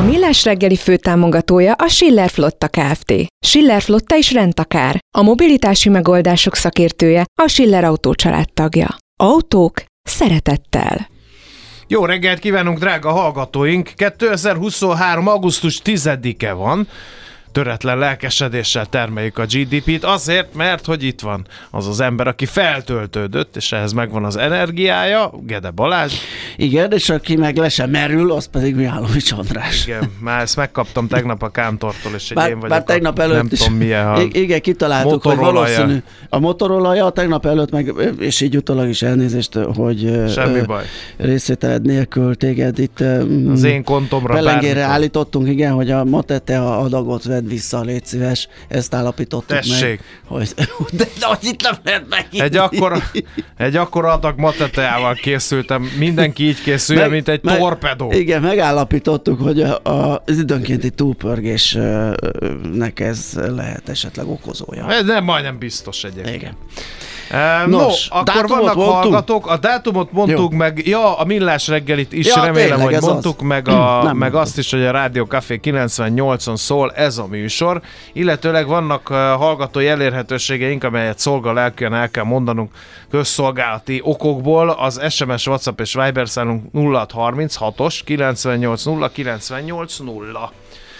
A 0.00 0.02
Millás 0.02 0.44
reggeli 0.44 0.76
főtámogatója 0.76 1.72
a 1.72 1.88
Schiller 1.88 2.30
Flotta 2.30 2.68
Kft. 2.68 3.12
Schiller 3.46 3.82
Flotta 3.82 4.16
is 4.16 4.32
rendtakár. 4.32 4.98
A 5.18 5.22
mobilitási 5.22 5.88
megoldások 5.88 6.54
szakértője 6.54 7.24
a 7.42 7.48
Schiller 7.48 7.84
Autó 7.84 8.14
tagja. 8.54 8.96
Autók 9.16 9.82
szeretettel. 10.02 11.08
Jó 11.86 12.04
reggelt 12.04 12.38
kívánunk, 12.38 12.78
drága 12.78 13.10
hallgatóink! 13.10 13.92
2023. 13.96 15.26
augusztus 15.26 15.80
10-e 15.84 16.52
van 16.52 16.88
töretlen 17.52 17.98
lelkesedéssel 17.98 18.86
termeljük 18.86 19.38
a 19.38 19.44
GDP-t, 19.44 20.04
azért, 20.04 20.54
mert 20.54 20.86
hogy 20.86 21.02
itt 21.02 21.20
van 21.20 21.46
az 21.70 21.86
az 21.86 22.00
ember, 22.00 22.26
aki 22.26 22.46
feltöltődött, 22.46 23.56
és 23.56 23.72
ehhez 23.72 23.92
megvan 23.92 24.24
az 24.24 24.36
energiája, 24.36 25.30
Gede 25.46 25.70
Balázs. 25.70 26.12
Igen, 26.56 26.92
és 26.92 27.10
aki 27.10 27.36
meg 27.36 27.56
le 27.56 27.68
sem 27.68 27.90
merül, 27.90 28.32
az 28.32 28.46
pedig 28.46 28.74
Mihálovics 28.74 29.32
András. 29.32 29.86
Igen, 29.86 30.12
már 30.20 30.40
ezt 30.40 30.56
megkaptam 30.56 31.08
tegnap 31.08 31.42
a 31.42 31.48
Kántortól, 31.48 32.12
és 32.14 32.30
egy 32.30 32.36
bár, 32.36 32.48
én 32.48 32.54
vagyok 32.54 32.68
bár 32.68 32.84
tegnap 32.84 33.18
a, 33.18 33.22
előtt 33.22 33.36
nem 33.36 33.48
is, 33.50 33.58
tudom 33.58 33.74
milyen, 33.74 34.06
ha 34.06 34.22
igen, 34.32 34.60
kitaláltuk, 34.60 35.22
hogy 35.22 35.36
valószínű 35.36 36.02
a 36.28 36.38
motorolaja, 36.38 37.10
tegnap 37.10 37.46
előtt 37.46 37.70
meg, 37.70 37.94
és 38.18 38.40
így 38.40 38.56
utólag 38.56 38.88
is 38.88 39.02
elnézést, 39.02 39.54
hogy 39.54 40.22
Semmi 40.28 40.60
baj. 40.60 40.84
részvételed 41.16 41.82
nélkül 41.82 42.36
téged 42.36 42.78
itt 42.78 43.00
az 43.52 43.62
én 43.62 43.84
kontomra 43.84 44.32
belengére 44.32 44.82
állítottunk, 44.82 45.48
igen, 45.48 45.72
hogy 45.72 45.90
a 45.90 46.04
Matete 46.04 46.60
a 46.60 46.80
adagot 46.80 47.24
vedd 47.40 47.48
vissza, 47.48 47.80
légy 47.80 48.06
szíves, 48.06 48.48
ezt 48.68 48.94
állapítottuk 48.94 49.56
Tessék. 49.56 49.80
meg. 49.80 50.00
Hogy, 50.24 50.54
de, 50.98 51.04
de 51.18 51.26
hogy 51.26 51.38
itt 51.40 51.62
nem 51.62 51.74
lehet 51.84 52.08
megint. 52.08 52.42
Egy 52.42 52.56
akkora, 52.56 53.02
egy 53.56 53.76
akkora 53.76 54.12
adag 54.12 54.38
mateteával 54.38 55.14
készültem, 55.14 55.82
mindenki 55.98 56.46
így 56.46 56.62
készül, 56.62 56.96
meg, 56.96 57.10
mint 57.10 57.28
egy 57.28 57.42
meg, 57.42 57.58
torpedó. 57.58 58.12
Igen, 58.12 58.42
megállapítottuk, 58.42 59.40
hogy 59.40 59.62
a, 59.62 59.80
a, 59.82 60.22
az 60.26 60.38
időnkénti 60.38 60.90
túlpörgésnek 60.90 63.00
ez 63.00 63.32
lehet 63.34 63.88
esetleg 63.88 64.28
okozója. 64.28 64.92
Ez 64.92 65.04
nem 65.04 65.24
majdnem 65.24 65.58
biztos 65.58 66.04
egyébként. 66.04 66.36
Igen. 66.36 66.56
Nos, 67.66 68.08
no, 68.08 68.18
akkor 68.18 68.48
vannak 68.48 68.74
mondtunk? 68.74 69.02
hallgatók, 69.02 69.46
a 69.46 69.56
dátumot 69.56 70.12
mondtuk 70.12 70.52
Jó. 70.52 70.58
meg, 70.58 70.86
ja, 70.86 71.18
a 71.18 71.24
millás 71.24 71.68
reggelit 71.68 72.12
is 72.12 72.26
ja, 72.26 72.34
remélem, 72.44 72.78
tényleg, 72.78 72.94
hogy 72.94 73.10
mondtuk, 73.10 73.40
az. 73.40 73.46
meg, 73.46 73.68
a, 73.68 74.02
meg 74.02 74.14
mondtuk. 74.14 74.40
azt 74.40 74.58
is, 74.58 74.70
hogy 74.70 74.84
a 74.84 74.90
Rádió 74.90 75.24
Café 75.24 75.60
98-on 75.62 76.56
szól 76.56 76.92
ez 76.92 77.18
a 77.18 77.26
műsor, 77.26 77.80
illetőleg 78.12 78.66
vannak 78.66 79.10
uh, 79.10 79.16
hallgatói 79.16 79.86
elérhetőségeink, 79.86 80.84
amelyet 80.84 81.18
szolgál 81.18 81.54
lelkűen 81.54 81.94
el 81.94 82.10
kell 82.10 82.24
mondanunk 82.24 82.70
közszolgálati 83.10 84.00
okokból, 84.04 84.70
az 84.70 85.00
SMS, 85.08 85.46
WhatsApp 85.46 85.80
és 85.80 85.94
Viber 85.94 86.28
számunk 86.28 86.64
0636-os 86.74 88.00
98 88.04 88.84
0 88.84 89.08
98 89.08 89.98
0. 89.98 90.52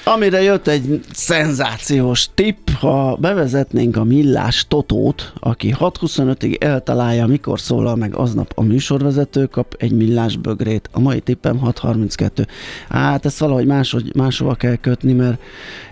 Amire 0.05 0.43
jött 0.43 0.67
egy 0.67 1.01
szenzációs 1.13 2.29
tipp, 2.35 2.69
ha 2.71 3.17
bevezetnénk 3.17 3.97
a 3.97 4.05
millás 4.05 4.65
totót, 4.69 5.33
aki 5.41 5.75
6.25-ig 5.79 6.63
eltalálja, 6.63 7.27
mikor 7.27 7.61
szólal 7.61 7.97
meg 7.97 8.15
aznap 8.15 8.53
a 8.55 8.63
műsorvezető, 8.63 9.47
kap 9.47 9.75
egy 9.79 9.93
millás 9.93 10.37
bögrét. 10.37 10.89
A 10.93 11.01
mai 11.01 11.21
tippem 11.21 11.61
6.32. 11.65 12.47
Hát 12.89 13.25
ezt 13.25 13.39
valahogy 13.39 13.67
máshogy, 13.67 14.15
máshova 14.15 14.55
kell 14.55 14.77
kötni, 14.77 15.13
mert 15.13 15.41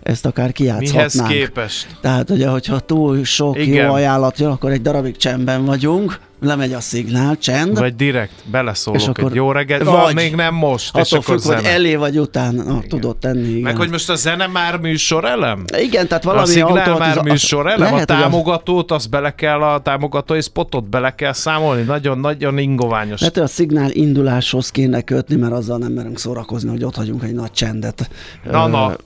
ezt 0.02 0.26
akár 0.26 0.52
kijátszhatnánk. 0.52 1.30
Mihez 1.30 1.46
képest? 1.46 1.96
Tehát, 2.00 2.30
ugye, 2.30 2.48
hogyha 2.48 2.80
túl 2.80 3.24
sok 3.24 3.58
Igen. 3.58 3.86
jó 3.86 3.92
ajánlat 3.92 4.38
jön, 4.38 4.50
akkor 4.50 4.70
egy 4.70 4.82
darabig 4.82 5.16
csendben 5.16 5.64
vagyunk, 5.64 6.18
lemegy 6.40 6.72
a 6.72 6.80
szignál, 6.80 7.38
csend. 7.38 7.78
Vagy 7.78 7.96
direkt 7.96 8.32
beleszólok 8.50 9.00
és 9.00 9.06
akkor, 9.06 9.24
egy 9.24 9.34
jó 9.34 9.52
reggelt, 9.52 9.84
vagy 9.84 9.94
ah, 9.94 10.12
még 10.12 10.34
nem 10.34 10.54
most, 10.54 10.96
és 10.96 11.12
akkor 11.12 11.40
függ, 11.40 11.54
hogy 11.54 11.64
elé 11.64 11.94
vagy 11.94 12.18
után 12.18 12.54
na, 12.54 12.80
tudod 12.88 13.16
tenni. 13.16 13.48
Igen. 13.48 13.62
Meg 13.62 13.76
hogy 13.76 13.90
most 13.90 14.10
a 14.10 14.14
zene 14.14 14.46
már 14.46 14.78
műsor 14.78 15.24
elem? 15.24 15.64
Igen, 15.78 16.08
tehát 16.08 16.24
valami 16.24 16.42
A 16.42 16.46
szignál 16.46 16.98
már 16.98 17.22
műsor 17.22 17.66
elem? 17.66 17.92
Lehet, 17.92 18.10
a 18.10 18.14
támogatót, 18.14 18.90
azt 18.90 19.10
bele 19.10 19.34
kell, 19.34 19.62
a 19.62 19.80
támogatói 19.80 20.40
spotot 20.40 20.88
bele 20.88 21.14
kell 21.14 21.32
számolni? 21.32 21.82
Nagyon-nagyon 21.82 22.58
ingoványos. 22.58 23.20
Lehet, 23.20 23.34
hogy 23.34 23.44
a 23.44 23.48
szignál 23.48 23.90
induláshoz 23.90 24.70
kéne 24.70 25.00
kötni, 25.00 25.36
mert 25.36 25.52
azzal 25.52 25.78
nem 25.78 25.92
merünk 25.92 26.18
szórakozni, 26.18 26.70
hogy 26.70 26.84
ott 26.84 26.96
hagyunk 26.96 27.22
egy 27.22 27.34
nagy 27.34 27.52
csendet. 27.52 28.10
Na, 28.50 28.66
na. 28.66 28.96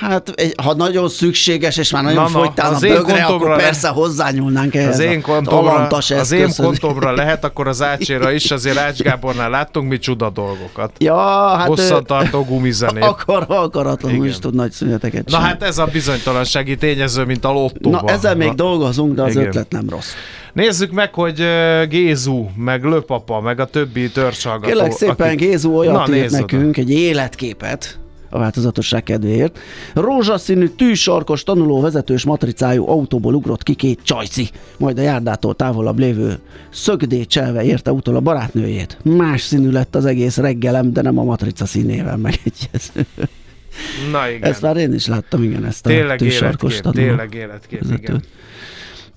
Hát, 0.00 0.28
egy, 0.28 0.54
ha 0.62 0.74
nagyon 0.74 1.08
szükséges, 1.08 1.76
és 1.76 1.90
már 1.90 2.02
nagyon 2.02 2.22
na, 2.22 2.28
fogytál 2.28 2.74
a 2.74 2.78
bögre, 2.78 3.24
akkor 3.24 3.56
persze 3.56 3.88
hozzányúlnánk 3.88 4.74
ehhez 4.74 4.94
az 4.94 5.04
én 5.04 5.20
kontomra, 5.20 5.86
az 5.86 6.32
én 6.32 6.48
kontomra 6.76 7.12
lehet, 7.12 7.44
akkor 7.44 7.68
az 7.68 7.82
Ácséra 7.82 8.32
is, 8.32 8.50
azért 8.50 8.76
Ács 8.76 8.98
Gábornál 9.02 9.50
láttunk 9.50 9.88
mi 9.88 9.98
csuda 9.98 10.30
dolgokat. 10.30 10.92
Ja, 10.98 11.16
hát... 11.56 11.66
Hosszantartó 11.66 12.44
gumizenét. 12.44 13.04
Akar, 13.04 13.44
akaratlanul 13.48 14.26
is 14.26 14.38
tud 14.38 14.54
nagy 14.54 14.70
szüneteket 14.70 15.30
Na 15.30 15.38
hát 15.38 15.62
ez 15.62 15.78
a 15.78 15.84
bizonytalansági 15.84 16.76
tényező, 16.76 17.24
mint 17.24 17.44
a 17.44 17.52
lottóban. 17.52 18.04
Na 18.04 18.12
ezzel 18.12 18.36
még 18.36 18.54
dolgozunk, 18.54 19.14
de 19.14 19.22
az 19.22 19.34
Igen. 19.34 19.46
ötlet 19.46 19.70
nem 19.70 19.88
rossz. 19.88 20.12
Nézzük 20.52 20.90
meg, 20.90 21.14
hogy 21.14 21.44
Gézu, 21.88 22.48
meg 22.56 22.84
Löpapa, 22.84 23.40
meg 23.40 23.60
a 23.60 23.64
többi 23.64 24.10
törzsalgató. 24.10 24.66
Kérlek 24.66 24.92
szépen, 24.92 25.26
akik... 25.26 25.38
Gézu 25.38 25.76
olyat 25.76 26.08
írt 26.08 26.30
nekünk, 26.30 26.76
egy 26.76 26.90
életképet, 26.90 27.98
a 28.30 28.38
változatosság 28.38 29.02
kedvéért. 29.02 29.58
Rózsaszínű, 29.94 30.66
tűsarkos, 30.68 31.42
tanuló 31.42 31.80
vezetős 31.80 32.24
matricájú 32.24 32.88
autóból 32.88 33.34
ugrott 33.34 33.62
ki 33.62 33.74
két 33.74 33.98
csajci, 34.02 34.48
majd 34.78 34.98
a 34.98 35.02
járdától 35.02 35.54
távolabb 35.54 35.98
lévő 35.98 36.38
szögdécselve 36.70 37.64
érte 37.64 37.92
utol 37.92 38.16
a 38.16 38.20
barátnőjét. 38.20 38.98
Más 39.02 39.40
színű 39.42 39.70
lett 39.70 39.94
az 39.94 40.04
egész 40.04 40.36
reggelem, 40.36 40.92
de 40.92 41.02
nem 41.02 41.18
a 41.18 41.22
matrica 41.24 41.66
színével 41.66 42.16
megegyező. 42.16 43.06
Na 44.10 44.28
igen. 44.28 44.50
Ezt 44.50 44.62
már 44.62 44.76
én 44.76 44.94
is 44.94 45.06
láttam, 45.06 45.42
igen, 45.42 45.64
ezt 45.64 45.86
a 45.86 45.88
tényleg 45.88 46.18
tűsarkos 46.18 46.72
életkép, 46.72 46.92
Tényleg 46.92 47.34
életkép, 47.34 47.80
vezetőt. 47.80 48.02
igen. 48.08 48.22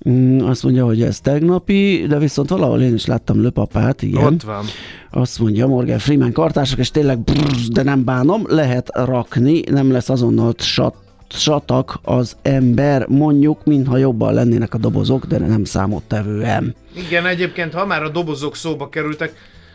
Mm, 0.08 0.40
azt 0.40 0.62
mondja, 0.62 0.84
hogy 0.84 1.02
ez 1.02 1.20
tegnapi, 1.20 2.04
de 2.08 2.18
viszont 2.18 2.48
valahol 2.48 2.80
én 2.80 2.94
is 2.94 3.06
láttam 3.06 3.40
löpapát, 3.40 4.02
igen. 4.02 4.24
Ott 4.24 4.42
van. 4.42 4.64
Azt 5.10 5.38
mondja 5.38 5.66
Morgan 5.66 5.98
Freeman 5.98 6.32
kartársak, 6.32 6.78
és 6.78 6.90
tényleg 6.90 7.18
brrr, 7.18 7.56
de 7.72 7.82
nem 7.82 8.04
bánom, 8.04 8.44
lehet 8.48 8.90
rakni, 8.92 9.62
nem 9.70 9.90
lesz 9.90 10.08
azonnal 10.08 10.54
sat 10.58 10.94
satak 11.34 11.98
az 12.02 12.36
ember, 12.42 13.06
mondjuk, 13.08 13.64
mintha 13.64 13.96
jobban 13.96 14.34
lennének 14.34 14.74
a 14.74 14.78
dobozok, 14.78 15.26
de 15.26 15.38
nem 15.38 15.64
számottevően. 15.64 16.74
Igen, 17.06 17.26
egyébként, 17.26 17.72
ha 17.72 17.86
már 17.86 18.02
a 18.02 18.08
dobozok 18.08 18.56
szóba 18.56 18.88
kerültek, 18.88 19.34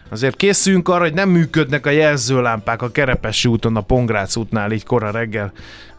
azért 0.09 0.36
készüljünk 0.36 0.89
arra, 0.89 1.04
hogy 1.04 1.13
nem 1.13 1.30
működnek 1.30 1.86
a 1.86 1.89
jelzőlámpák 1.89 2.81
a 2.81 2.92
Kerepesi 2.92 3.48
úton, 3.48 3.75
a 3.75 3.81
Pongrác 3.81 4.36
útnál 4.36 4.71
így 4.71 4.86
kora 4.86 5.12
reggel, 5.12 5.51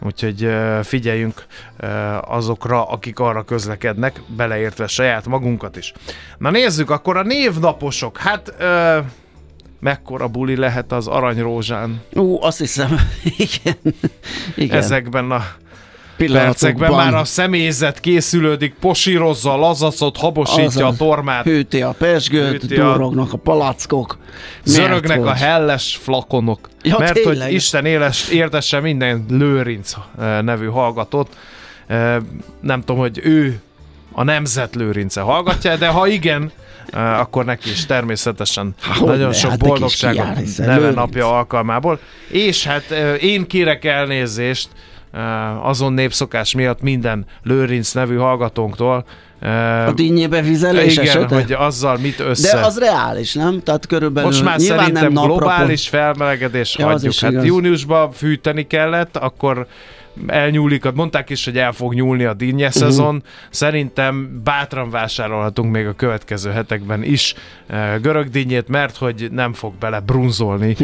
úgyhogy 0.03 0.49
figyeljünk 0.83 1.47
azokra, 2.21 2.85
akik 2.85 3.19
arra 3.19 3.43
közlekednek, 3.43 4.23
beleértve 4.37 4.87
saját 4.87 5.27
magunkat 5.27 5.77
is. 5.77 5.93
Na 6.39 6.51
nézzük, 6.51 6.91
akkor 6.91 7.17
a 7.17 7.23
névnaposok, 7.23 8.19
hát 8.19 8.55
mekkora 9.81 10.29
buli 10.29 10.57
lehet 10.57 10.93
az 10.93 11.07
aranyrózsán. 11.07 12.01
Ú, 12.13 12.43
azt 12.43 12.59
hiszem, 12.59 12.97
igen. 13.47 13.95
igen. 14.57 14.77
Ezekben 14.77 15.31
a 15.31 15.45
percekben 16.27 16.91
már 16.91 17.15
a 17.15 17.25
személyzet 17.25 18.01
készülődik, 18.01 18.75
posírozza 18.81 19.53
a 19.53 19.57
lazacot, 19.57 20.17
habosítja 20.17 20.87
a, 20.87 20.89
a 20.89 20.97
tormát. 20.97 21.45
Hűti 21.45 21.83
a 21.83 21.95
pesgőt, 21.99 22.51
hűti 22.51 22.75
durognak 22.75 23.33
a 23.33 23.37
palackok. 23.37 24.19
Zörögnek 24.65 25.25
a 25.25 25.33
helles 25.33 25.99
flakonok. 26.03 26.69
Ja, 26.83 26.99
mert 26.99 27.13
tényleg. 27.13 27.47
hogy 27.47 27.53
Isten 27.53 27.85
éles, 27.85 28.29
értesse 28.29 28.81
minden 28.81 29.25
Lőrinc 29.29 29.95
eh, 30.19 30.43
nevű 30.43 30.67
hallgatót. 30.67 31.37
Eh, 31.87 32.17
nem 32.61 32.81
tudom, 32.81 32.97
hogy 32.97 33.21
ő 33.23 33.61
a 34.13 34.23
Nemzet 34.23 34.75
Lőrince 34.75 35.21
hallgatja, 35.21 35.77
de 35.77 35.87
ha 35.87 36.07
igen, 36.07 36.51
eh, 36.93 37.21
akkor 37.21 37.45
neki 37.45 37.71
is 37.71 37.87
természetesen 37.87 38.75
Há, 38.81 39.01
nagyon 39.01 39.33
sok 39.33 39.51
hát 39.51 39.59
boldogságot 39.59 40.57
neve 40.57 40.91
napja 40.91 41.37
alkalmából. 41.37 41.99
És 42.29 42.65
hát 42.65 42.91
én 43.21 43.47
kérek 43.47 43.85
elnézést, 43.85 44.69
azon 45.63 45.93
népszokás 45.93 46.55
miatt 46.55 46.83
minden 46.83 47.27
Lőrinc 47.43 47.93
nevű 47.93 48.17
hallgatónktól, 48.17 49.05
a 49.87 49.93
dinnyébe 49.95 50.43
vizelés 50.43 50.93
Igen, 50.93 51.07
esete? 51.07 51.35
hogy 51.35 51.53
azzal 51.53 51.97
mit 51.97 52.21
össze... 52.21 52.57
De 52.57 52.67
az 52.67 52.79
reális, 52.79 53.35
nem? 53.35 53.63
Tehát 53.63 53.87
körülbelül 53.87 54.29
Most 54.29 54.45
már 54.45 54.59
nyilván 54.59 54.79
szerintem 54.79 55.13
nem 55.13 55.25
globális 55.25 55.89
felmelegedés 55.89 56.77
ja, 56.79 56.87
hagyjuk. 56.87 57.15
Hát 57.15 57.45
júniusban 57.45 58.13
fűteni 58.13 58.67
kellett, 58.67 59.17
akkor 59.17 59.67
elnyúlik, 60.27 60.93
mondták 60.93 61.31
is, 61.31 61.45
hogy 61.45 61.59
el 61.59 61.73
fog 61.73 61.95
nyúlni 61.95 62.25
a 62.25 62.35
dinnye 62.35 62.67
uh-huh. 62.67 62.83
szezon. 62.83 63.23
Szerintem 63.51 64.41
bátran 64.45 64.91
vásárolhatunk 64.91 65.73
még 65.73 65.87
a 65.87 65.93
következő 65.93 66.51
hetekben 66.51 67.03
is 67.03 67.35
görög 68.01 68.29
dinnyét, 68.29 68.69
mert 68.69 68.97
hogy 68.97 69.29
nem 69.31 69.53
fog 69.53 69.75
bele 69.75 70.01
brunzolni 70.01 70.77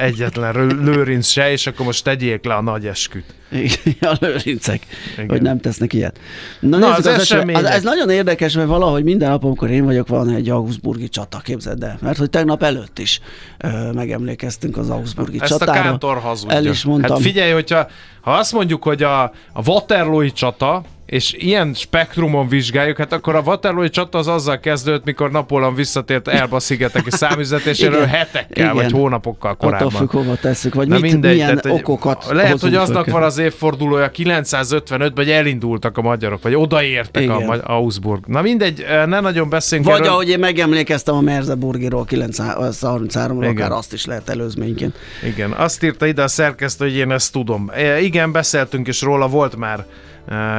egyetlen 0.00 0.66
lőrinc 0.66 1.26
se, 1.26 1.50
és 1.50 1.66
akkor 1.66 1.86
most 1.86 2.04
tegyék 2.04 2.44
le 2.44 2.54
a 2.54 2.62
nagy 2.62 2.86
esküt. 2.86 3.34
a 4.00 4.16
lőrincek, 4.20 4.86
Igen. 5.12 5.28
hogy 5.28 5.42
nem 5.42 5.60
tesznek 5.60 5.92
ilyet. 5.92 6.18
Na, 6.60 6.78
Na 6.78 6.94
az, 6.94 7.06
az, 7.06 7.18
esemény. 7.18 7.56
az, 7.56 7.64
ez 7.64 7.82
nagyon 7.82 8.10
érdekes, 8.10 8.54
mert 8.54 8.68
valahogy 8.68 9.04
minden 9.04 9.30
nap, 9.30 9.44
amikor 9.44 9.70
én 9.70 9.84
vagyok, 9.84 10.08
van 10.08 10.30
egy 10.30 10.48
Augsburgi 10.48 11.08
csata, 11.08 11.38
képzeld 11.38 11.82
el. 11.82 11.98
Mert 12.00 12.18
hogy 12.18 12.30
tegnap 12.30 12.62
előtt 12.62 12.98
is 12.98 13.20
ö, 13.58 13.92
megemlékeztünk 13.92 14.76
az 14.76 14.90
Augsburgi 14.90 15.40
Ezt 15.40 15.50
csatára. 15.50 15.72
Ezt 15.72 15.80
a 15.80 15.82
Kántor 15.82 16.18
hazudja. 16.18 16.56
El 16.56 16.66
is 16.66 16.84
mondtam. 16.84 17.10
Hát 17.10 17.20
figyelj, 17.24 17.52
hogyha 17.52 17.88
ha 18.20 18.32
azt 18.32 18.52
mondjuk, 18.52 18.82
hogy 18.82 19.02
a, 19.02 19.22
a 19.52 19.62
Waterloo-i 19.66 20.32
csata, 20.32 20.82
és 21.06 21.32
ilyen 21.32 21.74
spektrumon 21.74 22.48
vizsgáljuk, 22.48 22.96
hát 22.96 23.12
akkor 23.12 23.34
a 23.34 23.40
Waterloo 23.40 23.88
csata 23.88 24.18
az 24.18 24.28
azzal 24.28 24.60
kezdődött, 24.60 25.04
mikor 25.04 25.30
Napóleon 25.30 25.74
visszatért 25.74 26.28
Elba 26.28 26.60
szigeteki 26.60 27.10
számüzetéséről 27.10 28.04
hetekkel 28.04 28.64
Igen. 28.64 28.74
vagy 28.74 28.90
hónapokkal 28.92 29.56
korábban. 29.56 29.86
Attól 29.86 29.98
függ, 29.98 30.10
hova 30.10 30.34
tesszük, 30.34 30.74
vagy 30.74 30.88
Na 30.88 30.98
mit, 30.98 31.12
mindegy, 31.12 31.32
milyen 31.32 31.60
tehát, 31.60 31.78
okokat 31.78 32.26
Lehet, 32.30 32.60
hogy 32.60 32.74
aznak 32.74 33.10
van 33.10 33.22
az 33.22 33.38
évfordulója 33.38 34.10
955-ben, 34.16 35.12
hogy 35.14 35.30
elindultak 35.30 35.98
a 35.98 36.02
magyarok, 36.02 36.42
vagy 36.42 36.54
odaértek 36.54 37.22
Igen. 37.22 37.48
a 37.48 37.74
Augsburg. 37.74 38.26
Na 38.26 38.42
mindegy, 38.42 38.84
ne 39.06 39.20
nagyon 39.20 39.48
beszéljünk 39.48 39.90
Vagy 39.90 40.00
erről. 40.00 40.12
ahogy 40.12 40.28
én 40.28 40.38
megemlékeztem 40.38 41.14
a 41.14 41.20
Merzeburgiról 41.20 42.06
933-ról, 42.10 43.48
akár 43.48 43.72
azt 43.72 43.92
is 43.92 44.04
lehet 44.04 44.28
előzményként. 44.28 44.96
Igen, 45.24 45.50
azt 45.50 45.82
írta 45.82 46.06
ide 46.06 46.22
a 46.22 46.28
szerkesztő, 46.28 46.84
hogy 46.84 46.96
én 46.96 47.10
ezt 47.10 47.32
tudom. 47.32 47.70
E, 47.74 48.00
igen, 48.00 48.32
beszéltünk 48.32 48.88
is 48.88 49.00
róla, 49.00 49.28
volt 49.28 49.56
már 49.56 49.84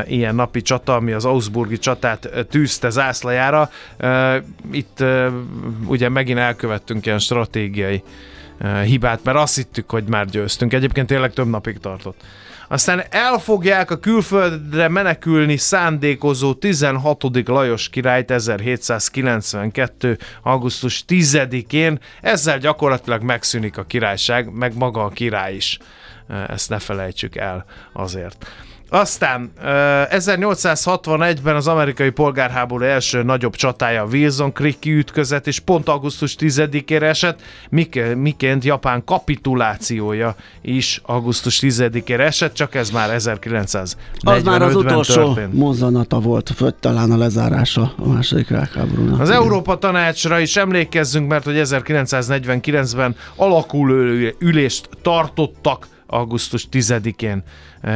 ilyen 0.08 0.36
napi 0.36 0.62
csata, 0.62 0.96
ami 0.96 1.12
az 1.12 1.26
Augsburgi 1.26 1.78
csatát 1.78 2.30
tűzte 2.50 2.90
zászlajára. 2.90 3.70
Itt 4.72 5.04
ugye 5.86 6.10
megint 6.10 6.40
elkövettünk 6.40 7.06
ilyen 7.06 7.20
stratégiai 7.20 8.04
hibát, 8.86 9.24
mert 9.24 9.38
azt 9.38 9.56
hittük, 9.56 9.90
hogy 9.90 10.04
már 10.04 10.26
győztünk. 10.26 10.74
Egyébként 10.74 11.08
tényleg 11.08 11.34
több 11.34 11.50
napig 11.50 11.78
tartott. 11.78 12.22
Aztán 12.68 13.04
elfogják 13.10 13.92
a 13.92 14.00
külföldre 14.00 14.88
menekülni 14.88 15.58
szándékozó 15.58 16.54
16. 16.54 17.24
Lajos 17.46 17.90
királyt 17.90 18.32
1792. 18.32 20.18
augusztus 20.44 21.04
10-én. 21.08 22.00
Ezzel 22.22 22.58
gyakorlatilag 22.58 23.22
megszűnik 23.22 23.78
a 23.78 23.84
királyság, 23.84 24.52
meg 24.54 24.78
maga 24.78 25.04
a 25.04 25.10
király 25.10 25.56
is. 25.56 25.80
Ezt 26.48 26.70
ne 26.70 26.80
felejtsük 26.80 27.36
el 27.36 27.66
azért. 27.94 28.46
Aztán 28.90 29.52
1861-ben 30.10 31.56
az 31.56 31.68
amerikai 31.68 32.10
polgárháború 32.10 32.84
első 32.84 33.24
nagyobb 33.24 33.56
csatája 33.56 34.04
a 34.04 34.08
Wilson 34.12 34.54
Creek 34.54 34.86
ütközet, 34.86 35.48
és 35.48 35.60
pont 35.60 35.88
augusztus 35.88 36.36
10-ére 36.40 37.02
esett, 37.02 37.42
miként 38.16 38.64
Japán 38.64 39.04
kapitulációja 39.04 40.36
is 40.62 41.02
augusztus 41.06 41.60
10-ére 41.62 42.20
esett, 42.20 42.54
csak 42.54 42.76
ez 42.76 42.90
már 42.90 43.10
1945 43.14 44.38
Az 44.38 44.44
már 44.44 44.62
az 44.62 44.76
utolsó 44.76 45.14
történt. 45.14 45.54
mozzanata 45.54 46.20
volt, 46.20 46.58
vagy 46.58 46.76
talán 46.76 47.12
a 47.12 47.18
lezárása 47.18 47.94
a 47.98 48.08
második 48.08 48.48
világháborúnak. 48.48 49.20
Az 49.20 49.30
Európa 49.30 49.78
Tanácsra 49.78 50.40
is 50.40 50.56
emlékezzünk, 50.56 51.28
mert 51.28 51.44
hogy 51.44 51.62
1949-ben 51.64 53.16
alakuló 53.36 54.32
ülést 54.40 54.90
tartottak 55.02 55.88
augusztus 56.08 56.68
10-én 56.72 57.44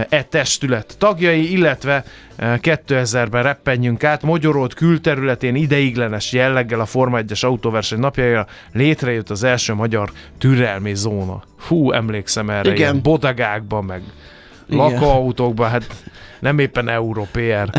e 0.09 0.23
testület 0.23 0.95
tagjai, 0.97 1.51
illetve 1.51 2.03
2000-ben 2.37 3.43
reppenjünk 3.43 4.03
át, 4.03 4.21
Magyarót 4.21 4.73
külterületén 4.73 5.55
ideiglenes 5.55 6.33
jelleggel 6.33 6.79
a 6.79 6.85
Forma 6.85 7.19
1-es 7.21 7.45
autóverseny 7.45 7.99
napjaira 7.99 8.47
létrejött 8.73 9.29
az 9.29 9.43
első 9.43 9.73
magyar 9.73 10.11
türelmi 10.37 10.95
zóna. 10.95 11.43
Hú, 11.67 11.91
emlékszem 11.91 12.49
erre, 12.49 12.59
Igen. 12.69 12.75
ilyen 12.75 13.01
bodagákban, 13.01 13.83
meg 13.83 14.01
igen. 14.67 14.77
lakóautókban, 14.77 15.69
hát 15.69 15.85
nem 16.39 16.59
éppen 16.59 16.89
európér 16.89 17.69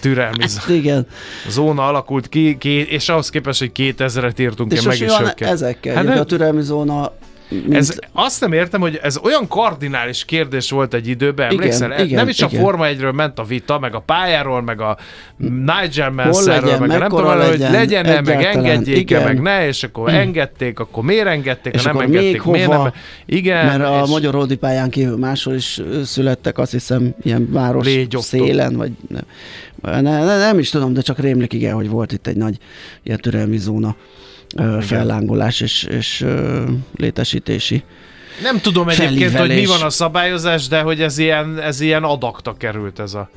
türelmi 0.00 0.42
hát, 0.42 0.68
igen. 0.68 1.06
zóna 1.48 1.86
alakult 1.86 2.28
ki, 2.28 2.56
és 2.88 3.08
ahhoz 3.08 3.30
képest, 3.30 3.58
hogy 3.58 3.72
2000-et 3.74 4.40
írtunk, 4.40 4.72
és 4.72 4.82
meg 4.82 5.00
is 5.00 5.12
ezekkel. 5.38 5.94
Hát, 5.94 6.18
a 6.18 6.24
türelmi 6.24 6.62
zóna 6.62 7.12
mint... 7.48 7.74
Ez, 7.74 7.98
azt 8.12 8.40
nem 8.40 8.52
értem, 8.52 8.80
hogy 8.80 8.98
ez 9.02 9.18
olyan 9.18 9.48
kardinális 9.48 10.24
kérdés 10.24 10.70
volt 10.70 10.94
egy 10.94 11.08
időben, 11.08 11.50
emlékszel? 11.50 12.00
Igen, 12.00 12.18
nem 12.18 12.28
is 12.28 12.38
igen. 12.38 12.60
a 12.60 12.62
Forma 12.62 12.86
1 12.86 13.12
ment 13.12 13.38
a 13.38 13.44
vita, 13.44 13.78
meg 13.78 13.94
a 13.94 13.98
pályáról, 14.00 14.62
meg 14.62 14.80
a 14.80 14.96
Nigel 15.36 16.10
Mansellről, 16.10 16.78
meg 16.78 16.98
nem 16.98 17.08
tudom, 17.08 17.38
legyen, 17.38 17.48
hogy 17.48 17.58
legyen-e, 17.58 18.20
meg 18.20 18.42
engedjék-e, 18.44 19.24
meg 19.24 19.40
ne, 19.40 19.66
és 19.66 19.82
akkor 19.82 20.08
hmm. 20.08 20.18
engedték, 20.18 20.78
akkor 20.78 21.04
miért 21.04 21.26
engedték, 21.26 21.74
és 21.74 21.84
ha 21.86 21.92
nem 21.92 22.02
engedték, 22.02 22.40
hova, 22.40 22.56
miért 22.56 22.70
nem? 22.70 22.92
Igen. 23.26 23.66
Mert 23.66 23.82
a 23.82 24.00
és... 24.04 24.10
Magyar 24.10 24.32
Ródi 24.32 24.56
pályán 24.56 24.90
kívül 24.90 25.16
máshol 25.16 25.54
is 25.54 25.80
születtek, 26.04 26.58
azt 26.58 26.72
hiszem, 26.72 27.14
ilyen 27.22 27.48
város 27.52 27.84
Légyogtok. 27.84 28.22
szélen, 28.22 28.76
vagy 28.76 28.92
nem. 29.08 29.22
Ne, 29.82 30.00
ne, 30.00 30.38
nem 30.38 30.58
is 30.58 30.70
tudom, 30.70 30.92
de 30.92 31.00
csak 31.00 31.18
rémlik 31.18 31.52
igen, 31.52 31.74
hogy 31.74 31.88
volt 31.88 32.12
itt 32.12 32.26
egy 32.26 32.36
nagy 32.36 32.56
ilyen 33.02 33.18
türelmi 33.18 33.58
zóna 33.58 33.96
fellángolás 34.80 35.60
és, 35.60 35.82
és 35.82 36.26
létesítési 36.96 37.84
nem 38.42 38.60
tudom 38.60 38.88
egyébként, 38.88 39.38
hogy 39.38 39.48
mi 39.48 39.66
van 39.66 39.82
a 39.82 39.90
szabályozás, 39.90 40.68
de 40.68 40.80
hogy 40.80 41.00
ez 41.00 41.18
ilyen, 41.18 41.60
ez 41.60 41.80
ilyen 41.80 42.04
adakta 42.04 42.54
került 42.58 42.98
ez 42.98 43.14
a, 43.14 43.30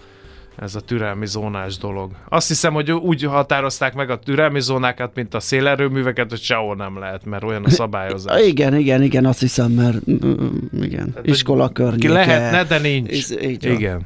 ez 0.58 0.76
a 0.76 0.80
türelmi 0.80 1.26
zónás 1.26 1.78
dolog. 1.78 2.12
Azt 2.30 2.48
hiszem, 2.48 2.74
hogy 2.74 2.92
úgy 2.92 3.24
határozták 3.24 3.94
meg 3.94 4.10
a 4.10 4.20
türelmi 4.20 4.60
zónákat, 4.60 5.16
mint 5.16 5.34
a 5.34 5.40
szélerőműveket, 5.40 6.30
hogy 6.30 6.42
sehol 6.42 6.76
nem 6.76 7.00
lehet, 7.00 7.26
mert 7.26 7.44
olyan 7.44 7.64
a 7.64 7.70
szabályozás. 7.70 8.46
Igen, 8.48 8.76
igen, 8.76 9.02
igen, 9.02 9.26
azt 9.26 9.40
hiszem, 9.40 9.72
mert 9.72 9.98
igen, 10.82 11.12
Tehát, 11.12 11.28
iskola 11.28 11.70
környéke. 11.70 12.14
Lehetne, 12.14 12.64
de 12.64 12.78
nincs. 12.78 13.12
Ez, 13.12 13.34
igen. 13.60 14.02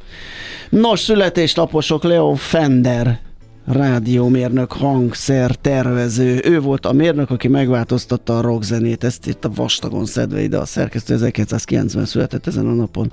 Nos, 0.70 1.00
születésnaposok 1.00 2.04
Leo 2.04 2.34
Fender 2.34 3.20
rádiómérnök, 3.66 4.72
hangszer, 4.72 5.56
tervező. 5.56 6.42
Ő 6.44 6.60
volt 6.60 6.86
a 6.86 6.94
mérnök, 6.94 7.30
aki 7.30 7.48
megváltoztatta 7.48 8.38
a 8.38 8.42
rockzenét. 8.42 9.04
Ezt 9.04 9.28
itt 9.28 9.46
a 9.46 9.52
vastagon 9.56 10.06
szedve 10.06 10.42
ide 10.42 10.58
a 10.58 10.66
szerkesztő 10.66 11.14
1990 11.14 12.06
született 12.06 12.48
ezen 12.48 12.68
a 12.68 12.74
napon 12.74 13.12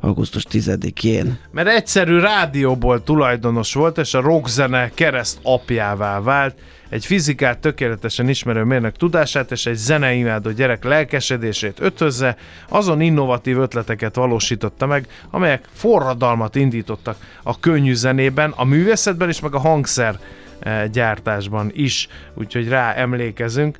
augusztus 0.00 0.44
10-én. 0.50 1.38
Mert 1.50 1.68
egyszerű 1.68 2.18
rádióból 2.18 3.02
tulajdonos 3.02 3.74
volt, 3.74 3.98
és 3.98 4.14
a 4.14 4.20
rockzene 4.20 4.90
kereszt 4.94 5.38
apjává 5.42 6.20
vált, 6.20 6.58
egy 6.88 7.06
fizikát 7.06 7.58
tökéletesen 7.58 8.28
ismerő 8.28 8.62
mérnök 8.62 8.96
tudását 8.96 9.50
és 9.50 9.66
egy 9.66 9.74
zeneimádó 9.74 10.50
gyerek 10.50 10.84
lelkesedését 10.84 11.80
ötözze, 11.80 12.36
azon 12.68 13.00
innovatív 13.00 13.58
ötleteket 13.58 14.14
valósította 14.14 14.86
meg, 14.86 15.06
amelyek 15.30 15.64
forradalmat 15.72 16.54
indítottak 16.54 17.16
a 17.42 17.60
könnyű 17.60 17.94
zenében, 17.94 18.52
a 18.56 18.64
művészetben 18.64 19.28
is, 19.28 19.40
meg 19.40 19.54
a 19.54 19.58
hangszer 19.58 20.18
eh, 20.58 20.84
gyártásban 20.92 21.70
is, 21.74 22.08
úgyhogy 22.34 22.68
rá 22.68 22.92
emlékezünk. 22.94 23.76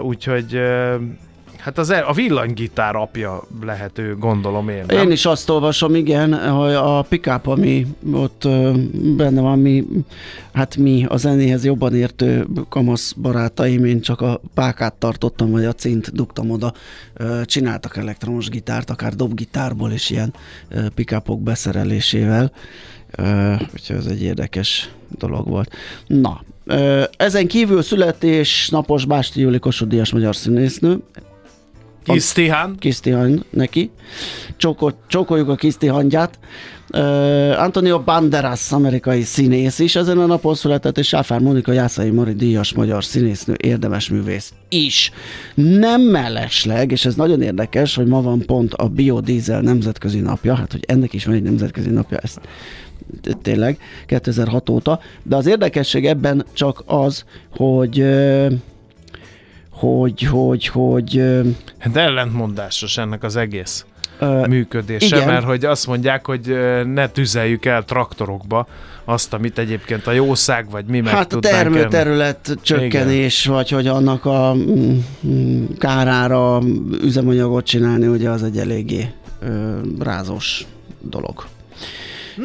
úgyhogy 0.00 0.60
Hát 1.64 1.78
az 1.78 1.90
a 1.90 2.12
villanygitár 2.12 2.96
apja 2.96 3.42
lehető, 3.62 4.16
gondolom 4.16 4.68
én. 4.68 4.84
Nem? 4.86 5.06
Én 5.06 5.10
is 5.10 5.26
azt 5.26 5.50
olvasom, 5.50 5.94
igen, 5.94 6.50
hogy 6.50 6.72
a 6.72 7.02
pickup, 7.02 7.46
ami 7.46 7.86
ott 8.12 8.48
benne 9.16 9.40
van, 9.40 9.58
mi, 9.58 9.84
hát 10.52 10.76
mi 10.76 11.04
a 11.08 11.16
zenéhez 11.16 11.64
jobban 11.64 11.94
értő 11.94 12.46
kamasz 12.68 13.12
barátaim, 13.12 13.84
én 13.84 14.00
csak 14.00 14.20
a 14.20 14.40
pákát 14.54 14.94
tartottam, 14.94 15.50
vagy 15.50 15.64
a 15.64 15.72
cint 15.72 16.12
dugtam 16.12 16.50
oda, 16.50 16.72
csináltak 17.44 17.96
elektromos 17.96 18.48
gitárt, 18.48 18.90
akár 18.90 19.14
dobgitárból 19.14 19.92
is 19.92 20.10
ilyen 20.10 20.34
pickupok 20.94 21.42
beszerelésével. 21.42 22.52
Úgyhogy 23.72 23.96
ez 23.96 24.06
egy 24.06 24.22
érdekes 24.22 24.90
dolog 25.18 25.48
volt. 25.48 25.70
Na, 26.06 26.44
ezen 27.16 27.46
kívül 27.46 27.82
születésnapos 27.82 29.04
Básti 29.04 29.40
Júli 29.40 29.58
Kossuth 29.58 29.90
Díjas 29.90 30.12
magyar 30.12 30.36
színésznő, 30.36 30.98
Kisztihan. 32.12 32.76
Kisztihan 32.78 33.44
neki. 33.50 33.90
Csóko, 34.56 34.90
csókoljuk 35.06 35.48
a 35.48 35.54
Kisztihanját. 35.54 36.38
Uh, 36.92 37.62
Antonio 37.62 38.00
Banderas, 38.00 38.72
amerikai 38.72 39.22
színész 39.22 39.78
is 39.78 39.96
ezen 39.96 40.18
a 40.18 40.26
napon 40.26 40.54
született, 40.54 40.98
és 40.98 41.06
Sáfár 41.06 41.40
Monika 41.40 41.72
Jászai 41.72 42.10
Mari 42.10 42.32
díjas 42.32 42.74
magyar 42.74 43.04
színésznő, 43.04 43.54
érdemes 43.62 44.08
művész 44.08 44.52
is. 44.68 45.10
Nem 45.54 46.00
mellesleg, 46.00 46.90
és 46.90 47.04
ez 47.04 47.14
nagyon 47.14 47.42
érdekes, 47.42 47.94
hogy 47.94 48.06
ma 48.06 48.22
van 48.22 48.46
pont 48.46 48.74
a 48.74 48.88
biodiesel 48.88 49.60
nemzetközi 49.60 50.20
napja, 50.20 50.54
hát 50.54 50.72
hogy 50.72 50.84
ennek 50.86 51.12
is 51.12 51.24
van 51.24 51.34
egy 51.34 51.42
nemzetközi 51.42 51.90
napja, 51.90 52.18
ezt 52.18 52.40
tényleg 53.42 53.78
2006 54.06 54.68
óta, 54.68 55.00
de 55.22 55.36
az 55.36 55.46
érdekesség 55.46 56.06
ebben 56.06 56.44
csak 56.52 56.82
az, 56.86 57.24
hogy 57.50 58.00
uh, 58.00 58.52
hogy, 59.74 60.22
hogy, 60.22 60.66
hogy... 60.66 61.22
Hát 61.78 61.96
ellentmondásos 61.96 62.98
ennek 62.98 63.22
az 63.22 63.36
egész 63.36 63.86
uh, 64.20 64.46
működése, 64.46 65.16
igen. 65.16 65.28
mert 65.28 65.44
hogy 65.44 65.64
azt 65.64 65.86
mondják, 65.86 66.26
hogy 66.26 66.56
ne 66.84 67.08
tüzeljük 67.08 67.64
el 67.64 67.84
traktorokba 67.84 68.66
azt, 69.04 69.32
amit 69.32 69.58
egyébként 69.58 70.06
a 70.06 70.12
jószág, 70.12 70.70
vagy 70.70 70.84
mi 70.84 71.00
meg 71.00 71.14
Hát 71.14 71.32
a 71.32 71.38
termőterület 71.38 72.56
csökkenés, 72.62 73.44
igen. 73.44 73.56
vagy 73.56 73.70
hogy 73.70 73.86
annak 73.86 74.24
a 74.24 74.54
mm, 74.54 74.98
mm, 75.26 75.64
kárára 75.78 76.60
üzemanyagot 77.02 77.64
csinálni, 77.64 78.06
ugye 78.06 78.30
az 78.30 78.42
egy 78.42 78.58
eléggé 78.58 79.08
ö, 79.40 79.78
rázós 79.98 80.66
dolog. 81.00 81.44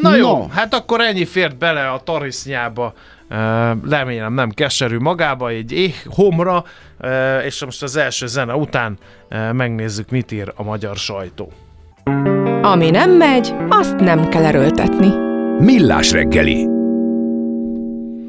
Na 0.02 0.10
no. 0.10 0.16
jó, 0.16 0.48
hát 0.48 0.74
akkor 0.74 1.02
ennyi 1.02 1.26
fért 1.26 1.58
bele 1.58 1.90
a 1.90 2.02
tarisznyába 2.04 2.94
remélem 3.90 4.34
nem 4.34 4.50
keserű 4.50 4.98
magába, 4.98 5.50
egy 5.50 5.72
éh 5.72 5.94
homra, 6.06 6.64
és 7.46 7.66
most 7.66 7.84
az 7.84 7.96
első 7.96 8.28
zene 8.28 8.56
után 8.56 8.98
megnézzük, 9.52 10.10
mit 10.10 10.32
ír 10.32 10.52
a 10.56 10.64
magyar 10.64 10.96
sajtó. 10.96 11.52
Ami 12.62 12.90
nem 12.90 13.12
megy, 13.12 13.54
azt 13.70 13.96
nem 13.96 14.30
kell 14.30 14.46
erőltetni. 14.46 15.08
Millás 15.60 16.12
reggeli. 16.12 16.68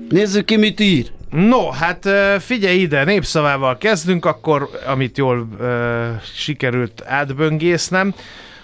Nézzük 0.08 0.44
ki, 0.44 0.56
mit 0.56 0.80
ír. 0.80 1.10
No, 1.30 1.70
hát 1.70 2.08
figyelj 2.38 2.78
ide, 2.78 3.04
népszavával 3.04 3.78
kezdünk, 3.78 4.24
akkor, 4.24 4.68
amit 4.86 5.18
jól 5.18 5.48
uh, 5.60 5.66
sikerült 6.34 7.02
átböngésznem. 7.06 8.14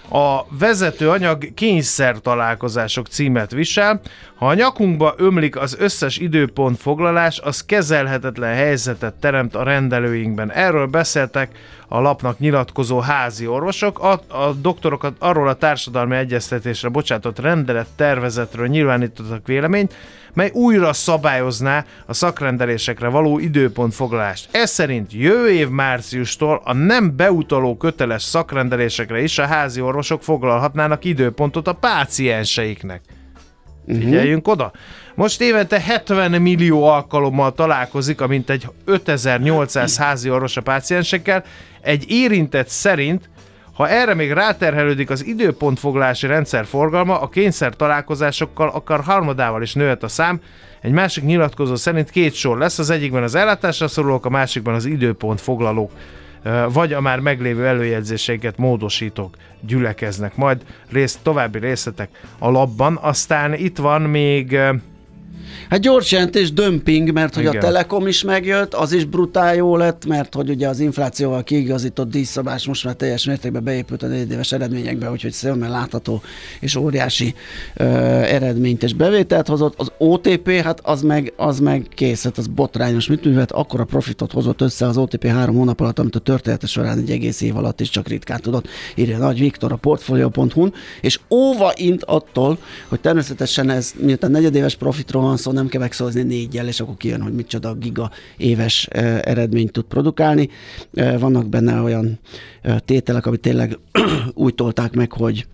A 0.09 0.45
vezető 0.49 1.09
anyag 1.09 1.53
kényszer 1.53 2.19
találkozások 2.19 3.07
címet 3.07 3.51
visel. 3.51 4.01
Ha 4.35 4.47
a 4.47 4.53
nyakunkba 4.53 5.13
ömlik 5.17 5.55
az 5.55 5.75
összes 5.79 6.17
időpont 6.17 6.79
foglalás, 6.79 7.39
az 7.39 7.65
kezelhetetlen 7.65 8.55
helyzetet 8.55 9.13
teremt 9.13 9.55
a 9.55 9.63
rendelőinkben. 9.63 10.51
Erről 10.51 10.85
beszéltek 10.85 11.51
a 11.87 11.99
lapnak 11.99 12.39
nyilatkozó 12.39 12.99
házi 12.99 13.47
orvosok. 13.47 13.99
A, 13.99 14.11
a 14.27 14.53
doktorokat 14.53 15.13
arról 15.19 15.47
a 15.47 15.53
társadalmi 15.53 16.15
egyeztetésre 16.15 16.89
bocsátott 16.89 17.39
rendelet 17.39 17.87
tervezetről 17.95 18.67
nyilvánítottak 18.67 19.47
véleményt, 19.47 19.93
mely 20.33 20.49
újra 20.53 20.93
szabályozná 20.93 21.85
a 22.05 22.13
szakrendelésekre 22.13 23.07
való 23.07 23.39
időpontfoglalást. 23.39 24.49
Ez 24.51 24.69
szerint 24.69 25.13
jövő 25.13 25.49
év 25.51 25.69
márciustól 25.69 26.61
a 26.63 26.73
nem 26.73 27.15
beutaló 27.15 27.77
köteles 27.77 28.23
szakrendelésekre 28.23 29.21
is 29.21 29.37
a 29.37 29.45
házi 29.45 29.81
orvosok 29.81 30.23
foglalhatnának 30.23 31.03
időpontot 31.03 31.67
a 31.67 31.73
pácienseiknek. 31.73 33.01
Uh-huh. 33.85 34.03
Figyeljünk 34.03 34.47
oda! 34.47 34.71
Most 35.17 35.41
évente 35.41 35.79
70 35.79 36.41
millió 36.41 36.83
alkalommal 36.83 37.53
találkozik, 37.53 38.21
amint 38.21 38.49
egy 38.49 38.67
5800 38.85 39.97
házi 39.97 40.29
orvos 40.29 40.57
a 40.57 40.61
páciensekkel. 40.61 41.43
Egy 41.81 42.05
érintett 42.07 42.67
szerint 42.67 43.29
ha 43.73 43.89
erre 43.89 44.13
még 44.13 44.31
ráterhelődik 44.31 45.09
az 45.09 45.25
időpontfoglalási 45.25 46.27
rendszer 46.27 46.65
forgalma, 46.65 47.19
a 47.19 47.29
kényszer 47.29 47.75
találkozásokkal 47.75 48.69
akár 48.69 48.99
harmadával 48.99 49.61
is 49.61 49.73
nőhet 49.73 50.03
a 50.03 50.07
szám. 50.07 50.41
Egy 50.81 50.91
másik 50.91 51.23
nyilatkozó 51.23 51.75
szerint 51.75 52.09
két 52.09 52.33
sor 52.33 52.57
lesz, 52.57 52.79
az 52.79 52.89
egyikben 52.89 53.23
az 53.23 53.35
ellátásra 53.35 53.87
szorulók, 53.87 54.25
a 54.25 54.29
másikban 54.29 54.73
az 54.73 54.85
időpontfoglalók 54.85 55.91
vagy 56.69 56.93
a 56.93 57.01
már 57.01 57.19
meglévő 57.19 57.67
előjegyzéseiket 57.67 58.57
módosítók 58.57 59.35
gyülekeznek. 59.61 60.35
Majd 60.35 60.61
rész, 60.89 61.19
további 61.23 61.59
részletek 61.59 62.09
a 62.39 62.49
labban. 62.49 62.99
Aztán 63.01 63.53
itt 63.53 63.77
van 63.77 64.01
még 64.01 64.59
Hát 65.69 65.79
gyors 65.79 66.11
jelentés, 66.11 66.53
dömping, 66.53 67.11
mert 67.11 67.35
hogy 67.35 67.43
Igen. 67.43 67.55
a 67.55 67.59
Telekom 67.59 68.07
is 68.07 68.23
megjött, 68.23 68.73
az 68.73 68.91
is 68.91 69.05
brutál 69.05 69.55
jó 69.55 69.77
lett, 69.77 70.05
mert 70.05 70.33
hogy 70.33 70.49
ugye 70.49 70.67
az 70.67 70.79
inflációval 70.79 71.43
kiigazított 71.43 72.09
díjszabás 72.09 72.67
most 72.67 72.83
már 72.83 72.93
teljes 72.93 73.25
mértékben 73.25 73.63
beépült 73.63 74.03
a 74.03 74.07
éves 74.13 74.51
eredményekbe, 74.51 75.11
úgyhogy 75.11 75.31
szemmel 75.31 75.69
látható 75.69 76.21
és 76.59 76.75
óriási 76.75 77.33
ö, 77.75 77.83
eredményt 78.21 78.83
és 78.83 78.93
bevételt 78.93 79.47
hozott. 79.47 79.73
Az 79.77 79.91
OTP, 79.97 80.49
hát 80.49 80.79
az 80.83 81.01
meg, 81.01 81.33
az 81.35 81.59
meg 81.59 81.85
kész, 81.95 82.23
hát 82.23 82.37
az 82.37 82.47
botrányos 82.47 83.07
mit 83.07 83.51
akkor 83.51 83.79
a 83.79 83.85
profitot 83.85 84.31
hozott 84.31 84.61
össze 84.61 84.87
az 84.87 84.97
OTP 84.97 85.27
három 85.27 85.55
hónap 85.55 85.79
alatt, 85.79 85.99
amit 85.99 86.15
a 86.15 86.19
története 86.19 86.67
során 86.67 86.97
egy 86.97 87.11
egész 87.11 87.41
év 87.41 87.55
alatt 87.55 87.81
is 87.81 87.89
csak 87.89 88.07
ritkán 88.07 88.41
tudott, 88.41 88.67
írja 88.95 89.17
Nagy 89.17 89.39
Viktor 89.39 89.71
a 89.71 89.75
portfolio.hu-n, 89.75 90.73
és 91.01 91.19
óva 91.29 91.71
int 91.75 92.03
attól, 92.03 92.57
hogy 92.87 92.99
természetesen 92.99 93.69
ez, 93.69 93.93
miután 93.97 94.31
negyedéves 94.31 94.75
profitról 94.75 95.21
van 95.21 95.37
szó, 95.37 95.46
nem 95.53 95.67
kell 95.67 95.81
megszavazni 95.81 96.21
négyel, 96.21 96.67
és 96.67 96.79
akkor 96.79 96.97
kijön, 96.97 97.21
hogy 97.21 97.33
micsoda 97.33 97.73
giga 97.73 98.11
éves 98.37 98.87
eredményt 99.21 99.71
tud 99.71 99.85
produkálni. 99.85 100.49
Vannak 101.19 101.49
benne 101.49 101.81
olyan 101.81 102.19
tételek, 102.85 103.25
amit 103.25 103.39
tényleg 103.39 103.77
úgy 104.33 104.55
tolták 104.55 104.93
meg, 104.93 105.11
hogy 105.11 105.47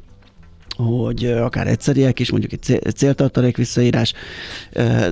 hogy 0.75 1.25
akár 1.25 1.67
egyszeriek 1.67 2.19
is, 2.19 2.31
mondjuk 2.31 2.51
egy 2.51 2.93
céltartalék 2.95 3.57
visszaírás, 3.57 4.13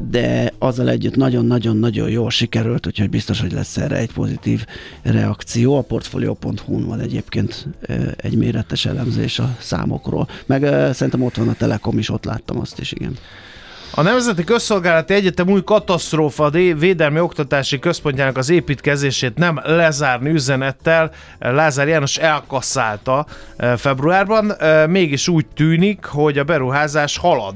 de 0.09 0.53
azzal 0.59 0.89
együtt 0.89 1.15
nagyon-nagyon-nagyon 1.15 2.09
jól 2.09 2.29
sikerült, 2.29 2.87
úgyhogy 2.87 3.09
biztos, 3.09 3.41
hogy 3.41 3.51
lesz 3.51 3.77
erre 3.77 3.95
egy 3.97 4.13
pozitív 4.13 4.65
reakció. 5.01 5.77
A 5.77 5.81
portfolio.hu-n 5.81 6.85
van 6.85 6.99
egyébként 6.99 7.67
egy 8.15 8.35
méretes 8.35 8.85
elemzés 8.85 9.39
a 9.39 9.55
számokról. 9.59 10.27
Meg 10.45 10.63
szerintem 10.93 11.23
ott 11.23 11.35
van 11.35 11.47
a 11.47 11.53
Telekom 11.53 11.97
is, 11.97 12.09
ott 12.09 12.25
láttam 12.25 12.59
azt 12.59 12.79
is, 12.79 12.91
igen. 12.91 13.17
A 13.93 14.01
Nemzeti 14.01 14.43
Közszolgálati 14.43 15.13
Egyetem 15.13 15.49
új 15.49 15.63
katasztrófa 15.63 16.49
védelmi 16.49 17.19
oktatási 17.19 17.79
központjának 17.79 18.37
az 18.37 18.49
építkezését 18.49 19.37
nem 19.37 19.61
lezárni 19.63 20.29
üzenettel 20.29 21.11
Lázár 21.39 21.87
János 21.87 22.17
elkasszálta 22.17 23.25
eh, 23.57 23.77
februárban, 23.77 24.55
eh, 24.55 24.87
mégis 24.87 25.27
úgy 25.27 25.45
tűnik, 25.55 26.05
hogy 26.05 26.37
a 26.37 26.43
beruházás 26.43 27.17
halad. 27.17 27.53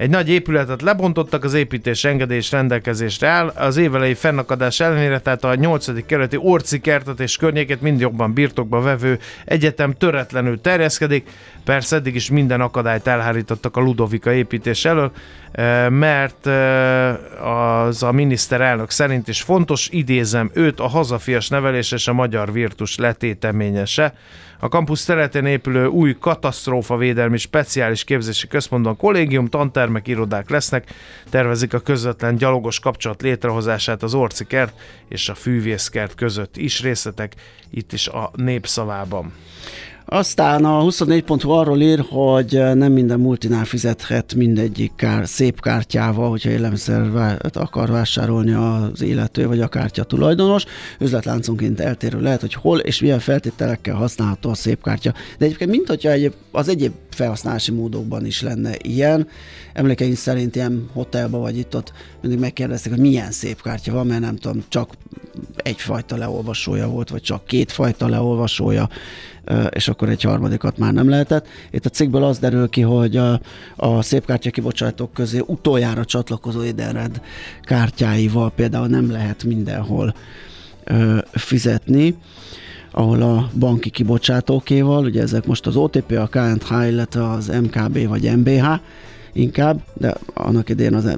Egy 0.00 0.10
nagy 0.10 0.28
épületet 0.28 0.82
lebontottak, 0.82 1.44
az 1.44 1.54
építés 1.54 2.04
engedélyes 2.04 2.50
rendelkezésre 2.50 3.28
áll. 3.28 3.48
Az 3.48 3.76
évelei 3.76 4.14
fennakadás 4.14 4.80
ellenére, 4.80 5.20
tehát 5.20 5.44
a 5.44 5.54
8. 5.54 6.06
kerületi 6.06 6.36
Orci 6.36 6.80
kertet 6.80 7.20
és 7.20 7.36
környéket 7.36 7.80
mind 7.80 8.00
jobban 8.00 8.32
birtokba 8.32 8.80
vevő 8.80 9.18
egyetem 9.44 9.92
töretlenül 9.92 10.60
terjeszkedik. 10.60 11.28
Persze 11.64 11.96
eddig 11.96 12.14
is 12.14 12.30
minden 12.30 12.60
akadályt 12.60 13.06
elhárítottak 13.06 13.76
a 13.76 13.80
Ludovika 13.80 14.32
építés 14.32 14.84
elől, 14.84 15.12
eh, 15.52 15.90
mert 15.90 16.46
eh, 16.46 17.86
az 17.86 18.02
a 18.02 18.12
miniszterelnök 18.12 18.90
szerint 18.90 19.28
is 19.28 19.42
fontos, 19.42 19.88
idézem 19.90 20.50
őt, 20.54 20.80
a 20.80 20.86
hazafias 20.86 21.48
nevelés 21.48 21.92
és 21.92 22.08
a 22.08 22.12
magyar 22.12 22.52
virtus 22.52 22.96
letéteményese. 22.96 24.14
A 24.62 24.68
kampusz 24.68 25.04
területén 25.04 25.44
épülő 25.44 25.86
új 25.86 26.16
katasztrófa 26.18 26.96
védelmi 26.96 27.38
speciális 27.38 28.04
képzési 28.04 28.46
központban 28.46 28.96
kollégium, 28.96 29.46
tantermek, 29.46 30.08
irodák 30.08 30.50
lesznek. 30.50 30.94
Tervezik 31.30 31.74
a 31.74 31.78
közvetlen 31.78 32.36
gyalogos 32.36 32.80
kapcsolat 32.80 33.22
létrehozását 33.22 34.02
az 34.02 34.14
Orci 34.14 34.46
kert 34.46 34.80
és 35.08 35.28
a 35.28 35.34
Fűvészkert 35.34 36.14
között 36.14 36.56
is 36.56 36.82
részletek 36.82 37.34
itt 37.70 37.92
is 37.92 38.08
a 38.08 38.30
népszavában. 38.34 39.32
Aztán 40.12 40.64
a 40.64 40.82
24.hu 40.82 41.50
arról 41.50 41.80
ír, 41.80 42.04
hogy 42.08 42.60
nem 42.74 42.92
minden 42.92 43.20
multinál 43.20 43.64
fizethet 43.64 44.34
mindegyik 44.34 44.92
kár, 44.96 45.28
szép 45.28 45.60
kártyával, 45.60 46.30
hogyha 46.30 46.50
élelmiszer 46.50 47.38
akar 47.52 47.90
vásárolni 47.90 48.52
az 48.52 49.02
illető 49.02 49.46
vagy 49.46 49.60
a 49.60 49.68
kártya 49.68 50.04
tulajdonos. 50.04 50.64
Üzletlánconként 51.00 51.80
eltérő 51.80 52.20
lehet, 52.20 52.40
hogy 52.40 52.54
hol 52.54 52.78
és 52.78 53.00
milyen 53.00 53.18
feltételekkel 53.18 53.94
használható 53.94 54.50
a 54.50 54.54
szép 54.54 54.82
kártya. 54.82 55.12
De 55.38 55.44
egyébként, 55.44 55.70
mint 55.70 55.88
hogyha 55.88 56.10
egyéb, 56.10 56.32
az 56.50 56.68
egyéb 56.68 56.92
felhasználási 57.10 57.72
módokban 57.72 58.26
is 58.26 58.42
lenne 58.42 58.74
ilyen. 58.82 59.28
Emlékeim 59.72 60.14
szerint 60.14 60.56
ilyen 60.56 60.88
hotelban 60.92 61.40
vagy 61.40 61.58
itt-ott 61.58 61.92
mindig 62.20 62.40
megkérdezték, 62.40 62.92
hogy 62.92 63.02
milyen 63.02 63.30
szép 63.30 63.62
kártya 63.62 63.92
van, 63.92 64.06
mert 64.06 64.20
nem 64.20 64.36
tudom, 64.36 64.64
csak 64.68 64.90
egyfajta 65.56 66.16
leolvasója 66.16 66.88
volt, 66.88 67.08
vagy 67.08 67.22
csak 67.22 67.44
kétfajta 67.44 68.08
leolvasója 68.08 68.88
és 69.70 69.88
akkor 69.88 70.08
egy 70.08 70.22
harmadikat 70.22 70.78
már 70.78 70.92
nem 70.92 71.08
lehetett. 71.08 71.46
Itt 71.70 71.86
a 71.86 71.88
cikkből 71.88 72.24
az 72.24 72.38
derül 72.38 72.68
ki, 72.68 72.80
hogy 72.80 73.16
a, 73.16 73.40
a 73.76 74.02
szépkártya 74.02 74.50
kibocsátók 74.50 75.12
közé 75.12 75.42
utoljára 75.46 76.04
csatlakozó 76.04 76.60
Edenred 76.60 77.20
kártyáival 77.62 78.50
például 78.50 78.86
nem 78.86 79.10
lehet 79.10 79.44
mindenhol 79.44 80.14
fizetni 81.32 82.16
ahol 82.92 83.22
a 83.22 83.50
banki 83.58 83.90
kibocsátókéval, 83.90 85.04
ugye 85.04 85.22
ezek 85.22 85.46
most 85.46 85.66
az 85.66 85.76
OTP, 85.76 86.10
a 86.10 86.26
KNH, 86.26 86.88
illetve 86.88 87.30
az 87.30 87.52
MKB 87.62 88.08
vagy 88.08 88.36
MBH, 88.36 88.66
inkább, 89.32 89.80
de 89.94 90.14
annak 90.34 90.68
idején 90.68 90.94
az 90.94 91.16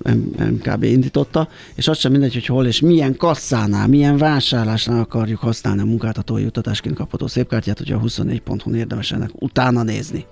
MKB 0.50 0.82
indította, 0.82 1.48
és 1.74 1.88
az 1.88 1.98
sem 1.98 2.10
mindegy, 2.10 2.32
hogy 2.32 2.46
hol 2.46 2.66
és 2.66 2.80
milyen 2.80 3.16
kasszánál, 3.16 3.86
milyen 3.86 4.16
vásárlásnál 4.16 5.00
akarjuk 5.00 5.40
használni 5.40 5.80
a 5.80 5.84
munkáltatói 5.84 6.42
jutatásként 6.42 6.96
kapható 6.96 7.26
szépkártyát, 7.26 7.78
hogy 7.78 7.92
a 7.92 8.00
24.hu 8.00 8.74
érdemes 8.74 9.12
ennek 9.12 9.30
utána 9.32 9.82
nézni. 9.82 10.26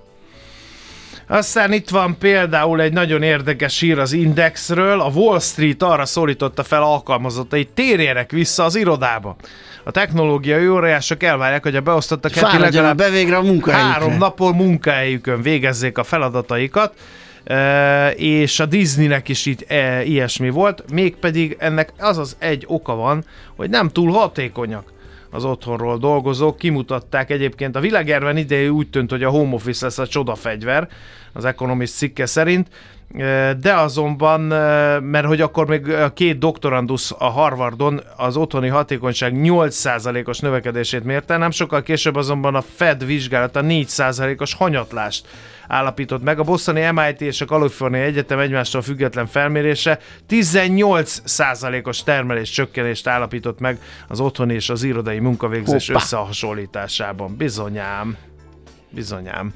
Aztán 1.31 1.73
itt 1.73 1.89
van 1.89 2.17
például 2.17 2.81
egy 2.81 2.93
nagyon 2.93 3.21
érdekes 3.21 3.79
hír 3.79 3.99
az 3.99 4.13
Indexről. 4.13 5.01
A 5.01 5.09
Wall 5.09 5.39
Street 5.39 5.83
arra 5.83 6.05
szólította 6.05 6.63
fel 6.63 6.83
alkalmazottai, 6.83 7.69
térjenek 7.73 8.31
vissza 8.31 8.63
az 8.63 8.75
irodába. 8.75 9.35
A 9.83 9.91
technológiai 9.91 10.67
óriások 10.67 11.23
elvárják, 11.23 11.63
hogy 11.63 11.75
a 11.75 11.81
beosztottak 11.81 12.31
heti 12.31 12.57
legalább 12.57 12.97
be 12.97 13.09
végre 13.09 13.37
a 13.37 13.71
három 13.71 14.17
napon 14.17 14.55
munkahelyükön 14.55 15.41
végezzék 15.41 15.97
a 15.97 16.03
feladataikat 16.03 16.93
és 18.15 18.59
a 18.59 18.65
Disneynek 18.65 19.29
is 19.29 19.45
itt 19.45 19.71
e, 19.71 20.03
ilyesmi 20.03 20.49
volt, 20.49 20.91
mégpedig 20.91 21.55
ennek 21.59 21.93
az 21.99 22.17
az 22.17 22.35
egy 22.39 22.63
oka 22.67 22.95
van, 22.95 23.23
hogy 23.55 23.69
nem 23.69 23.89
túl 23.89 24.11
hatékonyak 24.11 24.91
az 25.31 25.45
otthonról 25.45 25.97
dolgozók. 25.97 26.57
Kimutatták 26.57 27.29
egyébként 27.29 27.75
a 27.75 27.79
világjárvány 27.79 28.37
idejű 28.37 28.67
úgy 28.67 28.89
tűnt, 28.89 29.09
hogy 29.09 29.23
a 29.23 29.29
home 29.29 29.53
office 29.53 29.85
lesz 29.85 29.97
a 29.97 30.07
csodafegyver, 30.07 30.89
az 31.33 31.45
Economist 31.45 31.95
cikke 31.95 32.25
szerint, 32.25 32.67
de 33.59 33.73
azonban, 33.73 34.41
mert 35.01 35.25
hogy 35.25 35.41
akkor 35.41 35.67
még 35.67 35.89
a 35.89 36.13
két 36.13 36.37
doktorandusz 36.37 37.13
a 37.17 37.29
Harvardon 37.29 38.01
az 38.17 38.37
otthoni 38.37 38.67
hatékonyság 38.67 39.33
8%-os 39.35 40.39
növekedését 40.39 41.03
mérte, 41.03 41.37
nem 41.37 41.51
sokkal 41.51 41.81
később 41.81 42.15
azonban 42.15 42.55
a 42.55 42.63
Fed 42.75 43.05
vizsgálata 43.05 43.61
4%-os 43.63 44.53
hanyatlást 44.53 45.27
állapított 45.67 46.23
meg. 46.23 46.39
A 46.39 46.43
bosztoni 46.43 46.91
MIT 46.91 47.21
és 47.21 47.41
a 47.41 47.45
Kalifornia 47.45 48.01
Egyetem 48.01 48.39
egymástól 48.39 48.81
független 48.81 49.27
felmérése 49.27 49.99
18%-os 50.29 52.03
termelés 52.03 52.49
csökkenést 52.49 53.07
állapított 53.07 53.59
meg 53.59 53.79
az 54.07 54.19
otthoni 54.19 54.53
és 54.53 54.69
az 54.69 54.83
irodai 54.83 55.19
munkavégzés 55.19 55.87
Hoppa. 55.87 55.99
összehasonlításában. 55.99 57.35
Bizonyám. 57.35 58.17
Bizonyám. 58.89 59.53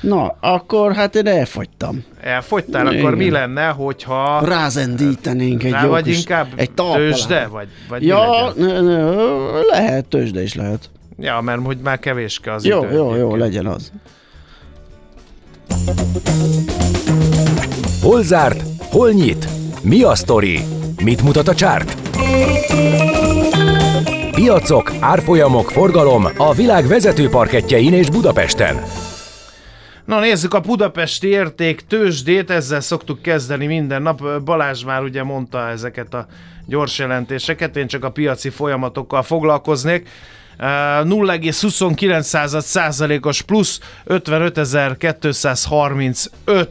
Na, 0.00 0.36
akkor 0.40 0.94
hát 0.94 1.14
én 1.14 1.26
elfogytam. 1.26 2.04
Elfogytál, 2.20 2.86
Igen. 2.86 2.98
akkor 2.98 3.16
mi 3.16 3.30
lenne, 3.30 3.66
hogyha... 3.66 4.44
Rázendítenénk 4.44 5.64
egy 5.64 5.74
jó 5.82 5.88
vagy 5.88 6.08
inkább 6.08 6.46
egy 6.56 6.70
tőzsde, 6.70 7.46
vagy, 7.46 7.68
vagy 7.88 8.06
Ja, 8.06 8.52
ne, 8.56 8.80
ne, 8.80 9.10
lehet, 9.70 10.04
tőzsde 10.04 10.42
is 10.42 10.54
lehet. 10.54 10.90
Ja, 11.18 11.40
mert 11.40 11.64
hogy 11.64 11.78
már 11.82 11.98
kevéske 11.98 12.52
az 12.52 12.64
jó, 12.64 12.82
idő. 12.84 12.94
Jó, 12.94 13.14
jó, 13.14 13.16
jó, 13.16 13.36
legyen 13.36 13.66
az. 13.66 13.92
Hol 18.02 18.22
zárt? 18.22 18.62
Hol 18.90 19.10
nyit? 19.10 19.48
Mi 19.82 20.02
a 20.02 20.14
sztori? 20.14 20.60
Mit 21.02 21.22
mutat 21.22 21.48
a 21.48 21.54
csárt? 21.54 21.96
Piacok, 24.30 24.92
árfolyamok, 25.00 25.70
forgalom 25.70 26.28
a 26.36 26.54
világ 26.54 26.86
vezető 26.86 27.28
parketjein 27.28 27.92
és 27.92 28.10
Budapesten. 28.10 28.82
Na 30.06 30.20
nézzük 30.20 30.54
a 30.54 30.60
budapesti 30.60 31.28
érték 31.28 31.80
tőzsdét, 31.80 32.50
ezzel 32.50 32.80
szoktuk 32.80 33.22
kezdeni 33.22 33.66
minden 33.66 34.02
nap. 34.02 34.42
Balázs 34.42 34.84
már 34.84 35.02
ugye 35.02 35.22
mondta 35.22 35.68
ezeket 35.68 36.14
a 36.14 36.26
gyors 36.66 36.98
jelentéseket, 36.98 37.76
én 37.76 37.86
csak 37.86 38.04
a 38.04 38.10
piaci 38.10 38.48
folyamatokkal 38.48 39.22
foglalkoznék. 39.22 40.08
0,29 40.58 42.60
százalékos 42.60 43.42
plusz 43.42 43.80
55.235 44.06 46.66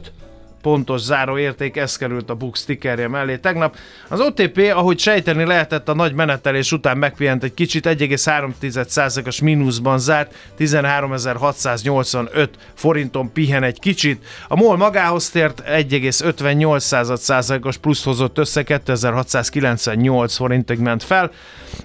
pontos 0.66 1.00
záróérték, 1.00 1.76
ez 1.76 1.96
került 1.96 2.30
a 2.30 2.34
Bux 2.34 2.60
stickerje 2.60 3.08
mellé 3.08 3.36
tegnap. 3.36 3.76
Az 4.08 4.20
OTP, 4.20 4.72
ahogy 4.74 4.98
sejteni 4.98 5.44
lehetett, 5.44 5.88
a 5.88 5.94
nagy 5.94 6.14
menetelés 6.14 6.72
után 6.72 6.98
megpihent 6.98 7.42
egy 7.42 7.54
kicsit, 7.54 7.86
1,3%-os 7.86 9.40
mínuszban 9.40 9.98
zárt, 9.98 10.34
13.685 10.58 12.48
forinton 12.74 13.32
pihen 13.32 13.62
egy 13.62 13.78
kicsit. 13.78 14.24
A 14.48 14.56
MOL 14.56 14.76
magához 14.76 15.30
tért 15.30 15.62
1,58%-os 15.66 17.76
plusz 17.76 18.04
hozott 18.04 18.38
össze, 18.38 18.62
2698 18.62 20.36
forintig 20.36 20.78
ment 20.78 21.02
fel. 21.02 21.30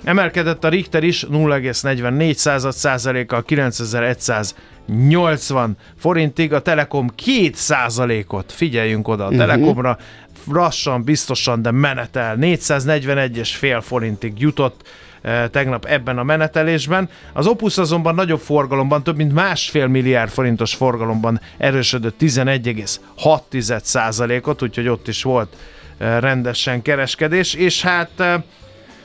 Emelkedett 0.03 0.63
a 0.63 0.69
Richter 0.69 1.03
is 1.03 1.25
0,44%-kal 1.31 3.43
9100 3.43 4.55
80 4.87 5.77
forintig, 5.97 6.53
a 6.53 6.61
Telekom 6.61 7.09
2% 7.25 8.27
ot 8.27 8.51
figyeljünk 8.51 9.07
oda 9.07 9.23
a 9.23 9.25
uh-huh. 9.25 9.39
Telekomra, 9.39 9.97
lassan, 10.47 11.03
biztosan, 11.03 11.61
de 11.61 11.71
menetel, 11.71 12.35
441 12.35 13.47
fél 13.47 13.81
forintig 13.81 14.39
jutott 14.39 14.87
eh, 15.21 15.43
tegnap 15.51 15.85
ebben 15.85 16.17
a 16.17 16.23
menetelésben. 16.23 17.09
Az 17.33 17.47
Opus 17.47 17.77
azonban 17.77 18.15
nagyobb 18.15 18.39
forgalomban, 18.39 19.03
több 19.03 19.15
mint 19.15 19.33
másfél 19.33 19.87
milliárd 19.87 20.31
forintos 20.31 20.75
forgalomban 20.75 21.41
erősödött 21.57 22.15
11,6%-ot, 22.19 24.61
úgyhogy 24.61 24.87
ott 24.87 25.07
is 25.07 25.23
volt 25.23 25.55
eh, 25.97 26.19
rendesen 26.19 26.81
kereskedés, 26.81 27.53
és 27.53 27.81
hát 27.81 28.09
eh, 28.17 28.41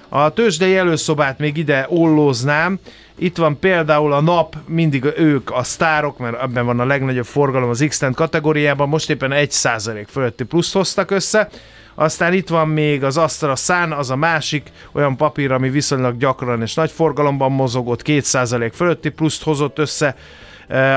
a 0.09 0.31
tőzsdei 0.31 0.77
előszobát 0.77 1.38
még 1.38 1.57
ide 1.57 1.87
ollóznám, 1.88 2.79
itt 3.19 3.37
van 3.37 3.59
például 3.59 4.12
a 4.12 4.21
nap, 4.21 4.57
mindig 4.66 5.05
ők 5.16 5.51
a 5.51 5.62
sztárok, 5.62 6.19
mert 6.19 6.42
ebben 6.42 6.66
van 6.66 6.81
a 6.81 6.85
legnagyobb 6.85 7.25
forgalom 7.25 7.69
az 7.69 7.85
x 7.88 8.03
kategóriában, 8.14 8.88
most 8.88 9.11
éppen 9.11 9.31
1% 9.35 10.05
fölötti 10.09 10.45
plusz 10.45 10.73
hoztak 10.73 11.11
össze. 11.11 11.49
Aztán 11.95 12.33
itt 12.33 12.49
van 12.49 12.69
még 12.69 13.05
az 13.05 13.16
Astra 13.16 13.57
Sun, 13.57 13.92
az 13.92 14.11
a 14.11 14.16
másik 14.16 14.71
olyan 14.92 15.16
papír, 15.16 15.53
ami 15.53 15.71
viszonylag 15.71 16.16
gyakran 16.16 16.62
és 16.62 16.75
nagy 16.75 16.90
forgalomban 16.90 17.53
mozogott, 17.53 18.03
2% 18.05 18.71
fölötti 18.75 19.09
pluszt 19.09 19.42
hozott 19.42 19.79
össze. 19.79 20.16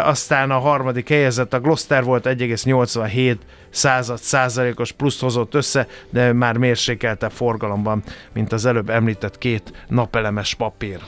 Aztán 0.04 0.52
a 0.52 0.60
harmadik 0.60 1.10
helyezett 1.10 1.54
a 1.54 1.60
Gloster 1.60 2.04
volt 2.04 2.26
1,87 2.26 3.36
század 3.70 4.18
százalékos 4.18 4.92
pluszt 4.92 5.22
hozott 5.22 5.54
össze, 5.54 5.88
de 6.10 6.34
már 6.34 6.58
mérsékeltebb 6.58 7.32
forgalomban, 7.32 8.04
mint 8.34 8.52
az 8.52 8.66
előbb 8.66 8.90
említett 8.90 9.38
két 9.38 9.86
napelemes 9.88 10.56
papír. 10.56 11.00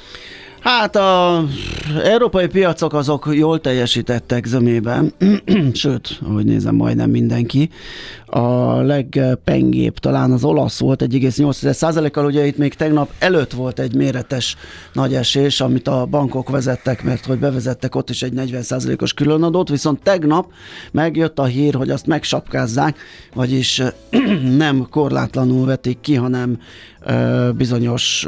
Hát 0.61 0.95
a 0.95 1.43
európai 2.03 2.47
piacok 2.47 2.93
azok 2.93 3.29
jól 3.31 3.59
teljesítettek 3.59 4.45
zömében, 4.45 5.13
sőt, 5.73 6.19
ahogy 6.25 6.45
nézem, 6.45 6.75
majdnem 6.75 7.09
mindenki. 7.09 7.69
A 8.25 8.75
legpengébb 8.81 9.97
talán 9.97 10.31
az 10.31 10.43
olasz 10.43 10.79
volt 10.79 11.03
1,8%-kal, 11.03 12.25
ugye 12.25 12.45
itt 12.45 12.57
még 12.57 12.73
tegnap 12.73 13.11
előtt 13.19 13.51
volt 13.51 13.79
egy 13.79 13.95
méretes 13.95 14.55
nagy 14.93 15.13
esés, 15.13 15.61
amit 15.61 15.87
a 15.87 16.05
bankok 16.05 16.49
vezettek, 16.49 17.03
mert 17.03 17.25
hogy 17.25 17.39
bevezettek 17.39 17.95
ott 17.95 18.09
is 18.09 18.21
egy 18.21 18.33
40%-os 18.35 19.13
különadót, 19.13 19.69
viszont 19.69 20.03
tegnap 20.03 20.51
megjött 20.91 21.39
a 21.39 21.45
hír, 21.45 21.73
hogy 21.73 21.89
azt 21.89 22.05
megsapkázzák, 22.05 22.97
vagyis 23.33 23.81
nem 24.57 24.87
korlátlanul 24.89 25.65
vetik 25.65 25.99
ki, 26.01 26.15
hanem 26.15 26.59
bizonyos 27.55 28.27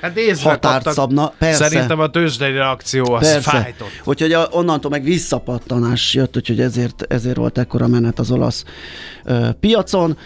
hát 0.00 0.38
határt 0.42 0.92
szabna. 0.92 1.32
Persze. 1.38 1.68
Szerintem 1.68 2.00
a 2.00 2.10
tőzsdei 2.10 2.52
reakció 2.52 3.12
az 3.12 3.32
Persze. 3.32 3.50
fájtott. 3.50 3.88
Úgyhogy 4.04 4.32
a, 4.32 4.48
onnantól 4.50 4.90
meg 4.90 5.02
visszapattanás 5.02 6.14
jött, 6.14 6.36
úgyhogy 6.36 6.60
ezért, 6.60 7.04
ezért 7.08 7.36
volt 7.36 7.58
ekkora 7.58 7.86
menet 7.86 8.18
az 8.18 8.30
olasz 8.30 8.64
piacon. 9.60 10.18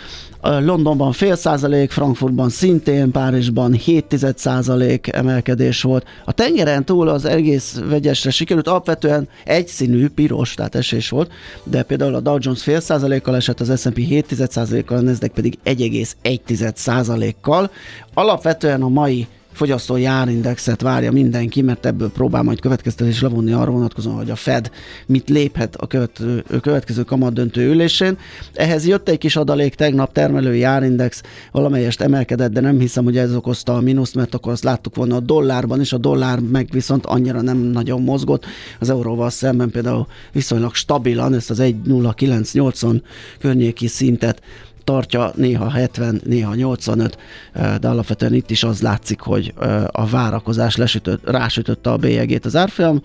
Londonban 0.43 1.13
fél 1.13 1.37
százalék, 1.37 1.91
Frankfurtban 1.91 2.49
szintén, 2.49 3.11
Párizsban 3.11 3.73
7 3.73 4.17
százalék 4.37 5.09
emelkedés 5.13 5.83
volt. 5.83 6.07
A 6.25 6.33
tengeren 6.33 6.85
túl 6.85 7.09
az 7.09 7.25
egész 7.25 7.81
vegyesre 7.89 8.31
sikerült, 8.31 8.69
alapvetően 8.69 9.29
egyszínű, 9.45 10.09
piros, 10.09 10.55
tehát 10.55 10.75
esés 10.75 11.09
volt, 11.09 11.33
de 11.65 11.83
például 11.83 12.15
a 12.15 12.21
Dow 12.21 12.37
Jones 12.41 12.63
fél 12.63 12.81
százalékkal 12.81 13.37
esett, 13.37 13.61
az 13.61 13.81
S&P 13.81 13.97
7 13.97 14.35
százalékkal, 14.51 14.97
a 14.97 15.01
Nasdaq 15.01 15.33
pedig 15.35 15.59
1,1 15.65 16.75
százalékkal. 16.75 17.71
Alapvetően 18.15 18.83
a 18.83 18.89
mai 18.89 19.27
fogyasztói 19.61 20.05
árindexet 20.05 20.83
várja 20.83 21.13
mindenki, 21.13 21.63
mert 21.63 21.87
ebből 21.87 22.11
próbál 22.11 22.43
majd 22.43 22.61
következtetés 22.61 23.21
levonni 23.21 23.53
arra 23.53 23.71
vonatkozóan, 23.71 24.17
hogy 24.17 24.31
a 24.31 24.35
Fed 24.35 24.71
mit 25.07 25.29
léphet 25.29 25.77
a 25.77 25.87
következő, 25.87 26.45
következő 26.61 27.03
kamat 27.03 27.33
döntő 27.33 27.69
ülésén. 27.69 28.19
Ehhez 28.55 28.87
jött 28.87 29.09
egy 29.09 29.19
kis 29.19 29.37
adalék, 29.37 29.75
tegnap 29.75 30.13
termelői 30.13 30.63
árindex 30.63 31.23
valamelyest 31.53 32.01
emelkedett, 32.01 32.53
de 32.53 32.61
nem 32.61 32.79
hiszem, 32.79 33.05
hogy 33.05 33.17
ez 33.17 33.35
okozta 33.35 33.75
a 33.75 33.81
mínuszt, 33.81 34.15
mert 34.15 34.35
akkor 34.35 34.53
azt 34.53 34.65
láttuk 34.65 34.95
volna 34.95 35.17
a 35.17 35.21
dollárban 35.21 35.81
is, 35.81 35.93
a 35.93 35.99
dollár 35.99 36.39
meg 36.39 36.69
viszont 36.73 37.07
annyira 37.07 37.41
nem 37.41 37.59
nagyon 37.59 38.03
mozgott. 38.03 38.45
Az 38.79 38.91
euróval 38.91 39.31
szemben 39.31 39.71
például 39.71 40.07
viszonylag 40.33 40.75
stabilan, 40.75 41.35
ezt 41.35 41.51
az 41.51 41.59
1,0980 41.61 43.01
környéki 43.39 43.87
szintet 43.87 44.43
tartja, 44.85 45.33
néha 45.37 45.71
70, 45.71 46.21
néha 46.25 46.55
85, 46.55 47.19
de 47.81 47.89
alapvetően 47.89 48.35
itt 48.35 48.51
is 48.51 48.63
az 48.63 48.83
látszik, 48.83 49.21
hogy 49.21 49.55
a 49.91 50.07
várakozás 50.07 50.77
lesütött, 50.77 51.31
rásütötte 51.31 51.91
a 51.91 51.97
bélyegét 51.97 52.45
az 52.45 52.57
árfolyam 52.57 53.03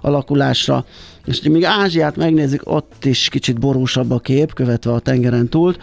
alakulásra, 0.00 0.84
és 1.24 1.40
még 1.40 1.64
Ázsiát 1.64 2.16
megnézzük, 2.16 2.62
ott 2.64 3.04
is 3.04 3.28
kicsit 3.28 3.58
borúsabb 3.58 4.10
a 4.10 4.18
kép, 4.18 4.54
követve 4.54 4.92
a 4.92 4.98
tengeren 4.98 5.48
túl. 5.48 5.76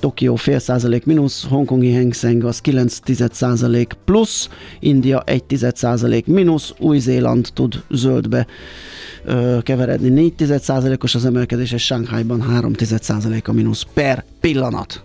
Tokió 0.00 0.34
fél 0.34 0.58
százalék 0.58 1.04
mínusz, 1.04 1.46
Hongkongi 1.48 1.94
Hang 1.94 2.14
Seng 2.14 2.44
az 2.44 2.60
9 2.60 2.98
százalék 3.32 3.92
plusz, 4.04 4.48
India 4.78 5.22
1 5.26 5.42
százalék 5.74 6.26
mínusz, 6.26 6.74
Új-Zéland 6.78 7.48
tud 7.54 7.82
zöldbe 7.90 8.46
ö, 9.24 9.58
keveredni 9.62 10.08
4 10.08 10.32
százalékos 10.60 11.14
az 11.14 11.24
emelkedés, 11.24 11.72
és 11.72 11.84
Shanghaiban 11.84 12.42
3 12.42 12.72
százalék 13.00 13.48
a 13.48 13.52
mínusz 13.52 13.86
per 13.94 14.24
pillanat. 14.40 15.04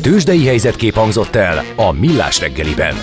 Tőzsdei 0.00 0.46
helyzetkép 0.46 0.94
hangzott 0.94 1.34
el 1.34 1.64
a 1.76 1.92
Millás 1.92 2.40
reggeliben. 2.40 2.94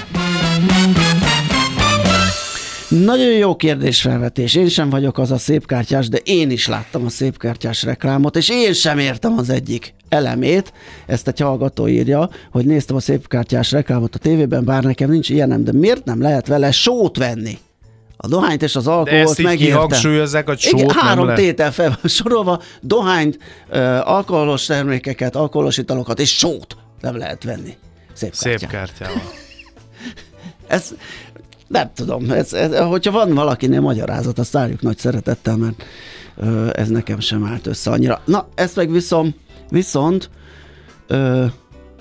Nagyon 2.89 3.31
jó 3.31 3.55
kérdésfelvetés. 3.55 4.55
Én 4.55 4.67
sem 4.67 4.89
vagyok 4.89 5.17
az 5.17 5.31
a 5.31 5.37
szépkártyás, 5.37 6.07
de 6.09 6.17
én 6.23 6.51
is 6.51 6.67
láttam 6.67 7.05
a 7.05 7.09
szépkártyás 7.09 7.83
reklámot, 7.83 8.35
és 8.35 8.49
én 8.49 8.73
sem 8.73 8.99
értem 8.99 9.37
az 9.37 9.49
egyik 9.49 9.93
elemét. 10.09 10.73
Ezt 11.05 11.27
egy 11.27 11.39
hallgató 11.39 11.87
írja, 11.87 12.29
hogy 12.51 12.65
néztem 12.65 12.95
a 12.95 12.99
szépkártyás 12.99 13.71
reklámot 13.71 14.15
a 14.15 14.17
tévében, 14.17 14.65
bár 14.65 14.83
nekem 14.83 15.09
nincs 15.09 15.29
ilyenem, 15.29 15.63
de 15.63 15.71
miért 15.73 16.05
nem 16.05 16.21
lehet 16.21 16.47
vele 16.47 16.71
sót 16.71 17.17
venni? 17.17 17.57
A 18.17 18.27
dohányt 18.27 18.63
és 18.63 18.75
az 18.75 18.87
alkoholt 18.87 19.41
megértem. 19.41 19.67
kihangsúlyozzák, 19.67 20.47
hogy 20.47 20.59
sót 20.59 20.79
Igen, 20.79 20.95
három 20.95 21.25
nem 21.25 21.35
tétel 21.35 21.71
fel 21.71 21.97
van 22.01 22.11
sorolva, 22.11 22.61
dohányt, 22.81 23.37
alkoholos 24.03 24.65
termékeket, 24.65 25.35
alkoholos 25.35 25.77
italokat 25.77 26.19
és 26.19 26.37
sót 26.37 26.75
nem 27.01 27.17
lehet 27.17 27.43
venni. 27.43 27.77
Szép, 28.13 28.33
Szép 28.33 28.67
kártyával. 28.67 29.21
ez, 30.67 30.93
nem 31.69 31.91
tudom, 31.95 32.31
ez, 32.31 32.53
ez, 32.53 32.77
hogyha 32.77 33.11
van 33.11 33.33
valakinél 33.33 33.81
magyarázat, 33.81 34.39
azt 34.39 34.55
álljuk 34.55 34.81
nagy 34.81 34.97
szeretettel, 34.97 35.57
mert 35.57 35.83
ö, 36.37 36.69
ez 36.73 36.87
nekem 36.87 37.19
sem 37.19 37.45
állt 37.45 37.67
össze 37.67 37.91
annyira. 37.91 38.21
Na, 38.25 38.47
ezt 38.55 38.75
meg 38.75 38.91
viszont, 38.91 39.35
viszont 39.69 40.29
ö, 41.07 41.45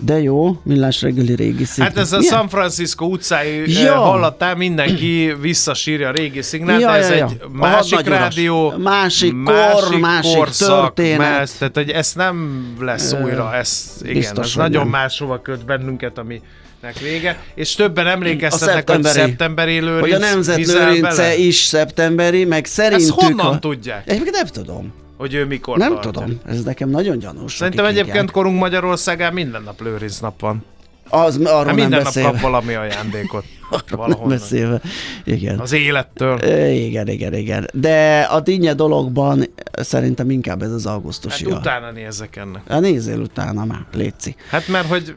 de 0.00 0.20
jó, 0.20 0.60
millás 0.62 1.02
reggeli 1.02 1.34
régi 1.34 1.64
szignál. 1.64 1.88
Hát 1.88 1.98
ez 1.98 2.12
a 2.12 2.18
Milyen? 2.18 2.34
San 2.34 2.48
Francisco 2.48 3.06
utcái 3.06 3.72
ja. 3.82 3.94
hallattál, 3.94 4.54
mindenki 4.54 5.34
visszasírja 5.40 6.08
a 6.08 6.10
régi 6.12 6.42
szignál, 6.42 6.80
ja, 6.80 6.96
ez 6.96 7.08
ja, 7.08 7.16
ja. 7.16 7.26
egy 7.26 7.40
másik 7.52 8.06
rádió, 8.06 8.74
másik 8.76 9.42
kor, 9.44 9.54
másik, 9.54 10.00
másik 10.00 10.36
korszak, 10.36 10.94
történet. 10.94 11.18
Más, 11.18 11.50
tehát 11.58 11.74
hogy 11.74 11.90
ez 11.90 12.12
nem 12.14 12.66
lesz 12.80 13.12
újra, 13.22 13.54
ez, 13.54 13.96
igen, 14.00 14.14
Biztos, 14.14 14.46
ez 14.46 14.54
nagyon 14.54 14.82
nem. 14.82 14.90
máshova 14.90 15.40
köt 15.40 15.64
bennünket, 15.64 16.18
ami 16.18 16.40
nek 16.80 16.98
vége, 16.98 17.42
és 17.54 17.74
többen 17.74 18.06
emlékeztetnek, 18.06 18.90
hogy 18.90 19.04
szeptemberi 19.04 19.80
lőrinc. 19.80 20.00
Hogy 20.00 20.12
a 20.12 20.18
nemzet 20.18 20.66
lőrince 20.66 21.36
is 21.36 21.56
szeptemberi, 21.56 22.44
meg 22.44 22.64
szerintük... 22.64 23.08
Ezt 23.08 23.20
honnan 23.20 23.54
a... 23.54 23.58
tudják? 23.58 24.02
Egyébként 24.10 24.34
nem 24.34 24.46
tudom 24.46 24.92
hogy 25.18 25.34
ő 25.34 25.44
mikor 25.44 25.78
Nem 25.78 25.92
tartja. 25.92 26.10
tudom, 26.10 26.40
ez 26.46 26.62
nekem 26.62 26.88
nagyon 26.88 27.18
gyanús. 27.18 27.56
Szerintem 27.56 27.84
egyébként 27.84 28.30
korunk 28.30 28.58
Magyarországán 28.58 29.32
minden 29.32 29.62
nap 29.62 29.80
lőrinc 29.80 30.18
nap 30.18 30.40
van. 30.40 30.64
Az, 31.08 31.36
arról 31.36 31.64
hát 31.64 31.74
minden 31.74 32.02
nap 32.02 32.22
kap 32.22 32.40
valami 32.40 32.74
ajándékot. 32.74 33.44
Nem 34.06 34.28
beszélve. 34.28 34.80
Igen. 35.24 35.58
Az 35.58 35.72
élettől. 35.72 36.42
Igen, 36.72 37.08
igen, 37.08 37.34
igen. 37.34 37.68
De 37.72 38.20
a 38.20 38.40
dinnye 38.40 38.74
dologban 38.74 39.44
szerintem 39.72 40.30
inkább 40.30 40.62
ez 40.62 40.72
az 40.72 40.86
augusztusi. 40.86 41.44
Hát 41.44 41.58
utána 41.58 41.90
nézek 41.90 42.36
ennek. 42.36 42.62
Hát 42.68 42.80
nézzél 42.80 43.20
utána 43.20 43.64
már, 43.64 43.86
létszi. 43.94 44.34
Hát 44.50 44.68
mert 44.68 44.88
hogy 44.88 45.14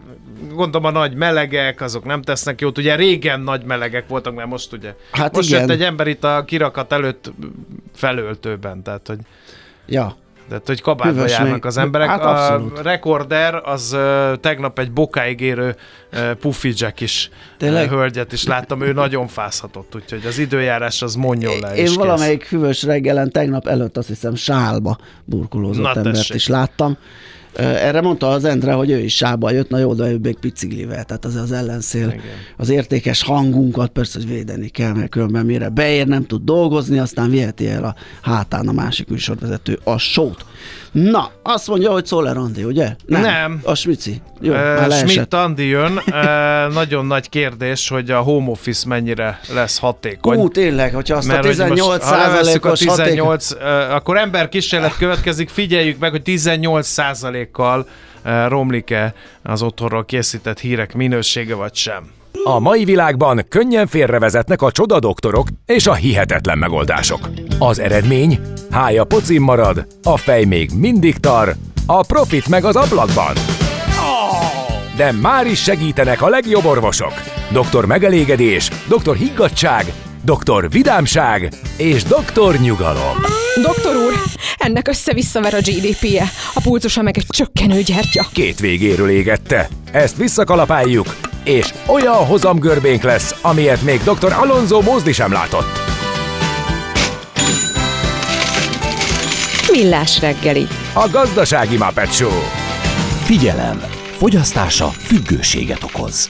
gondolom 0.53 0.95
a 0.95 0.99
nagy 0.99 1.13
melegek, 1.13 1.81
azok 1.81 2.05
nem 2.05 2.21
tesznek 2.21 2.61
jót. 2.61 2.77
Ugye 2.77 2.95
régen 2.95 3.39
nagy 3.39 3.63
melegek 3.63 4.07
voltak, 4.07 4.35
mert 4.35 4.49
most 4.49 4.73
ugye. 4.73 4.93
Hát 5.11 5.35
most 5.35 5.49
igen. 5.49 5.61
jött 5.61 5.69
egy 5.69 5.81
ember 5.81 6.07
itt 6.07 6.23
a 6.23 6.43
kirakat 6.45 6.91
előtt 6.91 7.31
felöltőben, 7.95 8.83
tehát 8.83 9.07
hogy 9.07 9.19
Ja. 9.85 10.15
Tehát, 10.51 10.67
hogy 10.67 10.81
kabátba 10.81 11.27
járnak 11.27 11.65
az 11.65 11.77
emberek. 11.77 12.07
Hát 12.07 12.23
a 12.23 12.61
rekorder 12.81 13.55
az 13.55 13.93
uh, 13.93 14.35
tegnap 14.39 14.79
egy 14.79 14.91
bokáig 14.91 15.39
érő 15.39 15.75
uh, 16.13 16.31
Puffy 16.31 16.73
Jack 16.75 16.99
is 16.99 17.29
Tényleg? 17.57 17.85
Uh, 17.85 17.91
hölgyet 17.91 18.31
is 18.31 18.43
láttam, 18.43 18.81
ő 18.81 18.93
nagyon 18.93 19.27
fázhatott, 19.27 19.95
úgyhogy 19.95 20.25
az 20.25 20.37
időjárás 20.37 21.01
az 21.01 21.15
mondjon 21.15 21.59
le 21.59 21.75
Én 21.75 21.93
valamelyik 21.93 22.47
hűvös 22.47 22.83
reggelen 22.83 23.31
tegnap 23.31 23.67
előtt 23.67 23.97
azt 23.97 24.07
hiszem 24.07 24.35
sálba 24.35 24.97
burkolózott 25.25 25.83
Na, 25.83 25.93
embert 25.95 26.15
tessék. 26.15 26.35
is 26.35 26.47
láttam. 26.47 26.97
Erre 27.55 28.01
mondta 28.01 28.29
az 28.29 28.45
Endre, 28.45 28.73
hogy 28.73 28.89
ő 28.89 28.97
is 28.97 29.15
sába 29.15 29.51
jött, 29.51 29.69
na 29.69 29.77
jó, 29.77 29.93
de 29.93 30.11
ő 30.11 30.17
még 30.17 30.39
biciklivel, 30.39 31.03
tehát 31.03 31.25
az 31.25 31.35
az 31.35 31.51
ellenszél. 31.51 32.07
Igen. 32.07 32.21
Az 32.57 32.69
értékes 32.69 33.23
hangunkat 33.23 33.89
persze, 33.89 34.19
hogy 34.19 34.27
védeni 34.27 34.67
kell, 34.67 34.93
mert 34.93 35.09
különben 35.09 35.45
mire 35.45 35.69
beér, 35.69 36.07
nem 36.07 36.25
tud 36.25 36.43
dolgozni, 36.43 36.99
aztán 36.99 37.29
viheti 37.29 37.67
el 37.67 37.83
a 37.83 37.95
hátán 38.21 38.67
a 38.67 38.71
másik 38.71 39.09
műsorvezető 39.09 39.79
a 39.83 39.97
sót. 39.97 40.45
Na, 40.91 41.31
azt 41.43 41.67
mondja, 41.67 41.91
hogy 41.91 42.05
Szoller 42.05 42.37
Andi, 42.37 42.63
ugye? 42.63 42.95
Nem. 43.05 43.21
Nem. 43.21 43.59
A 43.63 43.75
Smici. 43.75 44.21
Jó, 44.41 44.53
uh, 44.53 44.93
Schmidt 44.93 45.33
Andi 45.33 45.67
jön. 45.67 45.91
Uh, 46.07 46.73
nagyon 46.79 47.05
nagy 47.05 47.29
kérdés, 47.29 47.89
hogy 47.89 48.11
a 48.11 48.19
home 48.19 48.49
office 48.49 48.87
mennyire 48.87 49.39
lesz 49.53 49.79
hatékony. 49.79 50.37
Ú, 50.37 50.49
tényleg, 50.49 50.93
hogyha 50.93 51.15
azt 51.17 51.27
Mert, 51.27 51.45
a 51.45 51.47
18 51.47 52.03
százalékos 52.03 52.79
18, 52.79 53.51
uh, 53.51 53.59
akkor 53.95 54.17
ember 54.17 54.49
kísérlet 54.49 54.97
következik, 54.97 55.49
figyeljük 55.49 55.99
meg, 55.99 56.11
hogy 56.11 56.21
18 56.21 56.87
százalékkal 56.87 57.40
uh, 57.49 57.85
romlik-e 58.47 59.13
az 59.43 59.61
otthonról 59.61 60.05
készített 60.05 60.59
hírek 60.59 60.93
minősége, 60.93 61.55
vagy 61.55 61.75
sem. 61.75 62.11
A 62.43 62.59
mai 62.59 62.85
világban 62.85 63.45
könnyen 63.49 63.87
félrevezetnek 63.87 64.61
a 64.61 64.71
csodadoktorok 64.71 65.47
és 65.65 65.87
a 65.87 65.93
hihetetlen 65.93 66.57
megoldások. 66.57 67.29
Az 67.59 67.79
eredmény? 67.79 68.39
Hája 68.71 69.03
pocim 69.03 69.43
marad, 69.43 69.87
a 70.03 70.17
fej 70.17 70.43
még 70.43 70.69
mindig 70.75 71.17
tar, 71.17 71.55
a 71.85 72.05
profit 72.05 72.47
meg 72.47 72.65
az 72.65 72.75
ablakban. 72.75 73.33
De 74.95 75.11
már 75.11 75.47
is 75.47 75.61
segítenek 75.63 76.21
a 76.21 76.29
legjobb 76.29 76.65
orvosok. 76.65 77.13
Doktor 77.51 77.85
megelégedés, 77.85 78.69
doktor 78.87 79.15
higgadság, 79.15 79.85
doktor 80.23 80.69
vidámság 80.69 81.53
és 81.77 82.03
doktor 82.03 82.59
nyugalom. 82.59 83.17
Doktor 83.61 83.95
úr, 83.95 84.13
ennek 84.57 84.87
össze-visszaver 84.87 85.53
a 85.53 85.57
GDP-je, 85.57 86.31
a 86.53 86.59
pulcosa 86.63 87.01
meg 87.01 87.17
egy 87.17 87.25
csökkenő 87.29 87.81
gyertya. 87.81 88.25
Két 88.33 88.59
végéről 88.59 89.09
égette. 89.09 89.69
Ezt 89.91 90.17
visszakalapáljuk, 90.17 91.15
és 91.43 91.73
olyan 91.87 92.25
hozamgörbénk 92.25 93.01
lesz, 93.01 93.35
amilyet 93.41 93.81
még 93.81 93.99
dr. 94.03 94.33
Alonso 94.33 94.81
Mózdi 94.81 95.11
sem 95.11 95.31
látott. 95.31 95.79
Millás 99.71 100.19
reggeli. 100.19 100.67
A 100.93 101.07
gazdasági 101.11 101.77
Muppet 101.77 102.13
Show. 102.13 102.39
Figyelem! 103.23 103.83
Fogyasztása 104.17 104.87
függőséget 104.87 105.83
okoz. 105.83 106.29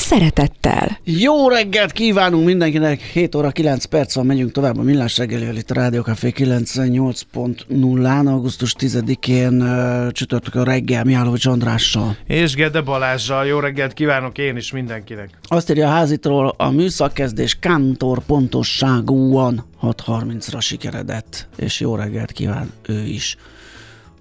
szeretettel. 0.00 0.98
Jó 1.04 1.48
reggelt 1.48 1.92
kívánunk 1.92 2.44
mindenkinek, 2.44 3.00
7 3.00 3.34
óra 3.34 3.50
9 3.50 3.84
perc 3.84 4.14
van, 4.14 4.26
megyünk 4.26 4.52
tovább 4.52 4.78
a 4.78 4.82
Millás 4.82 5.18
reggeli, 5.18 5.56
itt 5.56 5.70
a 5.70 5.74
Rádió 5.74 6.02
Café 6.02 6.32
98.0-án, 6.36 8.26
augusztus 8.26 8.74
10-én 8.78 9.64
csütörtök 10.12 10.54
a 10.54 10.64
reggel 10.64 11.04
Mihálovics 11.04 11.46
Andrással. 11.46 12.16
És 12.26 12.54
Gede 12.54 12.80
Balázsral, 12.80 13.46
jó 13.46 13.58
reggelt 13.58 13.92
kívánok 13.92 14.38
én 14.38 14.56
is 14.56 14.72
mindenkinek. 14.72 15.30
Azt 15.42 15.70
írja 15.70 15.86
a 15.86 15.90
házitról, 15.90 16.54
a 16.56 16.70
műszakkezdés 16.70 17.58
kantor 17.60 18.18
pontosságúan 18.26 19.64
6.30-ra 19.82 20.60
sikeredett, 20.60 21.48
és 21.56 21.80
jó 21.80 21.94
reggelt 21.94 22.32
kíván 22.32 22.70
ő 22.86 23.02
is. 23.04 23.36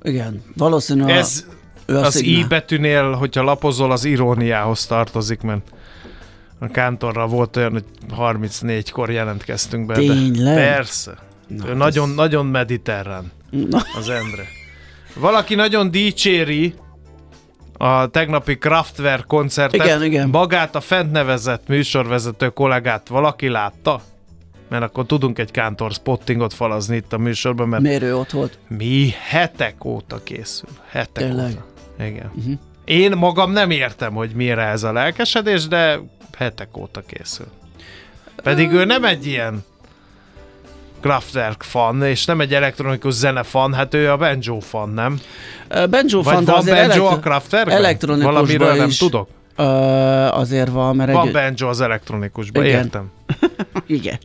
Igen, 0.01 0.41
valószínűleg... 0.55 1.15
Ez 1.15 1.45
ő 1.89 1.97
az 1.97 2.13
szignál. 2.15 2.39
I 2.39 2.45
betűnél, 2.47 3.11
hogyha 3.11 3.43
lapozol, 3.43 3.91
az 3.91 4.05
iróniához 4.05 4.85
tartozik, 4.85 5.41
mert 5.41 5.61
a 6.59 6.67
kántorra 6.67 7.27
volt 7.27 7.57
olyan, 7.57 7.71
hogy 7.71 7.85
34-kor 8.17 9.11
jelentkeztünk 9.11 9.85
be. 9.85 9.93
Tényleg? 9.93 10.31
De 10.31 10.53
persze. 10.53 11.17
Na, 11.47 11.67
ő 11.67 11.73
nagyon, 11.73 12.09
ez... 12.09 12.15
nagyon 12.15 12.45
mediterrán 12.45 13.31
Na. 13.49 13.81
az 13.97 14.09
Endre. 14.09 14.43
Valaki 15.15 15.55
nagyon 15.55 15.91
dicséri 15.91 16.73
a 17.77 18.07
tegnapi 18.07 18.57
Kraftwerk 18.57 19.25
koncertet. 19.27 19.85
Igen, 19.85 20.03
igen. 20.03 20.29
Magát 20.29 20.75
a 20.75 20.81
fent 20.81 21.11
nevezett 21.11 21.67
műsorvezető 21.67 22.49
kollégát 22.49 23.07
valaki 23.07 23.47
látta? 23.47 24.01
Mert 24.69 24.83
akkor 24.83 25.05
tudunk 25.05 25.39
egy 25.39 25.51
kántor 25.51 25.91
spottingot 25.91 26.53
falazni 26.53 26.95
itt 26.95 27.13
a 27.13 27.17
műsorban. 27.17 27.67
Mert 27.67 27.81
Miért 27.83 28.01
ő 28.01 28.15
ott 28.15 28.31
volt? 28.31 28.57
Mi 28.67 29.13
hetek 29.27 29.85
óta 29.85 30.23
készül. 30.23 30.69
Hetek 30.89 31.23
Tényleg? 31.23 31.49
óta. 31.51 31.65
Igen. 31.99 32.31
Uh-huh. 32.35 32.53
Én 32.85 33.11
magam 33.11 33.51
nem 33.51 33.69
értem, 33.71 34.13
hogy 34.13 34.31
miért 34.31 34.59
ez 34.59 34.83
a 34.83 34.91
lelkesedés, 34.91 35.67
de 35.67 35.99
hetek 36.37 36.77
óta 36.77 37.01
készül. 37.01 37.47
Pedig 38.43 38.71
ő 38.71 38.85
nem 38.85 39.03
egy 39.03 39.25
ilyen 39.25 39.63
Kraftwerk 41.01 41.63
fan, 41.63 42.03
és 42.03 42.25
nem 42.25 42.41
egy 42.41 42.53
elektronikus 42.53 43.13
zene 43.13 43.43
fan, 43.43 43.73
hát 43.73 43.93
ő 43.93 44.11
a 44.11 44.17
banjo 44.17 44.59
fan, 44.59 44.89
nem? 44.89 45.19
Banjo 45.89 46.21
fan, 46.21 46.45
van 46.45 46.45
banjo 46.45 46.73
elektro- 46.73 47.11
a 47.11 47.19
Kraftwerk? 47.19 47.69
Valamiről 48.23 48.73
is. 48.73 48.99
nem 48.99 49.09
tudok? 49.09 49.29
Azért 50.31 50.69
van, 50.69 50.95
mert 50.95 51.11
Van 51.11 51.27
egy... 51.27 51.33
banjo 51.33 51.67
az 51.67 51.81
elektronikusban, 51.81 52.65
Igen. 52.65 52.83
értem. 52.83 53.11
Igen. 53.85 54.17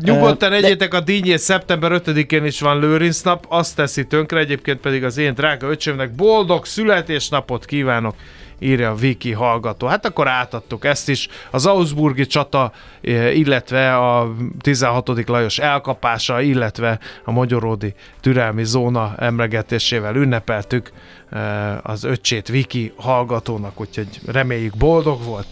Nyugodtan 0.00 0.50
uh, 0.50 0.56
egyétek 0.56 0.90
de... 0.90 0.96
a 0.96 1.00
dínyét, 1.00 1.38
szeptember 1.38 2.00
5-én 2.04 2.44
is 2.44 2.60
van 2.60 2.78
Lőrinc 2.78 3.20
nap, 3.20 3.46
azt 3.48 3.76
teszi 3.76 4.06
tönkre, 4.06 4.38
egyébként 4.38 4.80
pedig 4.80 5.04
az 5.04 5.16
én 5.16 5.34
drága 5.34 5.68
öcsémnek 5.68 6.14
boldog 6.14 6.66
születésnapot 6.66 7.64
kívánok 7.64 8.14
írja 8.58 8.90
a 8.90 8.94
Viki 8.94 9.32
hallgató. 9.32 9.86
Hát 9.86 10.06
akkor 10.06 10.28
átadtuk 10.28 10.84
ezt 10.84 11.08
is. 11.08 11.28
Az 11.50 11.66
Augsburgi 11.66 12.26
csata, 12.26 12.72
illetve 13.32 13.96
a 13.96 14.34
16. 14.60 15.28
Lajos 15.28 15.58
elkapása, 15.58 16.40
illetve 16.40 16.98
a 17.24 17.30
Magyaródi 17.30 17.94
türelmi 18.20 18.64
zóna 18.64 19.14
emlegetésével 19.18 20.14
ünnepeltük 20.14 20.92
az 21.82 22.04
öccsét 22.04 22.48
Viki 22.48 22.92
hallgatónak, 22.96 23.80
úgyhogy 23.80 24.20
reméljük 24.26 24.76
boldog 24.76 25.22
volt. 25.24 25.46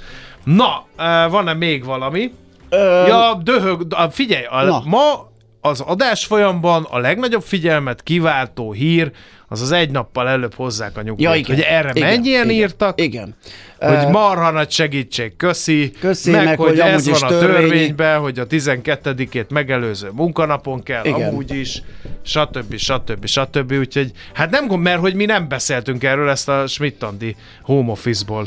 Na, 0.44 0.86
van-e 1.28 1.54
még 1.54 1.84
valami? 1.84 2.32
Ö... 2.72 3.06
Ja, 3.06 3.40
döhög, 3.42 3.86
figyelj, 4.10 4.44
a, 4.44 4.82
ma 4.84 5.30
az 5.60 5.80
adás 5.80 6.24
folyamban 6.24 6.86
a 6.90 6.98
legnagyobb 6.98 7.42
figyelmet 7.42 8.02
kiváltó 8.02 8.72
hír 8.72 9.12
az 9.52 9.60
az 9.60 9.72
egy 9.72 9.90
nappal 9.90 10.28
előbb 10.28 10.54
hozzák 10.54 10.96
a 10.96 11.02
nyugdíjat. 11.02 11.32
Ja, 11.32 11.38
igen. 11.38 11.56
Hogy 11.56 11.64
erre 11.64 11.90
igen, 11.94 12.08
mennyien 12.08 12.44
igen, 12.44 12.50
írtak? 12.50 13.00
Igen. 13.00 13.34
Hogy 13.78 14.08
marha 14.08 14.50
nagy 14.50 14.70
segítség, 14.70 15.36
köszi. 15.36 15.90
köszi 16.00 16.30
meg, 16.30 16.44
meg, 16.44 16.58
hogy, 16.58 16.68
hogy 16.68 16.78
ez 16.78 17.08
van 17.08 17.22
a 17.22 17.38
törvényben, 17.38 18.20
hogy 18.20 18.38
a 18.38 18.46
12-ét 18.46 19.48
megelőző 19.48 20.10
munkanapon 20.12 20.82
kell, 20.82 21.04
igen. 21.04 21.28
amúgy 21.28 21.54
is, 21.54 21.82
stb. 22.22 22.76
stb. 22.76 23.26
stb. 23.26 23.72
Úgyhogy, 23.72 24.10
hát 24.32 24.50
nem 24.50 24.66
gond, 24.66 24.82
mert 24.82 25.00
hogy 25.00 25.14
mi 25.14 25.24
nem 25.24 25.48
beszéltünk 25.48 26.04
erről, 26.04 26.28
ezt 26.28 26.48
a 26.48 26.66
Schmidt-Andi 26.66 27.36
home 27.62 27.90
office-ból 27.90 28.46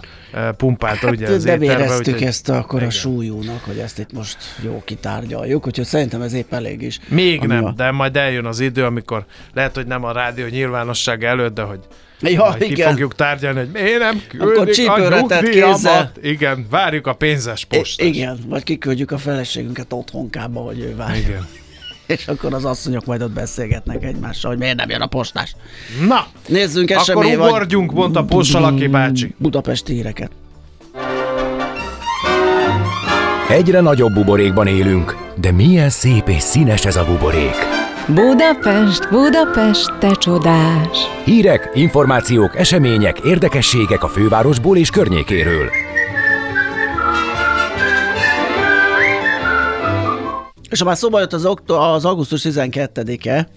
pumpálta 0.57 1.05
hát, 1.05 1.15
ugye 1.15 1.27
az 1.27 1.45
éterbe, 1.45 1.97
úgyhogy... 1.97 2.23
ezt 2.23 2.49
akkor 2.49 2.79
igen. 2.79 2.87
a 2.87 2.91
súlyúnak, 2.91 3.63
hogy 3.63 3.77
ezt 3.77 3.99
itt 3.99 4.13
most 4.13 4.37
jó 4.63 4.81
kitárgyaljuk, 4.85 5.67
úgyhogy 5.67 5.85
szerintem 5.85 6.21
ez 6.21 6.33
épp 6.33 6.53
elég 6.53 6.81
is. 6.81 6.99
Még 7.07 7.41
nem, 7.41 7.65
a... 7.65 7.71
de 7.71 7.91
majd 7.91 8.17
eljön 8.17 8.45
az 8.45 8.59
idő, 8.59 8.85
amikor 8.85 9.25
lehet, 9.53 9.75
hogy 9.75 9.87
nem 9.87 10.03
a 10.03 10.11
rádió 10.11 10.47
nyilvánosság 10.95 11.23
előtt, 11.23 11.53
de 11.53 11.61
hogy 11.61 11.79
Ja, 12.21 12.43
Majd 12.49 12.61
igen. 12.61 12.75
Ki 12.75 12.81
fogjuk 12.81 13.15
tárgyalni, 13.15 13.59
hogy 13.59 13.69
miért 13.73 13.99
nem 13.99 14.21
küldik 14.27 14.89
a 14.89 15.19
nyugdíjamat. 15.19 16.19
Igen, 16.21 16.65
várjuk 16.69 17.07
a 17.07 17.13
pénzes 17.13 17.65
postát. 17.65 18.07
Igen, 18.07 18.39
vagy 18.47 18.63
kiküldjük 18.63 19.11
a 19.11 19.17
feleségünket 19.17 19.93
otthonkába, 19.93 20.59
hogy 20.59 20.79
ő 20.79 20.95
várja. 20.95 21.17
Igen. 21.17 21.47
És 22.05 22.27
akkor 22.27 22.53
az 22.53 22.65
asszonyok 22.65 23.05
majd 23.05 23.21
ott 23.21 23.31
beszélgetnek 23.31 24.03
egymással, 24.03 24.51
hogy 24.51 24.59
miért 24.59 24.75
nem 24.75 24.89
jön 24.89 25.01
a 25.01 25.07
postás. 25.07 25.55
Na, 26.07 26.27
nézzünk 26.47 26.91
esemény. 26.91 27.33
Akkor 27.33 27.47
ugorjunk, 27.47 27.91
vagy... 27.91 27.99
mondta 27.99 28.23
Possalaki 28.23 28.87
bácsi. 28.87 29.35
Budapesti 29.37 29.93
híreket. 29.93 30.31
Egyre 33.49 33.79
nagyobb 33.79 34.13
buborékban 34.13 34.67
élünk, 34.67 35.17
de 35.35 35.51
milyen 35.51 35.89
szép 35.89 36.29
és 36.29 36.41
színes 36.41 36.85
ez 36.85 36.95
a 36.95 37.05
buborék. 37.05 37.84
Budapest, 38.13 39.09
Budapest, 39.09 39.97
te 39.99 40.11
csodás! 40.11 40.97
Hírek, 41.23 41.71
információk, 41.73 42.57
események, 42.57 43.19
érdekességek 43.19 44.03
a 44.03 44.07
fővárosból 44.07 44.77
és 44.77 44.89
környékéről. 44.89 45.69
És 50.69 50.79
ha 50.79 50.85
már 50.85 50.97
szóba 50.97 51.19
jött 51.19 51.33
az, 51.33 51.45
okto- 51.45 51.77
az 51.77 52.05
augusztus 52.05 52.41
12-e, 52.43 53.47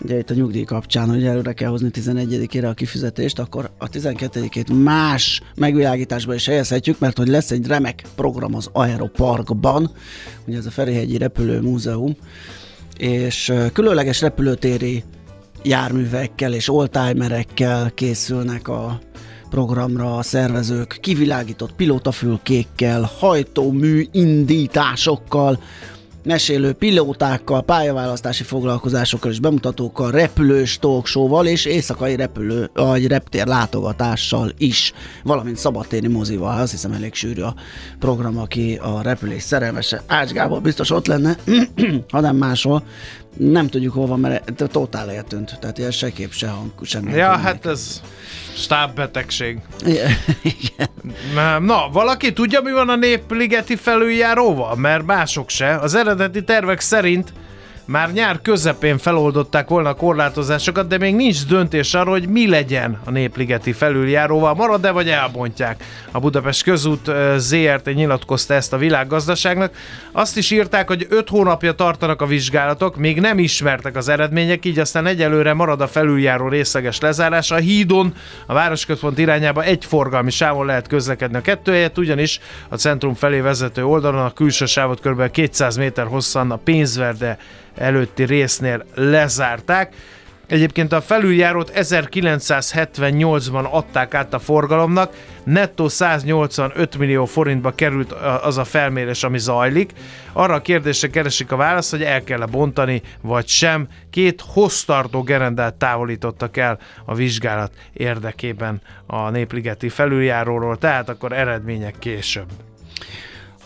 ugye 0.00 0.18
itt 0.18 0.30
a 0.30 0.34
nyugdíj 0.34 0.64
kapcsán, 0.64 1.08
hogy 1.08 1.26
előre 1.26 1.52
kell 1.52 1.70
hozni 1.70 1.90
11-ére 1.92 2.70
a 2.70 2.74
kifizetést, 2.74 3.38
akkor 3.38 3.70
a 3.78 3.88
12-ét 3.88 4.82
más 4.82 5.42
megvilágításba 5.54 6.34
is 6.34 6.46
helyezhetjük, 6.46 6.98
mert 6.98 7.18
hogy 7.18 7.28
lesz 7.28 7.50
egy 7.50 7.66
remek 7.66 8.02
program 8.16 8.54
az 8.54 8.68
Aeroparkban, 8.72 9.90
ugye 10.46 10.56
ez 10.56 10.66
a 10.66 10.70
Ferihegyi 10.70 11.18
Repülő 11.18 11.60
Múzeum, 11.60 12.16
és 12.98 13.52
különleges 13.72 14.20
repülőtéri 14.20 15.04
járművekkel 15.62 16.52
és 16.52 16.68
oldtimerekkel 16.68 17.90
készülnek 17.94 18.68
a 18.68 18.98
programra 19.50 20.16
a 20.16 20.22
szervezők, 20.22 20.98
kivilágított 21.00 21.72
pilótafülkékkel, 21.72 23.10
hajtómű 23.18 24.06
indításokkal, 24.12 25.62
mesélő 26.28 26.72
pilótákkal, 26.72 27.62
pályaválasztási 27.62 28.42
foglalkozásokkal 28.42 29.30
és 29.30 29.40
bemutatókkal, 29.40 30.10
repülős 30.10 30.78
talkshowval 30.78 31.46
és 31.46 31.64
éjszakai 31.64 32.16
repülő, 32.16 32.70
vagy 32.74 33.06
reptér 33.06 33.46
látogatással 33.46 34.52
is, 34.58 34.92
valamint 35.22 35.56
szabadtéri 35.56 36.08
mozival. 36.08 36.60
Azt 36.60 36.70
hiszem 36.70 36.92
elég 36.92 37.14
sűrű 37.14 37.40
a 37.40 37.54
program, 37.98 38.38
aki 38.38 38.78
a 38.82 39.02
repülés 39.02 39.42
szerelmese. 39.42 40.02
Ács 40.06 40.30
Gábor 40.30 40.60
biztos 40.60 40.90
ott 40.90 41.06
lenne, 41.06 41.36
ha 42.12 42.20
nem 42.20 42.36
máshol. 42.36 42.82
Nem 43.36 43.68
tudjuk 43.68 43.94
hol 43.94 44.06
van, 44.06 44.20
mert 44.20 44.52
totál 44.70 45.10
eltűnt. 45.10 45.58
Tehát 45.60 45.78
ilyen 45.78 45.90
se 45.90 46.10
kép, 46.10 46.32
se 46.32 46.48
hang, 46.48 46.70
semmi. 46.82 47.12
Ja, 47.12 47.36
hát 47.36 47.66
ez 47.66 48.02
stábbetegség. 48.54 49.58
Igen. 50.42 50.88
Na, 51.64 51.88
valaki 51.92 52.32
tudja, 52.32 52.60
mi 52.60 52.72
van 52.72 52.88
a 52.88 52.96
Népligeti 52.96 53.76
felüljáróval? 53.76 54.76
Mert 54.76 55.06
mások 55.06 55.50
se. 55.50 55.76
Az 55.76 55.94
eredeti 55.94 56.44
tervek 56.44 56.80
szerint 56.80 57.32
már 57.88 58.12
nyár 58.12 58.40
közepén 58.42 58.98
feloldották 58.98 59.68
volna 59.68 59.88
a 59.88 59.94
korlátozásokat, 59.94 60.86
de 60.86 60.98
még 60.98 61.14
nincs 61.14 61.46
döntés 61.46 61.94
arról, 61.94 62.18
hogy 62.18 62.28
mi 62.28 62.48
legyen 62.48 63.00
a 63.04 63.10
Népligeti 63.10 63.72
felüljáróval. 63.72 64.54
Marad-e 64.54 64.90
vagy 64.90 65.08
elbontják? 65.08 65.84
A 66.10 66.18
Budapest 66.20 66.62
közút 66.62 67.10
ZRT 67.36 67.94
nyilatkozta 67.94 68.54
ezt 68.54 68.72
a 68.72 68.76
világgazdaságnak. 68.76 69.74
Azt 70.12 70.36
is 70.36 70.50
írták, 70.50 70.88
hogy 70.88 71.06
5 71.10 71.28
hónapja 71.28 71.72
tartanak 71.72 72.22
a 72.22 72.26
vizsgálatok, 72.26 72.96
még 72.96 73.20
nem 73.20 73.38
ismertek 73.38 73.96
az 73.96 74.08
eredmények, 74.08 74.64
így 74.64 74.78
aztán 74.78 75.06
egyelőre 75.06 75.52
marad 75.52 75.80
a 75.80 75.86
felüljáró 75.86 76.48
részleges 76.48 77.00
lezárása. 77.00 77.54
A 77.54 77.58
hídon 77.58 78.14
a 78.46 78.52
városközpont 78.52 79.18
irányába 79.18 79.62
egy 79.62 79.84
forgalmi 79.84 80.30
sávon 80.30 80.66
lehet 80.66 80.86
közlekedni 80.86 81.36
a 81.36 81.40
kettő 81.40 81.72
helyett, 81.72 81.98
ugyanis 81.98 82.40
a 82.68 82.76
centrum 82.76 83.14
felé 83.14 83.40
vezető 83.40 83.84
oldalon 83.84 84.24
a 84.24 84.32
külső 84.32 84.66
sávot 84.66 85.00
kb. 85.00 85.30
200 85.30 85.76
méter 85.76 86.06
hosszan 86.06 86.50
a 86.50 86.56
pénzverde 86.56 87.38
előtti 87.78 88.24
résznél 88.24 88.84
lezárták. 88.94 89.94
Egyébként 90.48 90.92
a 90.92 91.00
felüljárót 91.00 91.72
1978-ban 91.74 93.70
adták 93.70 94.14
át 94.14 94.34
a 94.34 94.38
forgalomnak, 94.38 95.14
nettó 95.44 95.88
185 95.88 96.98
millió 96.98 97.24
forintba 97.24 97.74
került 97.74 98.12
az 98.42 98.58
a 98.58 98.64
felmérés, 98.64 99.22
ami 99.22 99.38
zajlik. 99.38 99.92
Arra 100.32 100.54
a 100.54 100.60
kérdésre 100.60 101.08
keresik 101.08 101.52
a 101.52 101.56
választ, 101.56 101.90
hogy 101.90 102.02
el 102.02 102.24
kell 102.24 102.42
-e 102.42 102.46
bontani, 102.46 103.02
vagy 103.20 103.48
sem. 103.48 103.88
Két 104.10 104.42
hossztartó 104.46 105.22
gerendát 105.22 105.74
távolítottak 105.74 106.56
el 106.56 106.78
a 107.04 107.14
vizsgálat 107.14 107.72
érdekében 107.92 108.80
a 109.06 109.30
Népligeti 109.30 109.88
felüljáróról, 109.88 110.78
tehát 110.78 111.08
akkor 111.08 111.32
eredmények 111.32 111.94
később. 111.98 112.48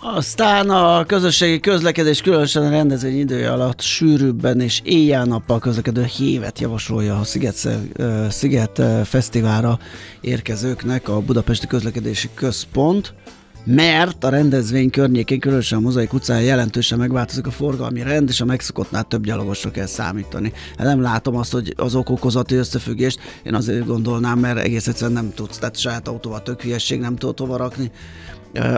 Aztán 0.05 0.71
a 0.71 1.05
közösségi 1.05 1.61
közlekedés 1.61 2.21
különösen 2.21 2.63
a 2.63 2.71
rendezvény 2.71 3.19
idője 3.19 3.53
alatt 3.53 3.81
sűrűbben 3.81 4.61
és 4.61 4.81
éjjel-nappal 4.85 5.59
közlekedő 5.59 6.05
hévet 6.05 6.61
javasolja 6.61 7.19
a 7.19 7.25
Sziget, 7.25 7.69
Sziget 8.29 8.83
Fesztiválra 9.05 9.79
érkezőknek 10.21 11.09
a 11.09 11.21
Budapesti 11.21 11.67
Közlekedési 11.67 12.29
Központ 12.35 13.15
mert 13.65 14.25
a 14.25 14.29
rendezvény 14.29 14.91
környékén, 14.91 15.41
különösen 15.41 15.79
a 15.79 15.81
Mozaik 15.81 16.13
utcán 16.13 16.43
jelentősen 16.43 16.99
megváltozik 16.99 17.47
a 17.47 17.51
forgalmi 17.51 18.03
rend, 18.03 18.29
és 18.29 18.41
a 18.41 18.45
megszokottnál 18.45 19.03
több 19.03 19.25
gyalogosra 19.25 19.71
kell 19.71 19.87
számítani. 19.87 20.53
Hát 20.79 20.87
nem 20.87 21.03
látom 21.03 21.37
azt, 21.37 21.53
hogy 21.53 21.75
az 21.77 21.95
okokozati 21.95 22.55
összefüggést, 22.55 23.21
én 23.43 23.55
azért 23.55 23.87
gondolnám, 23.87 24.39
mert 24.39 24.59
egész 24.59 24.87
egyszerűen 24.87 25.23
nem 25.23 25.33
tudsz, 25.35 25.59
tehát 25.59 25.79
saját 25.79 26.09
autóval 26.09 26.43
tök 26.43 26.63
hülyesség, 26.63 27.01
nem 27.01 27.17
tudod 27.17 27.39
hova 27.39 27.57
rakni 27.57 27.91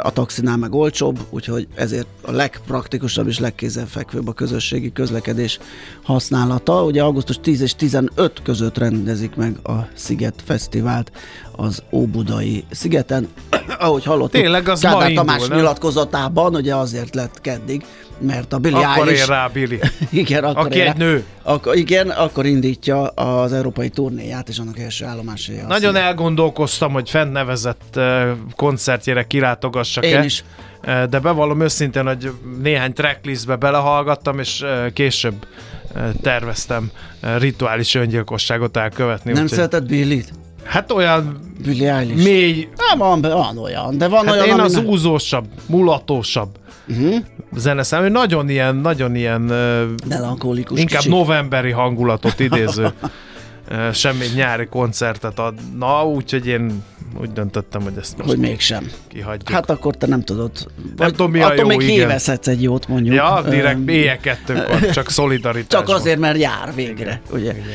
a 0.02 0.12
taxinál 0.12 0.56
meg 0.56 0.74
olcsóbb, 0.74 1.18
úgyhogy 1.30 1.68
ezért 1.74 2.06
a 2.22 2.30
legpraktikusabb 2.30 3.26
és 3.26 3.38
legkézenfekvőbb 3.38 4.28
a 4.28 4.32
közösségi 4.32 4.92
közlekedés 4.92 5.58
használata. 6.02 6.84
Ugye 6.84 7.02
augusztus 7.02 7.38
10 7.42 7.60
és 7.60 7.74
15 7.74 8.42
között 8.42 8.78
rendezik 8.78 9.34
meg 9.34 9.56
a 9.62 9.88
Sziget 9.94 10.42
Fesztivált 10.44 11.12
az 11.56 11.82
Óbudai 11.90 12.64
szigeten. 12.70 13.28
Ahogy 13.78 14.04
hallottuk, 14.04 14.40
Tényleg 14.40 14.68
az 14.68 14.80
Kádár 14.80 15.12
Tamás 15.12 15.42
indul, 15.42 15.56
nyilatkozatában, 15.56 16.54
ugye 16.54 16.74
azért 16.74 17.14
lett 17.14 17.40
keddig, 17.40 17.84
mert 18.18 18.52
a 18.52 18.58
Billy 18.58 18.74
akkor 18.74 19.08
Eilish... 19.08 19.28
rá 19.28 19.46
Billy. 19.46 19.78
igen, 20.10 20.44
akkor 20.44 20.66
Aki 20.66 20.80
egy 20.80 20.96
nő. 20.96 21.24
Akkor, 21.42 21.76
igen, 21.76 22.10
akkor 22.10 22.46
indítja 22.46 23.06
az 23.06 23.52
európai 23.52 23.88
turnéját, 23.88 24.48
és 24.48 24.58
annak 24.58 24.78
első 24.78 25.04
állomásai. 25.04 25.60
Nagyon 25.68 25.94
szín. 25.94 26.02
elgondolkoztam, 26.02 26.92
hogy 26.92 27.10
fent 27.10 27.32
nevezett 27.32 28.00
koncertjére 28.56 29.26
kilátogassak 29.26 30.04
Én 30.04 30.22
is. 30.22 30.44
De 30.82 31.18
bevallom 31.18 31.60
őszintén, 31.60 32.06
hogy 32.06 32.30
néhány 32.62 32.92
tracklistbe 32.92 33.56
belehallgattam, 33.56 34.38
és 34.38 34.64
később 34.92 35.46
terveztem 36.22 36.90
rituális 37.38 37.94
öngyilkosságot 37.94 38.76
elkövetni. 38.76 39.32
Nem 39.32 39.42
úgy, 39.42 39.48
szereted 39.48 39.86
Billy-t? 39.86 40.32
Hát 40.64 40.92
olyan 40.92 41.38
Eilish. 41.66 42.24
mély... 42.24 42.68
Nem, 42.88 42.98
van, 42.98 43.20
van 43.20 43.58
olyan, 43.58 43.98
de 43.98 44.08
van 44.08 44.26
hát 44.26 44.34
olyan, 44.34 44.46
én 44.46 44.60
az 44.60 44.72
nem... 44.72 44.86
úzósabb, 44.86 45.44
mulatósabb 45.66 46.48
uh-huh. 46.88 47.14
zeneszám, 47.56 48.02
hogy 48.02 48.10
nagyon 48.10 48.48
ilyen, 48.48 48.76
nagyon 48.76 49.14
ilyen 49.14 49.40
melankolikus 50.08 50.78
inkább 50.78 51.00
kicsit. 51.00 51.12
novemberi 51.12 51.70
hangulatot 51.70 52.40
idéző 52.40 52.92
semmi 53.92 54.26
nyári 54.34 54.66
koncertet 54.66 55.38
ad. 55.38 55.54
Na, 55.78 56.08
úgyhogy 56.08 56.46
én 56.46 56.82
úgy 57.20 57.32
döntöttem, 57.32 57.82
hogy 57.82 57.92
ezt 57.98 58.16
most 58.16 58.28
Hogy 58.28 58.38
mégsem. 58.38 58.90
kihagyjuk. 59.08 59.48
Hát 59.50 59.70
akkor 59.70 59.94
te 59.96 60.06
nem 60.06 60.22
tudod. 60.22 60.50
Nem 60.96 61.10
tudom, 61.10 61.30
mi 61.30 61.40
a 61.40 61.54
jó, 61.54 61.66
még 61.66 61.80
igen. 61.80 62.20
egy 62.44 62.62
jót 62.62 62.88
mondjuk. 62.88 63.14
Ja, 63.14 63.42
direkt 63.48 63.88
éjjel 63.88 64.18
kettőkor, 64.18 64.90
csak 64.90 65.10
szolidaritás. 65.10 65.80
Csak 65.80 65.96
azért, 65.96 66.18
mert 66.18 66.38
jár 66.38 66.74
végre, 66.74 67.20
ugye? 67.32 67.50
Igen. 67.50 67.66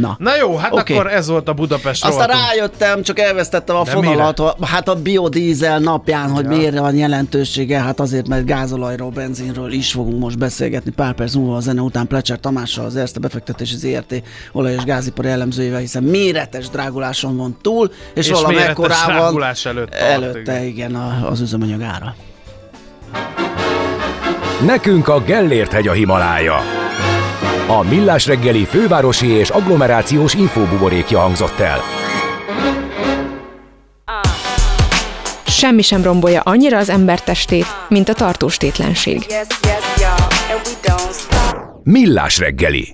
Na. 0.00 0.16
Na 0.18 0.36
jó, 0.36 0.56
hát 0.56 0.72
okay. 0.72 0.96
akkor 0.96 1.12
ez 1.12 1.28
volt 1.28 1.48
a 1.48 1.52
Budapest 1.52 2.04
Aztán 2.04 2.26
rovatunk. 2.26 2.48
rájöttem, 2.48 3.02
csak 3.02 3.18
elvesztettem 3.18 3.76
a 3.76 3.84
De 3.84 3.90
fonalat, 3.90 4.38
mire? 4.38 4.52
hát 4.66 4.88
a 4.88 4.94
biodízel 4.94 5.78
napján, 5.78 6.30
hogy 6.30 6.44
ja. 6.44 6.50
miért 6.50 6.78
van 6.78 6.94
jelentősége, 6.96 7.80
hát 7.80 8.00
azért, 8.00 8.28
mert 8.28 8.44
gázolajról, 8.44 9.10
benzinről 9.10 9.72
is 9.72 9.92
fogunk 9.92 10.18
most 10.18 10.38
beszélgetni 10.38 10.90
pár 10.90 11.14
perc 11.14 11.34
múlva 11.34 11.56
a 11.56 11.60
zene 11.60 11.80
után 11.80 12.06
Plecser 12.06 12.40
Tamással, 12.40 12.84
az 12.84 12.96
Erste 12.96 13.20
befektetési 13.20 13.76
ZRT 13.76 14.22
olaj- 14.52 14.74
és 14.74 14.84
gázipari 15.14 15.28
elemzőjével, 15.28 15.80
hiszen 15.80 16.02
méretes 16.02 16.68
dráguláson 16.68 17.36
van 17.36 17.56
túl, 17.62 17.90
és, 18.14 18.28
és 18.28 18.32
valamekkorában 18.32 19.42
előtt 19.64 19.94
előtte, 19.94 20.64
igen, 20.64 20.64
igen 20.64 20.94
az 21.30 21.40
üzemanyag 21.40 21.82
ára. 21.82 22.14
Nekünk 24.66 25.08
a 25.08 25.20
Gellért 25.20 25.72
hegy 25.72 25.88
a 25.88 25.92
Himalája. 25.92 26.56
A 27.66 27.82
Millás 27.82 28.26
reggeli 28.26 28.64
fővárosi 28.64 29.26
és 29.26 29.50
agglomerációs 29.50 30.34
infóbuborékja 30.34 31.18
hangzott 31.18 31.58
el. 31.58 31.78
Semmi 35.46 35.82
sem 35.82 36.02
rombolja 36.02 36.40
annyira 36.40 36.78
az 36.78 36.88
ember 36.88 37.22
testét, 37.22 37.66
mint 37.88 38.08
a 38.08 38.14
tartós 38.14 38.56
tétlenség. 38.56 39.26
Millás 41.82 42.38
reggeli 42.38 42.92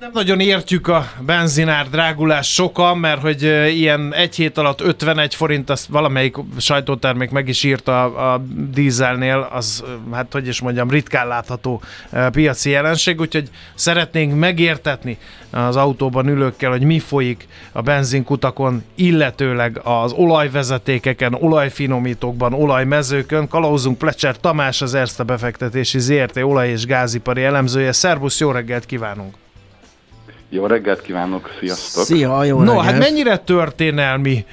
nem 0.00 0.10
nagyon 0.12 0.40
értjük 0.40 0.88
a 0.88 1.06
benzinár 1.20 1.88
drágulás 1.88 2.52
sokan, 2.52 2.98
mert 2.98 3.20
hogy 3.20 3.42
ilyen 3.76 4.14
egy 4.14 4.34
hét 4.34 4.58
alatt 4.58 4.80
51 4.80 5.34
forint, 5.34 5.70
azt 5.70 5.86
valamelyik 5.86 6.36
sajtótermék 6.58 7.30
meg 7.30 7.48
is 7.48 7.62
írta 7.62 8.04
a, 8.04 8.32
a 8.32 8.42
dízelnél, 8.70 9.48
az 9.52 9.84
hát 10.12 10.32
hogy 10.32 10.46
is 10.48 10.60
mondjam, 10.60 10.90
ritkán 10.90 11.26
látható 11.28 11.82
piaci 12.32 12.70
jelenség, 12.70 13.20
úgyhogy 13.20 13.50
szeretnénk 13.74 14.38
megértetni 14.38 15.18
az 15.50 15.76
autóban 15.76 16.28
ülőkkel, 16.28 16.70
hogy 16.70 16.82
mi 16.82 16.98
folyik 16.98 17.48
a 17.72 17.80
benzinkutakon, 17.80 18.84
illetőleg 18.94 19.80
az 19.82 20.12
olajvezetékeken, 20.12 21.34
olajfinomítókban, 21.34 22.52
olajmezőkön. 22.52 23.48
Kalauzunk 23.48 23.98
Plecser 23.98 24.40
Tamás, 24.40 24.82
az 24.82 24.94
Erste 24.94 25.22
befektetési 25.22 25.98
ZRT 25.98 26.36
olaj- 26.36 26.70
és 26.70 26.86
gázipari 26.86 27.42
elemzője. 27.42 27.92
Szervusz, 27.92 28.40
jó 28.40 28.50
reggelt 28.50 28.86
kívánunk! 28.86 29.34
Jó 30.54 30.66
reggelt 30.66 31.00
kívánok, 31.00 31.50
sziasztok! 31.60 32.04
Szia, 32.04 32.44
jó 32.44 32.58
No, 32.58 32.64
reggelt. 32.64 32.84
hát 32.84 32.98
mennyire 32.98 33.36
történelmi? 33.36 34.44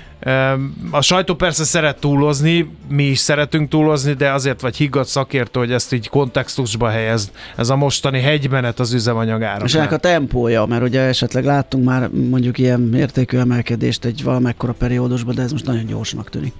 A 0.92 1.02
sajtó 1.02 1.36
persze 1.36 1.64
szeret 1.64 2.00
túlozni, 2.00 2.76
mi 2.90 3.04
is 3.04 3.18
szeretünk 3.18 3.70
túlozni, 3.70 4.14
de 4.14 4.32
azért 4.32 4.62
vagy 4.62 4.76
higgadt 4.76 5.08
szakértő, 5.08 5.60
hogy 5.60 5.72
ezt 5.72 5.94
így 5.94 6.10
kontextusba 6.10 6.90
helyez. 6.90 7.32
Ez 7.56 7.70
a 7.70 7.76
mostani 7.76 8.22
hegymenet 8.22 8.80
az 8.80 8.94
üzemanyagára. 8.94 9.66
És 9.66 9.74
ennek 9.76 9.92
a 9.92 9.98
tempója, 9.98 10.66
mert 10.66 10.84
ugye 10.84 11.02
esetleg 11.02 11.46
láttunk 11.46 11.86
már 11.86 12.10
mondjuk 12.10 12.58
ilyen 12.58 12.80
mértékű 12.80 13.38
emelkedést 13.38 14.06
egy 14.06 14.24
valamekkora 14.24 14.74
periódusban, 14.74 15.36
de 15.36 15.42
ez 15.42 15.52
most 15.52 15.66
nagyon 15.66 15.86
gyorsnak 15.86 16.30
tűnik. 16.30 16.54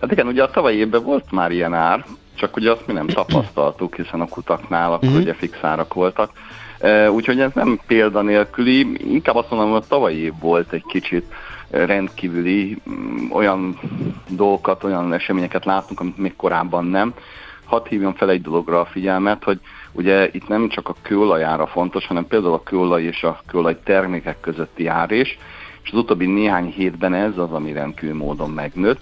Hát 0.00 0.12
igen, 0.12 0.26
ugye 0.26 0.42
a 0.42 0.50
tavalyi 0.50 0.78
évben 0.78 1.02
volt 1.02 1.30
már 1.30 1.50
ilyen 1.50 1.74
ár, 1.74 2.04
csak 2.34 2.56
ugye 2.56 2.70
azt 2.70 2.86
mi 2.86 2.92
nem 2.92 3.06
tapasztaltuk, 3.06 3.94
hiszen 3.94 4.20
a 4.20 4.26
kutaknál 4.26 4.92
akkor 4.92 5.08
uh-huh. 5.08 5.22
ugye 5.22 5.34
fix 5.34 5.56
árak 5.62 5.94
voltak. 5.94 6.30
Úgyhogy 7.10 7.40
ez 7.40 7.50
nem 7.54 7.80
példanélküli, 7.86 9.12
inkább 9.12 9.36
azt 9.36 9.50
mondom, 9.50 9.70
hogy 9.70 9.82
a 9.84 9.88
tavalyi 9.88 10.32
volt 10.40 10.72
egy 10.72 10.84
kicsit 10.88 11.24
rendkívüli, 11.70 12.76
mm, 12.90 13.30
olyan 13.30 13.78
dolgokat, 14.28 14.84
olyan 14.84 15.12
eseményeket 15.12 15.64
látunk, 15.64 16.00
amit 16.00 16.18
még 16.18 16.36
korábban 16.36 16.84
nem. 16.84 17.14
Hadd 17.64 17.88
hívjam 17.88 18.14
fel 18.14 18.30
egy 18.30 18.42
dologra 18.42 18.80
a 18.80 18.84
figyelmet, 18.84 19.44
hogy 19.44 19.60
ugye 19.92 20.28
itt 20.32 20.48
nem 20.48 20.68
csak 20.68 20.88
a 20.88 20.96
kőolajára 21.02 21.66
fontos, 21.66 22.06
hanem 22.06 22.26
például 22.26 22.54
a 22.54 22.62
kőolaj 22.62 23.02
és 23.02 23.22
a 23.22 23.40
kőolaj 23.46 23.76
termékek 23.84 24.40
közötti 24.40 24.86
árés, 24.86 25.38
és 25.82 25.90
az 25.92 25.98
utóbbi 25.98 26.26
néhány 26.26 26.66
hétben 26.66 27.14
ez 27.14 27.38
az, 27.38 27.52
ami 27.52 27.72
rendkívül 27.72 28.16
módon 28.16 28.50
megnőtt. 28.50 29.00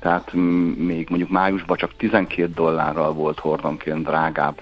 Tehát 0.00 0.32
még 0.76 1.06
mondjuk 1.08 1.30
májusban 1.30 1.76
csak 1.76 1.96
12 1.96 2.52
dollárral 2.54 3.12
volt 3.12 3.38
hordonként 3.38 4.04
drágább 4.04 4.60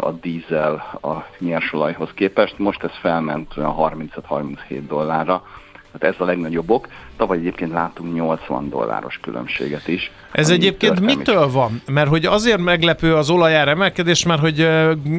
a 0.00 0.10
dízel 0.10 0.74
a 1.02 1.26
nyersolajhoz 1.38 2.10
képest. 2.14 2.58
Most 2.58 2.82
ez 2.82 2.94
felment 3.00 3.56
olyan 3.56 3.74
35-37 3.78 4.82
dollárra, 4.88 5.42
Hát 5.92 6.04
ez 6.04 6.14
a 6.18 6.24
legnagyobb 6.24 6.70
ok. 6.70 6.88
Tavaly 7.20 7.38
egyébként 7.38 7.72
láttunk 7.72 8.14
80 8.14 8.68
dolláros 8.68 9.18
különbséget 9.22 9.88
is. 9.88 10.10
Ez 10.32 10.50
egyébként 10.50 11.00
mitől 11.00 11.44
is. 11.46 11.52
van? 11.52 11.82
Mert 11.86 12.08
hogy 12.08 12.26
azért 12.26 12.60
meglepő 12.60 13.14
az 13.14 13.30
olajár 13.30 13.68
emelkedés, 13.68 14.24
mert 14.24 14.40
hogy 14.40 14.60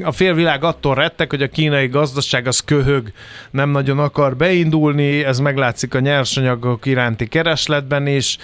a 0.04 0.12
félvilág 0.12 0.64
attól 0.64 0.96
rettek, 0.96 1.30
hogy 1.30 1.42
a 1.42 1.48
kínai 1.48 1.88
gazdaság 1.88 2.48
az 2.48 2.60
köhög, 2.60 3.12
nem 3.52 3.70
nagyon 3.70 4.00
akar 4.00 4.36
beindulni, 4.36 5.24
ez 5.24 5.40
meglátszik 5.40 5.96
a 5.96 6.00
nyersanyagok 6.00 6.86
iránti 6.86 7.28
keresletben 7.28 8.08
is. 8.08 8.38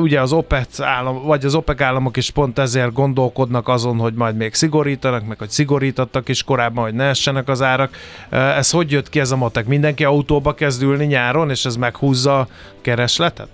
Ugye 0.00 0.20
az 0.20 0.32
OPEC 0.32 0.80
állam, 0.80 1.22
vagy 1.22 1.44
az 1.44 1.54
OPEC 1.54 1.80
államok 1.80 2.16
is 2.16 2.30
pont 2.30 2.58
ezért 2.58 2.92
gondolkodnak 2.92 3.68
azon, 3.68 3.98
hogy 3.98 4.14
majd 4.14 4.36
még 4.36 4.54
szigorítanak, 4.54 5.26
meg 5.26 5.38
hogy 5.38 5.50
szigorítottak 5.50 6.28
is 6.28 6.42
korábban, 6.42 6.84
hogy 6.84 6.94
ne 6.94 7.04
essenek 7.04 7.48
az 7.48 7.62
árak. 7.62 7.96
Ez 8.30 8.70
hogy 8.70 8.90
jött 8.90 9.08
ki 9.08 9.20
ez 9.20 9.30
a 9.30 9.36
matek? 9.36 9.66
Mindenki 9.66 10.04
autóba 10.04 10.54
kezd 10.54 10.82
ülni 10.82 11.04
nyáron, 11.04 11.50
és 11.50 11.64
ez 11.64 11.76
meghúzza 11.76 12.19
a 12.26 12.46
keresletet? 12.80 13.48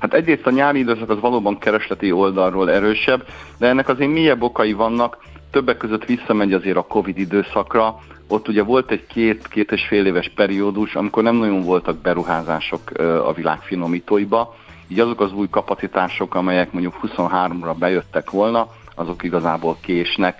Hát 0.00 0.14
egyrészt 0.14 0.46
a 0.46 0.50
nyári 0.50 0.78
időszak 0.78 1.10
az 1.10 1.20
valóban 1.20 1.58
keresleti 1.58 2.12
oldalról 2.12 2.70
erősebb, 2.70 3.26
de 3.58 3.66
ennek 3.66 3.88
azért 3.88 4.10
mélyebb 4.10 4.42
okai 4.42 4.72
vannak, 4.72 5.16
többek 5.50 5.76
között 5.76 6.04
visszamegy 6.04 6.52
azért 6.52 6.76
a 6.76 6.86
Covid 6.86 7.18
időszakra, 7.18 8.00
ott 8.28 8.48
ugye 8.48 8.62
volt 8.62 8.90
egy 8.90 9.06
két-két 9.06 9.72
és 9.72 9.86
fél 9.86 10.06
éves 10.06 10.32
periódus, 10.34 10.94
amikor 10.94 11.22
nem 11.22 11.34
nagyon 11.34 11.62
voltak 11.62 11.96
beruházások 11.96 12.90
a 13.24 13.32
világ 13.32 13.60
finomítóiba, 13.60 14.54
így 14.88 15.00
azok 15.00 15.20
az 15.20 15.32
új 15.32 15.48
kapacitások, 15.50 16.34
amelyek 16.34 16.72
mondjuk 16.72 16.98
23-ra 17.02 17.74
bejöttek 17.78 18.30
volna, 18.30 18.68
azok 18.94 19.22
igazából 19.22 19.76
késnek. 19.80 20.38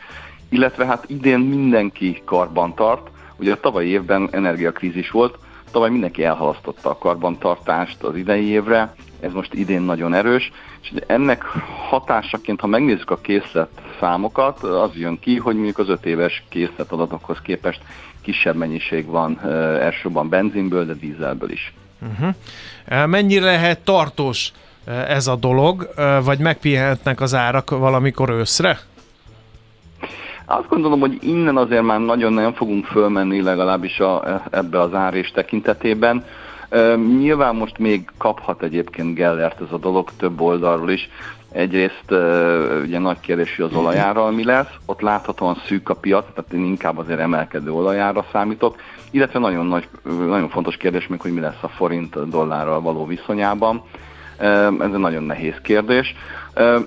Illetve 0.48 0.86
hát 0.86 1.04
idén 1.06 1.38
mindenki 1.38 2.22
karban 2.24 2.74
tart, 2.74 3.10
ugye 3.36 3.52
a 3.52 3.60
tavalyi 3.60 3.88
évben 3.88 4.28
energiakrízis 4.32 5.10
volt, 5.10 5.38
tavaly 5.72 5.90
mindenki 5.90 6.24
elhalasztotta 6.24 6.90
a 6.90 6.98
karbantartást 6.98 8.02
az 8.02 8.16
idei 8.16 8.46
évre, 8.46 8.94
ez 9.20 9.32
most 9.32 9.54
idén 9.54 9.82
nagyon 9.82 10.14
erős, 10.14 10.52
és 10.82 10.92
ennek 11.06 11.42
hatásaként, 11.88 12.60
ha 12.60 12.66
megnézzük 12.66 13.10
a 13.10 13.20
készlet 13.20 13.68
számokat, 14.00 14.62
az 14.62 14.90
jön 14.94 15.18
ki, 15.18 15.36
hogy 15.36 15.54
mondjuk 15.54 15.78
az 15.78 15.88
öt 15.88 16.06
éves 16.06 16.42
készlet 16.48 16.92
adatokhoz 16.92 17.38
képest 17.42 17.80
kisebb 18.22 18.56
mennyiség 18.56 19.06
van 19.06 19.40
elsősorban 19.80 20.28
benzinből, 20.28 20.84
de 20.84 20.92
dízelből 20.92 21.50
is. 21.50 21.72
Uh-huh. 22.00 23.06
Mennyire 23.06 23.44
lehet 23.44 23.80
tartós 23.80 24.52
ez 25.08 25.26
a 25.26 25.36
dolog, 25.36 25.88
vagy 26.24 26.38
megpihenhetnek 26.38 27.20
az 27.20 27.34
árak 27.34 27.70
valamikor 27.70 28.30
őszre? 28.30 28.78
Azt 30.54 30.68
gondolom, 30.68 31.00
hogy 31.00 31.18
innen 31.20 31.56
azért 31.56 31.82
már 31.82 32.00
nagyon 32.00 32.32
nem 32.32 32.52
fogunk 32.52 32.84
fölmenni 32.84 33.42
legalábbis 33.42 34.00
a, 34.00 34.42
ebbe 34.50 34.80
az 34.80 34.94
árés 34.94 35.30
tekintetében. 35.30 36.24
Nyilván 37.18 37.56
most 37.56 37.78
még 37.78 38.10
kaphat 38.18 38.62
egyébként 38.62 39.14
Gellert 39.14 39.60
ez 39.60 39.72
a 39.72 39.78
dolog 39.78 40.10
több 40.16 40.40
oldalról 40.40 40.90
is. 40.90 41.08
Egyrészt 41.52 42.04
ugye 42.82 42.98
nagy 42.98 43.20
kérdésű 43.20 43.62
az 43.62 43.74
olajára, 43.74 44.30
mi 44.30 44.44
lesz, 44.44 44.74
ott 44.86 45.00
láthatóan 45.00 45.56
szűk 45.66 45.88
a 45.88 45.94
piac, 45.94 46.24
tehát 46.34 46.52
én 46.52 46.64
inkább 46.64 46.98
azért 46.98 47.20
emelkedő 47.20 47.72
olajára 47.72 48.24
számítok, 48.32 48.76
illetve 49.10 49.38
nagyon, 49.38 49.66
nagy, 49.66 49.88
nagyon 50.02 50.48
fontos 50.48 50.76
kérdés 50.76 51.06
még, 51.06 51.20
hogy 51.20 51.32
mi 51.32 51.40
lesz 51.40 51.62
a 51.62 51.68
forint 51.68 52.28
dollárral 52.28 52.80
való 52.80 53.06
viszonyában. 53.06 53.82
Ez 54.42 54.92
egy 54.92 54.98
nagyon 54.98 55.22
nehéz 55.22 55.54
kérdés. 55.62 56.14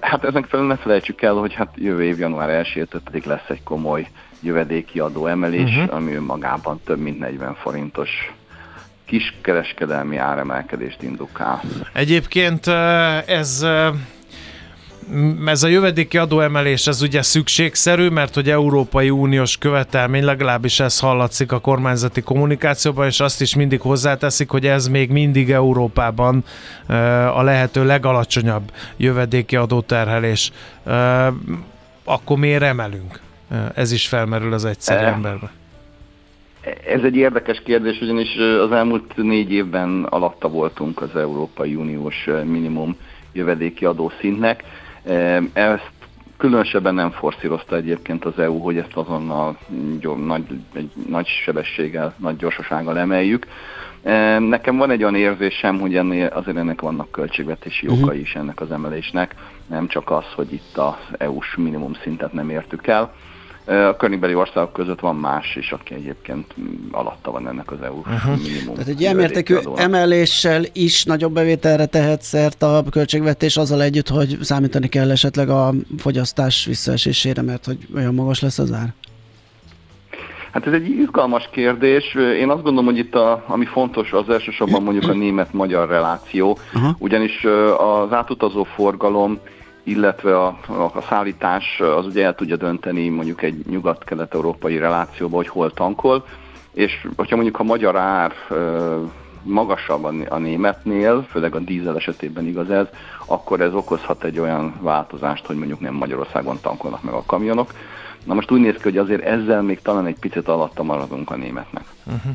Hát 0.01 0.23
ezen 0.23 0.45
felül 0.49 0.67
ne 0.67 0.75
felejtsük 0.75 1.21
el, 1.21 1.33
hogy 1.33 1.53
hát 1.53 1.73
jövő 1.75 2.03
év 2.03 2.19
január 2.19 2.65
1-től 2.65 2.99
pedig 3.03 3.25
lesz 3.25 3.49
egy 3.49 3.63
komoly 3.63 4.07
jövedéki 4.41 4.99
adó 4.99 5.27
emelés, 5.27 5.75
uh-huh. 5.75 5.95
ami 5.95 6.13
önmagában 6.13 6.81
több 6.85 6.99
mint 6.99 7.19
40 7.19 7.55
forintos 7.55 8.09
kiskereskedelmi 9.05 10.17
áremelkedést 10.17 11.01
indukál. 11.01 11.61
Egyébként 11.93 12.67
ez 13.25 13.65
ez 15.45 15.63
a 15.63 15.67
jövedéki 15.67 16.17
adóemelés, 16.17 16.87
ez 16.87 17.01
ugye 17.01 17.21
szükségszerű, 17.21 18.07
mert 18.07 18.33
hogy 18.33 18.49
Európai 18.49 19.09
Uniós 19.09 19.57
követelmény, 19.57 20.23
legalábbis 20.23 20.79
ez 20.79 20.99
hallatszik 20.99 21.51
a 21.51 21.59
kormányzati 21.59 22.21
kommunikációban, 22.21 23.05
és 23.05 23.19
azt 23.19 23.41
is 23.41 23.55
mindig 23.55 23.81
hozzáteszik, 23.81 24.49
hogy 24.49 24.65
ez 24.65 24.87
még 24.87 25.09
mindig 25.11 25.51
Európában 25.51 26.43
a 27.33 27.41
lehető 27.41 27.85
legalacsonyabb 27.85 28.71
jövedéki 28.97 29.55
adóterhelés. 29.55 30.51
Akkor 32.03 32.37
miért 32.37 32.63
emelünk? 32.63 33.19
Ez 33.75 33.91
is 33.91 34.07
felmerül 34.07 34.53
az 34.53 34.65
egyszerű 34.65 35.03
e, 35.03 35.07
emberben. 35.07 35.49
Ez 36.87 37.01
egy 37.03 37.15
érdekes 37.15 37.61
kérdés, 37.65 38.01
ugyanis 38.01 38.35
az 38.65 38.71
elmúlt 38.71 39.15
négy 39.15 39.51
évben 39.51 40.03
alatta 40.03 40.49
voltunk 40.49 41.01
az 41.01 41.15
Európai 41.15 41.75
Uniós 41.75 42.25
minimum 42.45 42.97
jövedéki 43.33 43.85
adószintnek. 43.85 44.63
Ezt 45.53 45.91
különösebben 46.37 46.93
nem 46.93 47.11
forszírozta 47.11 47.75
egyébként 47.75 48.25
az 48.25 48.39
EU, 48.39 48.57
hogy 48.57 48.77
ezt 48.77 48.93
azonnal 48.93 49.57
nagy, 50.25 50.43
egy 50.73 50.91
nagy 51.09 51.27
sebességgel, 51.27 52.13
nagy 52.17 52.35
gyorsasággal 52.35 52.97
emeljük. 52.97 53.45
Nekem 54.39 54.77
van 54.77 54.91
egy 54.91 55.01
olyan 55.01 55.15
érzésem, 55.15 55.79
hogy 55.79 55.95
ennél 55.95 56.27
azért 56.27 56.57
ennek 56.57 56.81
vannak 56.81 57.11
költségvetési 57.11 57.87
uh-huh. 57.87 58.03
okai 58.03 58.19
is 58.19 58.35
ennek 58.35 58.61
az 58.61 58.71
emelésnek, 58.71 59.35
nem 59.67 59.87
csak 59.87 60.11
az, 60.11 60.25
hogy 60.35 60.53
itt 60.53 60.77
az 60.77 60.93
EU-s 61.17 61.55
minimum 61.55 61.93
szintet 61.93 62.33
nem 62.33 62.49
értük 62.49 62.87
el. 62.87 63.13
A 63.65 63.95
környékbeli 63.95 64.35
országok 64.35 64.73
között 64.73 64.99
van 64.99 65.15
más 65.15 65.55
is, 65.55 65.71
aki 65.71 65.93
egyébként 65.93 66.55
alatta 66.91 67.31
van 67.31 67.47
ennek 67.47 67.71
az 67.71 67.81
EU 67.81 67.97
uh-huh. 67.97 68.41
minimum. 68.41 68.73
Tehát 68.73 68.89
egy 68.89 69.01
ilyen 69.01 69.15
mértékű 69.15 69.55
emeléssel 69.75 70.63
is 70.73 71.03
nagyobb 71.03 71.33
bevételre 71.33 71.85
tehet 71.85 72.21
szert 72.21 72.63
a 72.63 72.83
költségvetés 72.89 73.57
azzal 73.57 73.81
együtt, 73.81 74.07
hogy 74.09 74.37
számítani 74.41 74.87
kell 74.87 75.11
esetleg 75.11 75.49
a 75.49 75.73
fogyasztás 75.97 76.65
visszaesésére, 76.65 77.41
mert 77.41 77.65
hogy 77.65 77.77
olyan 77.95 78.13
magas 78.13 78.41
lesz 78.41 78.59
az 78.59 78.71
ár? 78.71 78.93
Hát 80.51 80.67
ez 80.67 80.73
egy 80.73 80.89
izgalmas 80.89 81.49
kérdés. 81.51 82.15
Én 82.15 82.49
azt 82.49 82.63
gondolom, 82.63 82.85
hogy 82.85 82.97
itt 82.97 83.15
a, 83.15 83.43
ami 83.47 83.65
fontos, 83.65 84.11
az 84.11 84.29
elsősorban 84.29 84.83
mondjuk 84.83 85.11
a 85.11 85.13
német-magyar 85.13 85.89
reláció, 85.89 86.57
uh-huh. 86.73 86.95
ugyanis 86.97 87.45
az 87.77 88.13
átutazó 88.13 88.63
forgalom 88.63 89.39
illetve 89.85 90.37
a, 90.39 90.47
a 90.93 91.01
szállítás 91.09 91.79
az 91.79 92.05
ugye 92.05 92.25
el 92.25 92.35
tudja 92.35 92.55
dönteni 92.55 93.09
mondjuk 93.09 93.41
egy 93.41 93.65
nyugat-kelet-európai 93.69 94.77
relációba, 94.77 95.35
hogy 95.35 95.47
hol 95.47 95.71
tankol, 95.73 96.25
és 96.73 97.07
hogyha 97.15 97.35
mondjuk 97.35 97.59
a 97.59 97.63
magyar 97.63 97.95
ár 97.95 98.33
magasabb 99.43 100.03
a 100.29 100.37
németnél, 100.37 101.25
főleg 101.29 101.55
a 101.55 101.59
dízel 101.59 101.95
esetében 101.95 102.45
igaz 102.45 102.69
ez, 102.69 102.87
akkor 103.25 103.61
ez 103.61 103.73
okozhat 103.73 104.23
egy 104.23 104.39
olyan 104.39 104.73
változást, 104.81 105.45
hogy 105.45 105.55
mondjuk 105.55 105.79
nem 105.79 105.93
Magyarországon 105.93 106.57
tankolnak 106.61 107.03
meg 107.03 107.13
a 107.13 107.23
kamionok. 107.25 107.71
Na 108.25 108.33
most 108.33 108.51
úgy 108.51 108.61
néz 108.61 108.73
ki, 108.75 108.81
hogy 108.81 108.97
azért 108.97 109.23
ezzel 109.23 109.61
még 109.61 109.81
talán 109.81 110.05
egy 110.05 110.19
picit 110.19 110.47
alatta 110.47 110.83
maradunk 110.83 111.31
a 111.31 111.35
németnek. 111.35 111.83
Uh-huh. 112.05 112.31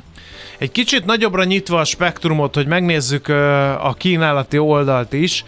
Egy 0.58 0.70
kicsit 0.70 1.04
nagyobbra 1.04 1.44
nyitva 1.44 1.78
a 1.78 1.84
spektrumot, 1.84 2.54
hogy 2.54 2.66
megnézzük 2.66 3.28
a 3.78 3.94
kínálati 3.98 4.58
oldalt 4.58 5.12
is, 5.12 5.44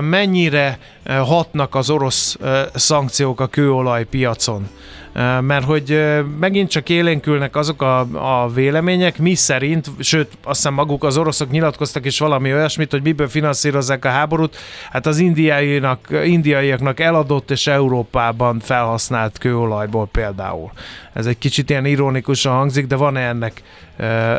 mennyire 0.00 0.78
hatnak 1.04 1.74
az 1.74 1.90
orosz 1.90 2.36
szankciók 2.74 3.40
a 3.40 3.46
kőolajpiacon 3.46 4.68
mert 5.40 5.64
hogy 5.64 6.02
megint 6.40 6.70
csak 6.70 6.88
élénkülnek 6.88 7.56
azok 7.56 7.82
a, 7.82 7.98
a 8.42 8.48
vélemények, 8.48 9.18
mi 9.18 9.34
szerint, 9.34 9.90
sőt, 9.98 10.28
azt 10.44 10.56
hiszem 10.56 10.74
maguk 10.74 11.04
az 11.04 11.16
oroszok 11.16 11.50
nyilatkoztak 11.50 12.04
is 12.04 12.18
valami 12.18 12.52
olyasmit, 12.52 12.90
hogy 12.90 13.02
miből 13.02 13.28
finanszírozzák 13.28 14.04
a 14.04 14.08
háborút, 14.08 14.56
hát 14.90 15.06
az 15.06 15.18
indiaiak, 15.18 16.08
indiaiaknak 16.24 17.00
eladott 17.00 17.50
és 17.50 17.66
Európában 17.66 18.60
felhasznált 18.60 19.38
kőolajból 19.38 20.06
például. 20.06 20.70
Ez 21.12 21.26
egy 21.26 21.38
kicsit 21.38 21.70
ilyen 21.70 21.84
ironikusan 21.84 22.52
hangzik, 22.52 22.86
de 22.86 22.96
van-e 22.96 23.20
ennek 23.20 23.62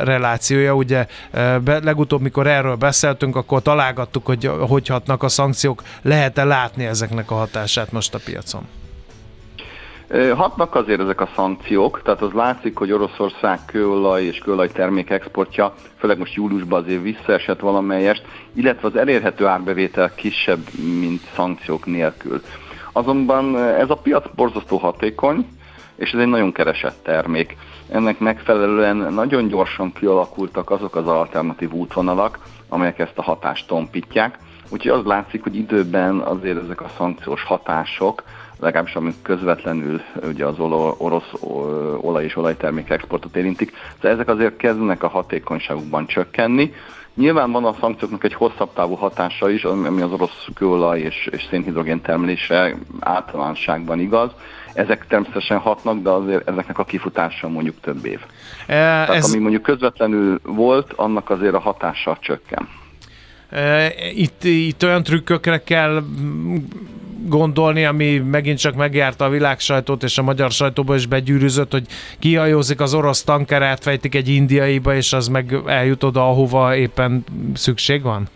relációja? 0.04 0.76
Ugye 0.76 1.08
legutóbb, 1.64 2.22
mikor 2.22 2.48
erről 2.48 2.76
beszéltünk, 2.76 3.36
akkor 3.36 3.62
találgattuk, 3.62 4.26
hogy 4.26 4.52
hogy 4.60 4.88
hatnak 4.88 5.24
a 5.24 5.30
szankciók, 5.30 5.84
lehet-e 6.02 6.44
látni 6.44 6.86
ezeknek 6.86 7.32
a 7.32 7.36
hatását 7.36 7.92
most 7.92 8.14
a 8.14 8.20
piacon? 8.26 8.77
Hatnak 10.36 10.76
azért 10.76 11.00
ezek 11.00 11.22
a 11.22 11.30
szankciók, 11.36 12.02
tehát 12.04 12.22
az 12.22 12.32
látszik, 12.32 12.78
hogy 12.78 12.92
Oroszország 12.92 13.60
kőolaj 13.66 14.24
és 14.24 14.38
kőolaj 14.38 14.68
termék 14.68 15.10
exportja, 15.10 15.74
főleg 15.98 16.18
most 16.18 16.34
júliusban 16.34 16.84
azért 16.84 17.02
visszaesett 17.02 17.60
valamelyest, 17.60 18.24
illetve 18.54 18.88
az 18.88 18.96
elérhető 18.96 19.46
árbevétel 19.46 20.16
kisebb, 20.16 20.60
mint 21.00 21.22
szankciók 21.36 21.86
nélkül. 21.86 22.42
Azonban 22.92 23.58
ez 23.58 23.90
a 23.90 23.96
piac 23.96 24.26
borzasztó 24.36 24.78
hatékony, 24.78 25.48
és 25.96 26.12
ez 26.12 26.20
egy 26.20 26.28
nagyon 26.28 26.52
keresett 26.52 27.04
termék. 27.04 27.58
Ennek 27.90 28.20
megfelelően 28.20 28.96
nagyon 29.14 29.48
gyorsan 29.48 29.94
kialakultak 29.94 30.70
azok 30.70 30.96
az 30.96 31.08
alternatív 31.08 31.72
útvonalak, 31.72 32.40
amelyek 32.70 33.00
ezt 33.00 33.18
a 33.18 33.22
hatást 33.22 33.68
tompítják. 33.68 34.38
Úgyhogy 34.70 34.92
az 34.92 35.06
látszik, 35.06 35.44
hogy 35.44 35.56
időben 35.56 36.18
azért 36.18 36.64
ezek 36.64 36.82
a 36.82 36.90
szankciós 36.98 37.44
hatások 37.44 38.24
legalábbis 38.60 38.96
amik 38.96 39.22
közvetlenül 39.22 40.02
ugye 40.28 40.46
az 40.46 40.60
orosz 40.98 41.32
olaj 42.02 42.24
és 42.24 42.36
olajtermék 42.36 42.90
exportot 42.90 43.36
érintik. 43.36 43.74
Szóval 43.96 44.12
ezek 44.12 44.28
azért 44.28 44.58
kezdenek 44.58 45.04
a 45.04 45.08
hatékonyságukban 45.08 46.06
csökkenni. 46.06 46.74
Nyilván 47.16 47.52
van 47.52 47.66
a 47.66 47.76
szankcióknak 47.80 48.24
egy 48.24 48.34
hosszabb 48.34 48.74
távú 48.74 48.94
hatása 48.94 49.50
is, 49.50 49.64
ami 49.64 50.02
az 50.02 50.12
orosz 50.12 50.48
kőolaj 50.56 51.00
és, 51.00 51.28
és 51.32 51.48
szénhidrogén 51.50 52.02
termelése 52.02 52.76
általánosságban 53.00 54.00
igaz. 54.00 54.32
Ezek 54.74 55.08
természetesen 55.08 55.58
hatnak, 55.58 56.02
de 56.02 56.10
azért 56.10 56.50
ezeknek 56.50 56.80
a 56.80 56.84
kifutása 56.84 57.48
mondjuk 57.48 57.80
több 57.82 58.06
év. 58.06 58.20
E, 58.66 58.74
Tehát 58.76 59.10
ez... 59.10 59.30
ami 59.30 59.42
mondjuk 59.42 59.62
közvetlenül 59.62 60.40
volt, 60.44 60.94
annak 60.96 61.30
azért 61.30 61.54
a 61.54 61.60
hatása 61.60 62.18
csökken. 62.20 62.68
Itt, 64.16 64.44
itt 64.44 64.84
olyan 64.84 65.04
trükkökre 65.04 65.64
kell 65.64 66.04
gondolni, 67.28 67.86
ami 67.86 68.18
megint 68.18 68.60
csak 68.60 68.76
megjárta 68.76 69.26
a 69.26 69.30
világ 69.30 69.60
sajtót 69.60 70.04
és 70.04 70.18
a 70.18 70.24
magyar 70.24 70.52
sajtóba 70.52 70.96
is 70.96 71.06
begyűrűzött, 71.06 71.72
hogy 71.72 71.86
kihajózik 72.20 72.80
az 72.80 72.94
orosz 72.94 73.24
tanker, 73.24 73.62
átfejtik 73.62 74.16
egy 74.16 74.28
indiaiba, 74.28 74.96
és 74.96 75.14
az 75.14 75.28
meg 75.28 75.58
eljut 75.66 76.04
oda, 76.04 76.30
ahova 76.30 76.76
éppen 76.76 77.24
szükség 77.54 78.02
van? 78.02 78.28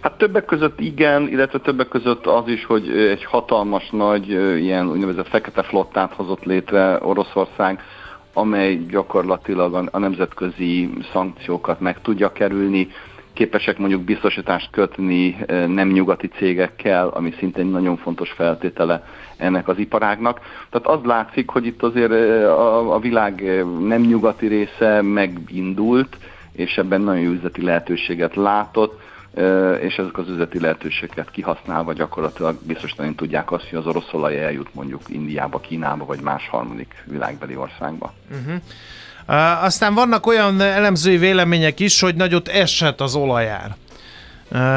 Hát 0.00 0.18
többek 0.18 0.44
között 0.44 0.80
igen, 0.80 1.28
illetve 1.28 1.58
többek 1.58 1.88
között 1.88 2.26
az 2.26 2.48
is, 2.48 2.64
hogy 2.64 2.88
egy 2.88 3.24
hatalmas 3.24 3.88
nagy 3.90 4.28
ilyen 4.60 4.90
úgynevezett 4.90 5.28
fekete 5.28 5.62
flottát 5.62 6.12
hozott 6.12 6.44
létre 6.44 6.98
Oroszország, 7.02 7.80
amely 8.32 8.76
gyakorlatilag 8.90 9.88
a, 9.90 9.98
nemzetközi 9.98 10.90
szankciókat 11.12 11.80
meg 11.80 12.00
tudja 12.02 12.32
kerülni, 12.32 12.88
képesek 13.34 13.78
mondjuk 13.78 14.02
biztosítást 14.02 14.70
kötni 14.70 15.36
nem 15.66 15.88
nyugati 15.88 16.28
cégekkel, 16.28 17.08
ami 17.08 17.34
szintén 17.38 17.66
nagyon 17.66 17.96
fontos 17.96 18.30
feltétele 18.30 19.04
ennek 19.36 19.68
az 19.68 19.78
iparágnak. 19.78 20.40
Tehát 20.70 20.98
az 20.98 21.04
látszik, 21.04 21.48
hogy 21.48 21.66
itt 21.66 21.82
azért 21.82 22.12
a, 22.42 22.94
a 22.94 22.98
világ 22.98 23.64
nem 23.80 24.00
nyugati 24.00 24.46
része 24.46 25.02
megindult, 25.02 26.16
és 26.52 26.78
ebben 26.78 27.00
nagyon 27.00 27.22
jó 27.22 27.30
üzleti 27.30 27.62
lehetőséget 27.62 28.34
látott, 28.34 29.00
és 29.80 29.96
ezek 29.96 30.18
az 30.18 30.28
üzleti 30.28 30.60
lehetőségeket 30.60 31.30
kihasználva 31.30 31.92
gyakorlatilag 31.92 32.58
biztosan 32.66 33.14
tudják 33.14 33.52
azt, 33.52 33.68
hogy 33.68 33.78
az 33.78 33.86
orosz 33.86 34.12
olaj 34.12 34.44
eljut 34.44 34.74
mondjuk 34.74 35.00
Indiába, 35.08 35.60
Kínába, 35.60 36.04
vagy 36.04 36.20
más 36.20 36.48
harmadik 36.48 37.04
világbeli 37.06 37.56
országba. 37.56 38.12
Uh-huh. 38.30 38.62
Aztán 39.62 39.94
vannak 39.94 40.26
olyan 40.26 40.60
elemzői 40.60 41.16
vélemények 41.16 41.80
is, 41.80 42.00
hogy 42.00 42.14
nagyot 42.14 42.48
esett 42.48 43.00
az 43.00 43.14
olajár. 43.14 43.76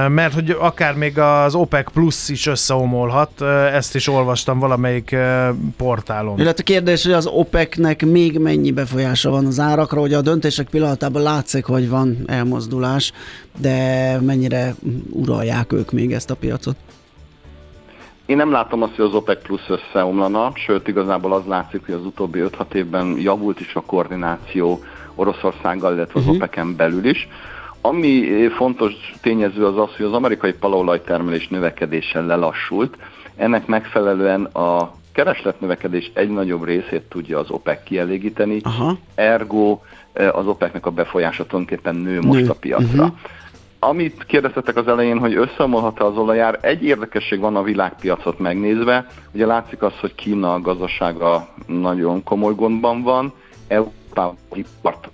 Mert 0.08 0.34
hogy 0.34 0.56
akár 0.60 0.96
még 0.96 1.20
az 1.20 1.56
OPEC 1.56 1.92
Plus 1.92 2.30
is 2.30 2.46
összeomolhat, 2.46 3.42
ezt 3.74 3.96
is 3.96 4.08
olvastam 4.08 4.60
valamelyik 4.60 5.16
portálon. 5.78 6.40
Illetve 6.40 6.64
kérdés, 6.64 7.04
hogy 7.04 7.14
az 7.14 7.26
OPEC-nek 7.26 8.06
még 8.06 8.40
mennyi 8.40 8.72
befolyása 8.72 9.30
van 9.30 9.46
az 9.46 9.60
árakra, 9.60 10.00
hogy 10.00 10.14
a 10.14 10.22
döntések 10.22 10.68
pillanatában 10.70 11.22
látszik, 11.22 11.66
hogy 11.66 11.90
van 11.90 12.18
elmozdulás, 12.28 13.12
de 13.60 14.18
mennyire 14.22 14.76
uralják 15.10 15.74
ők 15.74 15.92
még 15.92 16.14
ezt 16.14 16.30
a 16.30 16.36
piacot? 16.36 16.76
Én 18.28 18.38
nem 18.38 18.52
látom 18.52 18.82
azt, 18.82 18.96
hogy 18.96 19.06
az 19.06 19.14
OPEC 19.14 19.44
plusz 19.44 19.70
összeomlana, 19.70 20.52
sőt 20.56 20.88
igazából 20.88 21.34
az 21.34 21.46
látszik, 21.46 21.86
hogy 21.86 21.94
az 21.94 22.06
utóbbi 22.06 22.44
5-6 22.44 22.74
évben 22.74 23.18
javult 23.20 23.60
is 23.60 23.76
a 23.76 23.82
koordináció 23.82 24.80
Oroszországgal, 25.16 25.94
illetve 25.94 26.20
az 26.20 26.26
uh-huh. 26.26 26.36
OPEC-en 26.36 26.76
belül 26.76 27.06
is. 27.06 27.28
Ami 27.82 28.48
fontos 28.48 28.94
tényező 29.22 29.66
az 29.66 29.78
az, 29.78 29.96
hogy 29.96 30.06
az 30.06 30.14
amerikai 30.14 30.54
palaolajtermelés 30.54 31.48
növekedéssel 31.48 32.26
lelassult, 32.26 32.98
ennek 33.36 33.66
megfelelően 33.66 34.44
a 34.44 34.92
keresletnövekedés 35.12 36.12
egy 36.14 36.30
nagyobb 36.30 36.64
részét 36.64 37.04
tudja 37.10 37.40
az 37.40 37.50
OPEC 37.50 37.84
kielégíteni, 37.84 38.60
Aha. 38.64 38.98
ergo 39.16 39.80
eh, 40.14 40.38
az 40.38 40.48
OPEC-nek 40.48 40.86
a 40.86 40.92
befolyása 40.92 41.46
tulajdonképpen 41.46 41.96
nő 41.96 42.22
most 42.22 42.42
nő. 42.42 42.50
a 42.50 42.54
piacra. 42.54 43.04
Uh-huh. 43.04 43.18
Amit 43.80 44.26
kérdeztetek 44.26 44.76
az 44.76 44.88
elején, 44.88 45.20
hogy 45.20 45.36
összeomolhat-e 45.36 46.06
az 46.06 46.18
olajár, 46.18 46.60
egy 46.62 46.84
érdekesség 46.84 47.40
van 47.40 47.56
a 47.56 47.64
világpiacot 47.64 48.40
megnézve. 48.40 49.06
Ugye 49.32 49.46
látszik 49.46 49.82
az, 49.82 49.94
hogy 50.00 50.16
Kína 50.16 50.62
gazdasága 50.62 51.48
nagyon 51.66 52.24
komoly 52.24 52.56
gondban 52.56 53.04
van, 53.04 53.34
Európában 53.68 54.38
ipart 54.54 55.10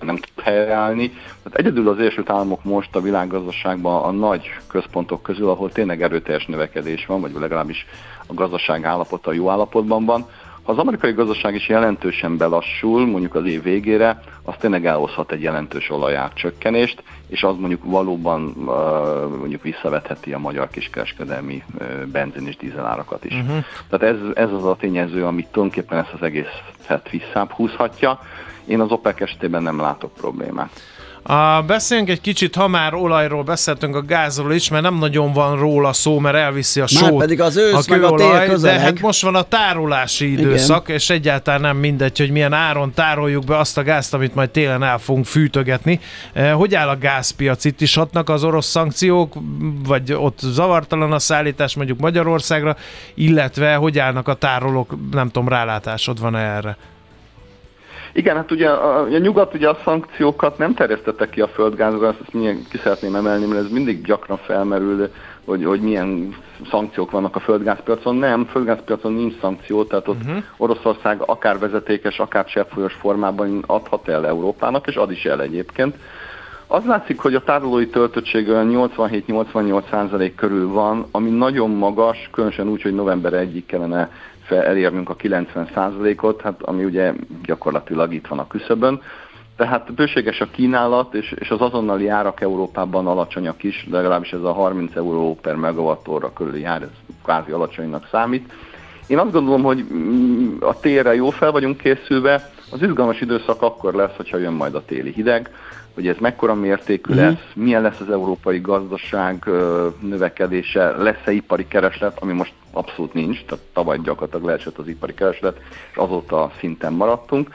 nem 0.00 0.16
tud 0.16 0.44
helyreállni. 0.44 1.08
Tehát 1.42 1.58
egyedül 1.58 1.88
az 1.88 1.98
Egyesült 1.98 2.30
Államok 2.30 2.64
most 2.64 2.96
a 2.96 3.00
világgazdaságban 3.00 4.02
a 4.02 4.10
nagy 4.10 4.50
központok 4.66 5.22
közül, 5.22 5.48
ahol 5.48 5.72
tényleg 5.72 6.02
erőteljes 6.02 6.46
növekedés 6.46 7.06
van, 7.06 7.20
vagy 7.20 7.32
legalábbis 7.32 7.86
a 8.26 8.34
gazdaság 8.34 8.84
állapota 8.84 9.32
jó 9.32 9.50
állapotban 9.50 10.04
van, 10.04 10.26
ha 10.66 10.72
az 10.72 10.78
amerikai 10.78 11.12
gazdaság 11.12 11.54
is 11.54 11.68
jelentősen 11.68 12.36
belassul, 12.36 13.06
mondjuk 13.06 13.34
az 13.34 13.46
év 13.46 13.62
végére, 13.62 14.20
az 14.42 14.54
tényleg 14.58 14.86
elhozhat 14.86 15.32
egy 15.32 15.42
jelentős 15.42 15.90
olajár 15.90 16.32
csökkenést, 16.32 17.02
és 17.28 17.42
az 17.42 17.56
mondjuk 17.58 17.84
valóban 17.84 18.40
mondjuk 19.38 19.62
visszavetheti 19.62 20.32
a 20.32 20.38
magyar 20.38 20.68
kiskereskedelmi 20.70 21.62
benzin 22.12 22.46
és 22.46 22.56
dízelárakat 22.56 23.24
is. 23.24 23.34
Uh-huh. 23.34 23.64
Tehát 23.90 24.14
ez, 24.14 24.20
ez 24.34 24.52
az 24.52 24.64
a 24.64 24.76
tényező, 24.76 25.24
amit 25.24 25.48
tulajdonképpen 25.48 25.98
ezt 25.98 26.12
az 26.12 26.22
egészet 26.22 27.10
visszább 27.10 27.50
húzhatja. 27.50 28.20
Én 28.64 28.80
az 28.80 28.90
OPEC 28.90 29.20
esetében 29.20 29.62
nem 29.62 29.80
látok 29.80 30.12
problémát. 30.14 30.80
A, 31.28 31.62
beszéljünk 31.62 32.10
egy 32.10 32.20
kicsit, 32.20 32.54
ha 32.54 32.68
már 32.68 32.94
olajról 32.94 33.42
beszéltünk, 33.42 33.96
a 33.96 34.02
gázról 34.02 34.52
is, 34.52 34.68
mert 34.68 34.82
nem 34.82 34.94
nagyon 34.94 35.32
van 35.32 35.58
róla 35.58 35.92
szó, 35.92 36.18
mert 36.18 36.36
elviszi 36.36 36.80
a 36.80 36.86
sót. 36.86 37.10
Már 37.10 37.20
pedig 37.20 37.40
az 37.40 37.56
ősz, 37.56 37.74
a 37.74 37.82
meg 37.88 38.02
a 38.02 38.14
tél 38.14 38.56
De 38.56 38.78
hát 38.78 39.00
most 39.00 39.22
van 39.22 39.34
a 39.34 39.42
tárolási 39.42 40.32
időszak, 40.32 40.82
Igen. 40.84 40.96
és 40.96 41.10
egyáltalán 41.10 41.60
nem 41.60 41.76
mindegy, 41.76 42.18
hogy 42.18 42.30
milyen 42.30 42.52
áron 42.52 42.92
tároljuk 42.94 43.44
be 43.44 43.58
azt 43.58 43.78
a 43.78 43.82
gázt, 43.82 44.14
amit 44.14 44.34
majd 44.34 44.50
télen 44.50 44.82
el 44.82 44.98
fogunk 44.98 45.26
fűtögetni. 45.26 46.00
E, 46.32 46.50
hogy 46.50 46.74
áll 46.74 46.88
a 46.88 46.98
gázpiac? 46.98 47.64
Itt 47.64 47.80
is 47.80 47.94
hatnak 47.94 48.28
az 48.28 48.44
orosz 48.44 48.66
szankciók, 48.66 49.34
vagy 49.86 50.12
ott 50.12 50.38
zavartalan 50.38 51.12
a 51.12 51.18
szállítás 51.18 51.74
mondjuk 51.74 51.98
Magyarországra, 51.98 52.76
illetve 53.14 53.74
hogy 53.74 53.98
állnak 53.98 54.28
a 54.28 54.34
tárolók, 54.34 54.96
nem 55.10 55.26
tudom, 55.30 55.48
rálátásod 55.48 56.20
van 56.20 56.36
erre? 56.36 56.76
Igen, 58.16 58.36
hát 58.36 58.50
ugye 58.50 58.68
a, 58.68 59.00
a 59.00 59.18
nyugat 59.18 59.54
ugye 59.54 59.68
a 59.68 59.78
szankciókat 59.84 60.58
nem 60.58 60.74
terjesztette 60.74 61.28
ki 61.28 61.40
a 61.40 61.48
földgázra, 61.48 62.08
ezt 62.08 62.32
milyen 62.32 62.66
ki 62.70 62.76
szeretném 62.76 63.14
emelni, 63.14 63.46
mert 63.46 63.64
ez 63.64 63.70
mindig 63.70 64.02
gyakran 64.02 64.36
felmerül, 64.36 65.10
hogy, 65.44 65.64
hogy 65.64 65.80
milyen 65.80 66.36
szankciók 66.70 67.10
vannak 67.10 67.36
a 67.36 67.40
földgázpiacon. 67.40 68.16
Nem, 68.16 68.44
földgázpiacon 68.44 69.12
nincs 69.12 69.40
szankció, 69.40 69.84
tehát 69.84 70.08
ott 70.08 70.22
uh-huh. 70.22 70.42
Oroszország 70.56 71.20
akár 71.20 71.58
vezetékes, 71.58 72.18
akár 72.18 72.44
cseppfolyós 72.44 72.94
formában 72.94 73.64
adhat 73.66 74.08
el 74.08 74.26
Európának, 74.26 74.86
és 74.86 74.94
ad 74.96 75.10
is 75.10 75.24
el 75.24 75.42
egyébként. 75.42 75.96
Az 76.66 76.84
látszik, 76.84 77.18
hogy 77.20 77.34
a 77.34 77.42
tárolói 77.42 77.86
töltöttség 77.86 78.48
olyan 78.48 78.90
87-88% 78.96 80.32
körül 80.36 80.68
van, 80.68 81.06
ami 81.10 81.30
nagyon 81.30 81.70
magas, 81.70 82.28
különösen 82.32 82.68
úgy, 82.68 82.82
hogy 82.82 82.94
november 82.94 83.32
1-ig 83.32 83.62
kellene 83.66 84.10
elérnünk 84.50 85.10
a 85.10 85.16
90%-ot, 85.16 86.40
hát 86.40 86.62
ami 86.62 86.84
ugye 86.84 87.12
gyakorlatilag 87.44 88.12
itt 88.12 88.26
van 88.26 88.38
a 88.38 88.46
küszöbön. 88.46 89.00
Tehát 89.56 89.94
bőséges 89.94 90.40
a 90.40 90.50
kínálat, 90.50 91.14
és, 91.14 91.34
és 91.38 91.50
az 91.50 91.60
azonnali 91.60 92.08
árak 92.08 92.40
Európában 92.40 93.06
alacsonyak 93.06 93.62
is, 93.62 93.86
de 93.90 93.96
legalábbis 93.96 94.32
ez 94.32 94.42
a 94.42 94.52
30 94.52 94.96
euró 94.96 95.38
per 95.42 95.54
megawattóra 95.54 96.32
körüli 96.32 96.64
ár, 96.64 96.82
ez 96.82 97.14
kvázi 97.24 97.50
alacsonynak 97.50 98.08
számít. 98.10 98.52
Én 99.06 99.18
azt 99.18 99.32
gondolom, 99.32 99.62
hogy 99.62 99.86
mm, 99.92 100.56
a 100.60 100.80
télre 100.80 101.14
jó 101.14 101.30
fel 101.30 101.50
vagyunk 101.50 101.76
készülve, 101.76 102.50
az 102.70 102.82
izgalmas 102.82 103.20
időszak 103.20 103.62
akkor 103.62 103.94
lesz, 103.94 104.16
hogyha 104.16 104.36
jön 104.36 104.52
majd 104.52 104.74
a 104.74 104.84
téli 104.84 105.12
hideg, 105.12 105.50
hogy 105.96 106.08
ez 106.08 106.16
mekkora 106.20 106.54
mértékű 106.54 107.12
uh-huh. 107.12 107.28
lesz, 107.28 107.42
milyen 107.54 107.82
lesz 107.82 108.00
az 108.00 108.10
európai 108.10 108.60
gazdaság 108.60 109.44
növekedése, 110.00 110.90
lesz-e 110.96 111.32
ipari 111.32 111.68
kereslet, 111.68 112.18
ami 112.20 112.32
most 112.32 112.52
abszolút 112.72 113.14
nincs, 113.14 113.44
tehát 113.44 113.64
tavaly 113.72 113.98
gyakorlatilag 114.02 114.46
leesett 114.46 114.78
az 114.78 114.88
ipari 114.88 115.14
kereslet, 115.14 115.60
és 115.90 115.96
azóta 115.96 116.50
szinten 116.58 116.92
maradtunk. 116.92 117.50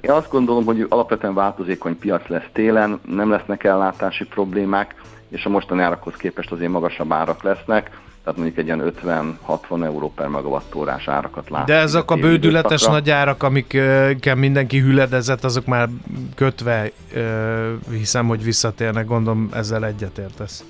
Én 0.00 0.10
azt 0.10 0.30
gondolom, 0.30 0.64
hogy 0.64 0.86
alapvetően 0.88 1.34
változékony 1.34 1.98
piac 1.98 2.28
lesz 2.28 2.48
télen, 2.52 3.00
nem 3.06 3.30
lesznek 3.30 3.64
ellátási 3.64 4.24
problémák, 4.24 4.94
és 5.28 5.44
a 5.44 5.48
mostani 5.48 5.82
árakhoz 5.82 6.14
képest 6.14 6.52
azért 6.52 6.70
magasabb 6.70 7.12
árak 7.12 7.42
lesznek 7.42 7.90
tehát 8.24 8.38
mondjuk 8.38 8.58
egy 8.58 8.66
ilyen 8.66 8.92
50-60 9.48 9.84
euró 9.84 10.12
per 10.12 10.28
megawattórás 10.28 11.08
árakat 11.08 11.50
látunk. 11.50 11.68
De 11.68 11.74
ezek 11.74 12.10
a 12.10 12.16
bődületes 12.16 12.70
időszakra. 12.70 12.92
nagy 12.92 13.10
árak, 13.10 13.42
amikkel 13.42 14.34
mindenki 14.34 14.78
hüledezett, 14.78 15.44
azok 15.44 15.66
már 15.66 15.88
kötve, 16.34 16.90
hiszem, 17.90 18.26
hogy 18.26 18.44
visszatérnek, 18.44 19.06
gondolom 19.06 19.48
ezzel 19.54 19.86
egyetértesz. 19.86 20.64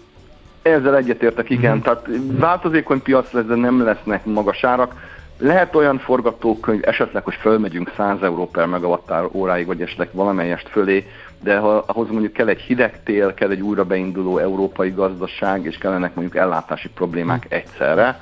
Ezzel 0.62 0.96
egyetértek, 0.96 1.50
igen. 1.50 1.76
Mm. 1.76 1.80
Tehát 1.80 2.08
változékony 2.26 3.02
piac 3.02 3.32
lesz, 3.32 3.44
de 3.44 3.54
nem 3.54 3.84
lesznek 3.84 4.24
magas 4.24 4.64
árak. 4.64 4.94
Lehet 5.38 5.74
olyan 5.74 5.98
forgatókönyv, 5.98 6.80
esetleg, 6.84 7.24
hogy 7.24 7.34
fölmegyünk 7.34 7.92
100 7.96 8.22
euró 8.22 8.48
per 8.48 8.66
megawattár 8.66 9.24
óráig, 9.32 9.66
vagy 9.66 9.82
esetleg 9.82 10.08
valamelyest 10.12 10.68
fölé, 10.68 11.06
de 11.42 11.58
ha, 11.58 11.84
ahhoz 11.86 12.08
mondjuk 12.08 12.32
kell 12.32 12.48
egy 12.48 12.60
hideg 12.60 13.02
tél, 13.02 13.34
kell 13.34 13.50
egy 13.50 13.60
újra 13.60 13.84
beinduló 13.84 14.38
európai 14.38 14.90
gazdaság, 14.90 15.64
és 15.64 15.78
kellenek 15.78 16.14
mondjuk 16.14 16.36
ellátási 16.36 16.88
problémák 16.88 17.46
egyszerre, 17.48 18.20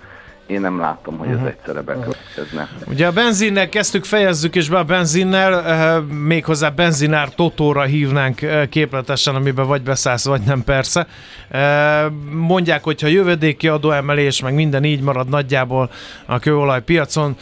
én 0.51 0.61
nem 0.61 0.79
látom, 0.79 1.19
hogy 1.19 1.29
ez 1.29 1.35
uh-huh. 1.35 1.49
egyszerre 1.49 1.81
bekövetkezne. 1.81 2.69
Ugye 2.87 3.07
a 3.07 3.13
benzinnel 3.13 3.69
kezdtük, 3.69 4.05
fejezzük 4.05 4.55
is 4.55 4.69
be 4.69 4.79
a 4.79 4.85
benzinnel, 4.85 5.65
eh, 5.65 6.03
méghozzá 6.03 6.69
benzinár 6.69 7.35
totóra 7.35 7.83
hívnánk 7.83 8.43
eh, 8.43 8.67
képletesen, 8.67 9.35
amiben 9.35 9.67
vagy 9.67 9.83
beszállsz, 9.83 10.25
vagy 10.25 10.41
nem 10.41 10.65
persze. 10.65 11.07
Eh, 11.49 12.05
mondják, 12.33 12.85
hogy 12.85 13.01
ha 13.01 13.07
jövedéki 13.07 13.69
adóemelés, 13.69 14.43
meg 14.43 14.55
minden 14.55 14.85
így 14.85 15.01
marad 15.01 15.29
nagyjából 15.29 15.91
a 16.27 16.39
kőolaj 16.39 16.83
piacon, 16.83 17.37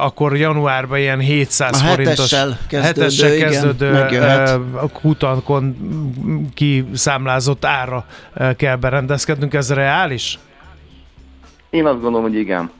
akkor 0.00 0.36
januárban 0.36 0.98
ilyen 0.98 1.18
700 1.18 1.82
a 1.82 1.84
forintos 1.84 2.34
kezdődő, 2.68 2.80
hetessel 2.80 3.36
kezdődő 3.36 4.06
kutakon 4.92 5.76
kiszámlázott 6.54 7.64
ára 7.64 8.06
kell 8.56 8.76
berendezkednünk. 8.76 9.54
Ez 9.54 9.72
reális? 9.72 10.38
Én 11.72 11.86
azt 11.86 12.00
gondolom, 12.00 12.22
hogy 12.22 12.34
igen. 12.34 12.70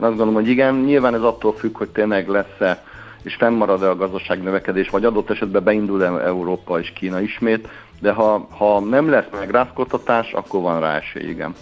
Én 0.00 0.06
azt 0.06 0.16
gondolom, 0.16 0.34
hogy 0.34 0.48
igen. 0.48 0.74
Nyilván 0.74 1.14
ez 1.14 1.22
attól 1.22 1.54
függ, 1.54 1.76
hogy 1.76 1.88
tényleg 1.88 2.28
lesz-e 2.28 2.84
és 3.22 3.34
fennmarad-e 3.34 3.88
a 3.88 3.96
gazdaság 3.96 4.42
növekedés, 4.42 4.88
vagy 4.88 5.04
adott 5.04 5.30
esetben 5.30 5.64
beindul-e 5.64 6.06
Európa 6.06 6.80
és 6.80 6.92
Kína 6.94 7.20
ismét, 7.20 7.68
de 8.00 8.12
ha, 8.12 8.48
ha 8.50 8.80
nem 8.80 9.10
lesz 9.10 9.26
meg 9.38 9.50
rázkodtatás, 9.50 10.32
akkor 10.32 10.60
van 10.60 10.80
rá 10.80 10.96
esély, 10.96 11.28
igen. 11.28 11.54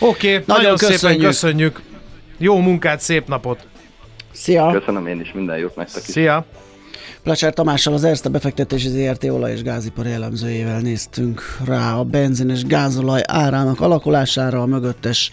Oké, 0.00 0.06
okay, 0.06 0.44
nagyon, 0.46 0.62
nagyon 0.62 0.76
köszönjük. 0.76 0.98
szépen 0.98 1.18
köszönjük. 1.18 1.80
Jó 2.38 2.58
munkát, 2.58 3.00
szép 3.00 3.28
napot! 3.28 3.66
Szia! 4.32 4.70
Köszönöm 4.72 5.06
én 5.06 5.20
is, 5.20 5.32
minden 5.32 5.58
jót 5.58 5.76
nektek 5.76 6.02
is. 6.06 6.08
Szia! 6.08 6.44
Plecser 7.22 7.52
Tamással 7.52 7.94
az 7.94 8.04
Erste 8.04 8.28
befektetési 8.28 8.88
ZRT 8.88 9.24
olaj- 9.24 9.52
és 9.52 9.62
gázipari 9.62 10.12
elemzőjével 10.12 10.80
néztünk 10.80 11.42
rá 11.64 11.94
a 11.94 12.02
benzin 12.02 12.50
és 12.50 12.64
gázolaj 12.64 13.20
árának 13.26 13.80
alakulására, 13.80 14.62
a 14.62 14.66
mögöttes 14.66 15.32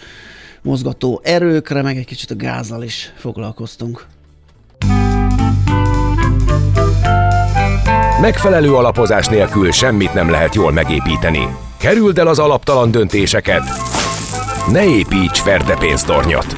mozgató 0.62 1.22
erőkre, 1.24 1.82
meg 1.82 1.98
egy 1.98 2.06
kicsit 2.06 2.32
a 2.32 2.36
gázzal 2.36 2.84
is 2.84 3.14
foglalkoztunk. 3.16 4.06
Megfelelő 8.22 8.74
alapozás 8.76 9.28
nélkül 9.28 9.72
semmit 9.72 10.14
nem 10.14 10.30
lehet 10.30 10.56
jól 10.56 10.72
megépíteni. 10.72 11.48
Kerüld 11.78 12.18
el 12.18 12.28
az 12.28 12.40
alaptalan 12.40 12.92
döntéseket. 12.92 13.64
Ne 14.72 14.86
építs 14.86 15.40
ferde 15.40 15.76
pénztornyot. 15.78 16.56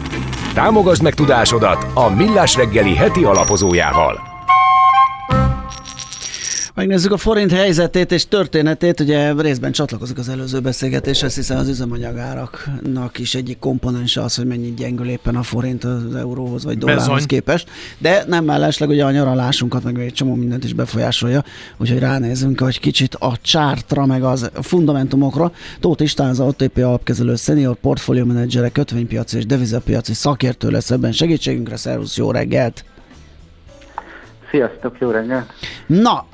Támogasd 0.54 1.04
meg 1.04 1.14
tudásodat 1.14 1.86
a 1.93 2.10
Millás 2.10 2.56
reggeli 2.56 2.95
heti 2.95 3.24
alapozójával. 3.24 4.33
Megnézzük 6.76 7.12
a 7.12 7.18
forint 7.18 7.52
helyzetét 7.52 8.12
és 8.12 8.28
történetét, 8.28 9.00
ugye 9.00 9.34
részben 9.34 9.72
csatlakozik 9.72 10.18
az 10.18 10.30
előző 10.30 10.60
beszélgetéshez, 10.60 11.36
hiszen 11.36 11.58
az 11.58 11.68
üzemanyagáraknak 11.68 13.20
is 13.20 13.36
egyik 13.36 13.60
komponense 13.60 14.22
az, 14.22 14.36
hogy 14.36 14.46
mennyit 14.46 14.76
gyengül 14.76 15.10
éppen 15.10 15.36
a 15.36 15.44
forint 15.44 15.84
az 15.84 16.16
euróhoz 16.16 16.64
vagy 16.64 16.78
dollárhoz 16.78 17.08
Bezony. 17.08 17.26
képest, 17.26 17.70
de 17.98 18.24
nem 18.28 18.44
mellesleg 18.44 18.90
ugye 18.90 19.06
a 19.06 19.12
nyaralásunkat, 19.12 19.84
meg 19.84 20.00
egy 20.00 20.14
csomó 20.14 20.36
mindent 20.36 20.64
is 20.64 20.74
befolyásolja, 20.74 21.44
úgyhogy 21.78 22.00
ránézünk 22.00 22.60
hogy 22.60 22.80
kicsit 22.80 23.16
a 23.16 23.38
csártra, 23.42 24.06
meg 24.06 24.24
az 24.24 24.50
fundamentumokra. 24.54 25.52
Tóth 25.80 26.04
István, 26.04 26.30
az 26.30 26.40
OTP 26.40 26.78
alapkezelő 26.78 27.36
senior 27.36 27.76
portfolio 27.76 28.26
menedzsere, 28.26 28.70
kötvénypiaci 28.70 29.38
és 29.38 29.46
devizapiaci 29.46 30.14
szakértő 30.14 30.70
lesz 30.70 30.92
ebben 30.92 31.12
segítségünkre. 31.12 31.76
Szervusz, 31.76 32.18
jó 32.18 32.32
reggelt! 32.32 32.84
Sziasztok, 34.54 34.95
jó 34.99 35.10
reggelt! 35.10 35.54
Na, 35.86 36.26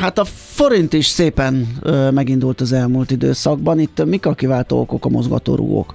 hát 0.00 0.18
a 0.18 0.24
forint 0.24 0.92
is 0.92 1.06
szépen 1.06 1.66
megindult 2.10 2.60
az 2.60 2.72
elmúlt 2.72 3.10
időszakban. 3.10 3.78
Itt 3.78 4.04
mik 4.04 4.26
a 4.26 4.34
kiváltó 4.34 4.80
okok, 4.80 5.04
a 5.04 5.08
mozgatórugók? 5.08 5.94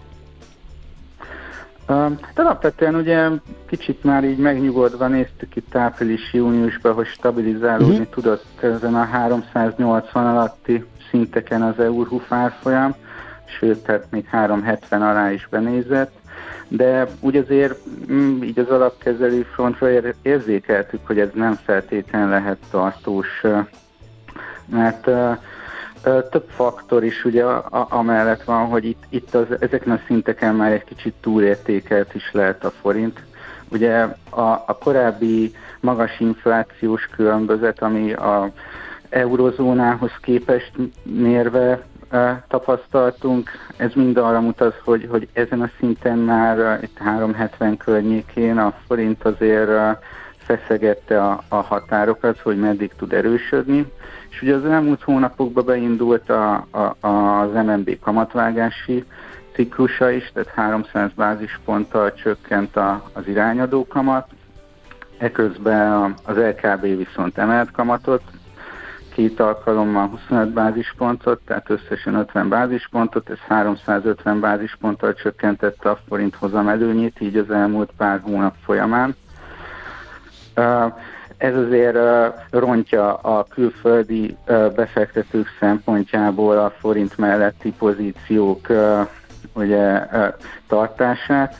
Hát 1.88 2.34
alapvetően 2.36 2.96
ugye 2.96 3.28
kicsit 3.70 4.04
már 4.04 4.24
így 4.24 4.38
megnyugodva 4.38 5.08
néztük 5.08 5.56
itt 5.56 5.76
április-júniusban, 5.76 6.94
hogy 6.94 7.08
stabilizálódni 7.08 7.94
uh-huh. 7.94 8.10
tudott 8.10 8.46
ezen 8.62 8.96
a 8.96 9.04
380 9.04 10.26
alatti 10.26 10.86
szinteken 11.10 11.62
az 11.62 11.80
EURHUF 11.80 12.32
árfolyam, 12.32 12.96
sőt, 13.60 13.84
tehát 13.84 14.08
még 14.10 14.26
370 14.26 15.02
alá 15.02 15.32
is 15.32 15.48
benézett 15.50 16.21
de 16.72 17.08
úgy 17.20 17.36
azért 17.36 17.78
mm, 18.12 18.42
így 18.42 18.60
az 18.60 18.70
alapkezelő 18.70 19.42
frontra 19.42 19.88
érzékeltük, 20.22 21.08
hogy 21.08 21.20
ez 21.20 21.30
nem 21.34 21.54
feltétlenül 21.54 22.30
lehet 22.30 22.58
tartós, 22.70 23.42
mert 24.66 25.10
több 26.04 26.48
faktor 26.48 27.04
is 27.04 27.26
ugye 27.26 27.44
amellett 27.90 28.44
van, 28.44 28.66
hogy 28.66 28.86
itt, 28.86 29.04
itt 29.10 29.36
az, 29.36 29.46
ezeken 29.60 29.92
a 29.92 30.02
szinteken 30.08 30.56
már 30.56 30.72
egy 30.72 30.84
kicsit 30.84 31.14
túlértékelt 31.22 32.16
is 32.16 32.32
lehet 32.32 32.64
a 32.64 32.72
forint. 32.82 33.20
Ugye 33.70 34.08
a, 34.30 34.42
a 34.42 34.78
korábbi 34.84 35.56
magas 35.80 36.20
inflációs 36.20 37.08
különbözet, 37.16 37.82
ami 37.82 38.14
a 38.14 38.52
eurozónához 39.10 40.12
képest 40.22 40.72
mérve 41.04 41.86
tapasztaltunk. 42.48 43.50
Ez 43.78 43.94
mind 43.94 44.18
arra 44.18 44.42
mutat, 44.42 44.82
hogy, 44.84 45.08
hogy 45.10 45.28
ezen 45.34 45.62
a 45.62 45.70
szinten 45.80 46.18
már 46.18 46.84
itt 46.84 46.98
370 46.98 47.78
környékén 47.78 48.58
a 48.58 48.74
forint 48.88 49.24
azért 49.24 49.70
feszegette 50.38 51.24
a, 51.24 51.44
a 51.48 51.56
határokat, 51.56 52.40
hogy 52.40 52.60
meddig 52.60 52.92
tud 52.98 53.14
erősödni. 53.14 53.92
És 54.30 54.42
ugye 54.42 54.56
az 54.56 54.66
elmúlt 54.66 55.02
hónapokban 55.02 55.66
beindult 55.66 56.30
a, 56.30 56.68
a, 56.72 57.08
az 57.08 57.52
MNB 57.54 58.00
kamatvágási 58.00 59.06
ciklusa 59.54 60.10
is, 60.10 60.32
tehát 60.34 60.50
300 60.50 61.12
bázisponttal 61.16 62.14
csökkent 62.14 62.76
a, 62.76 63.04
az 63.14 63.28
irányadó 63.28 63.88
kamat. 63.88 64.28
Eközben 65.18 66.14
az 66.26 66.36
LKB 66.36 66.82
viszont 66.82 67.38
emelt 67.38 67.72
kamatot, 67.72 68.22
két 69.14 69.40
alkalommal 69.40 70.08
25 70.08 70.50
bázispontot, 70.50 71.40
tehát 71.46 71.70
összesen 71.70 72.16
50 72.16 72.50
bázispontot, 72.50 73.30
ez 73.30 73.38
350 73.48 74.40
bázisponttal 74.40 75.14
csökkentette 75.14 75.90
a 75.90 76.00
forint 76.08 76.36
hozam 76.36 76.68
előnyét, 76.68 77.22
így 77.22 77.38
az 77.38 77.52
elmúlt 77.52 77.92
pár 77.98 78.20
hónap 78.24 78.56
folyamán. 78.64 79.16
Ez 81.38 81.56
azért 81.56 81.98
rontja 82.50 83.14
a 83.14 83.44
külföldi 83.44 84.38
befektetők 84.76 85.48
szempontjából 85.60 86.58
a 86.58 86.70
forint 86.70 87.18
melletti 87.18 87.72
pozíciók 87.72 88.68
ugye, 89.54 90.08
tartását 90.68 91.56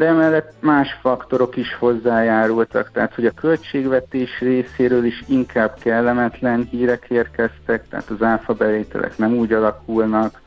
de 0.00 0.06
emellett 0.06 0.52
más 0.60 0.98
faktorok 1.00 1.56
is 1.56 1.74
hozzájárultak, 1.74 2.90
tehát 2.92 3.14
hogy 3.14 3.26
a 3.26 3.30
költségvetés 3.30 4.38
részéről 4.38 5.04
is 5.04 5.24
inkább 5.26 5.78
kellemetlen 5.78 6.68
hírek 6.70 7.06
érkeztek, 7.08 7.88
tehát 7.88 8.10
az 8.10 8.22
áfabevételek 8.22 9.18
nem 9.18 9.34
úgy 9.34 9.52
alakulnak, 9.52 10.40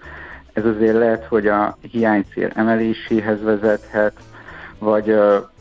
ez 0.53 0.65
azért 0.65 0.97
lehet, 0.97 1.25
hogy 1.25 1.47
a 1.47 1.77
hiánycél 1.91 2.51
emeléséhez 2.55 3.41
vezethet, 3.41 4.13
vagy 4.79 5.15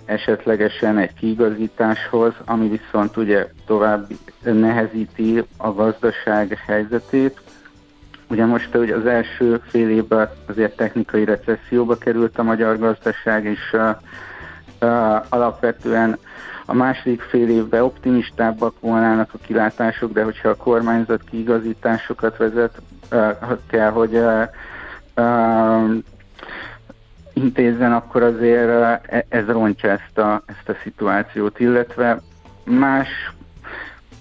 esetlegesen 0.04 0.98
egy 0.98 1.14
kiigazításhoz, 1.14 2.32
ami 2.44 2.68
viszont 2.68 3.16
ugye 3.16 3.48
tovább 3.66 4.06
nehezíti 4.42 5.44
a 5.56 5.72
gazdaság 5.72 6.58
helyzetét, 6.66 7.40
Ugye 8.32 8.44
most 8.44 8.74
ugye 8.74 8.94
az 8.94 9.06
első 9.06 9.60
fél 9.68 9.90
évben 9.90 10.30
azért 10.46 10.76
technikai 10.76 11.24
recesszióba 11.24 11.96
került 11.98 12.38
a 12.38 12.42
magyar 12.42 12.78
gazdaság, 12.78 13.44
és 13.44 13.72
uh, 13.72 13.88
uh, 14.80 15.24
alapvetően 15.28 16.18
a 16.66 16.74
második 16.74 17.20
fél 17.20 17.48
évben 17.48 17.82
optimistábbak 17.82 18.74
volnának 18.80 19.30
a 19.34 19.38
kilátások, 19.46 20.12
de 20.12 20.22
hogyha 20.22 20.48
a 20.48 20.56
kormányzat 20.56 21.22
kiigazításokat 21.30 22.36
vezet, 22.36 22.82
uh, 23.10 23.36
kell, 23.66 23.90
hogy 23.90 24.14
uh, 24.14 24.48
uh, 25.16 25.94
intézzen, 27.32 27.92
akkor 27.92 28.22
azért 28.22 28.68
uh, 28.68 29.22
ez 29.28 29.46
rontja 29.46 29.90
ezt 29.90 30.18
a, 30.18 30.42
ezt 30.46 30.68
a 30.68 30.80
szituációt, 30.82 31.60
illetve 31.60 32.20
más 32.64 33.32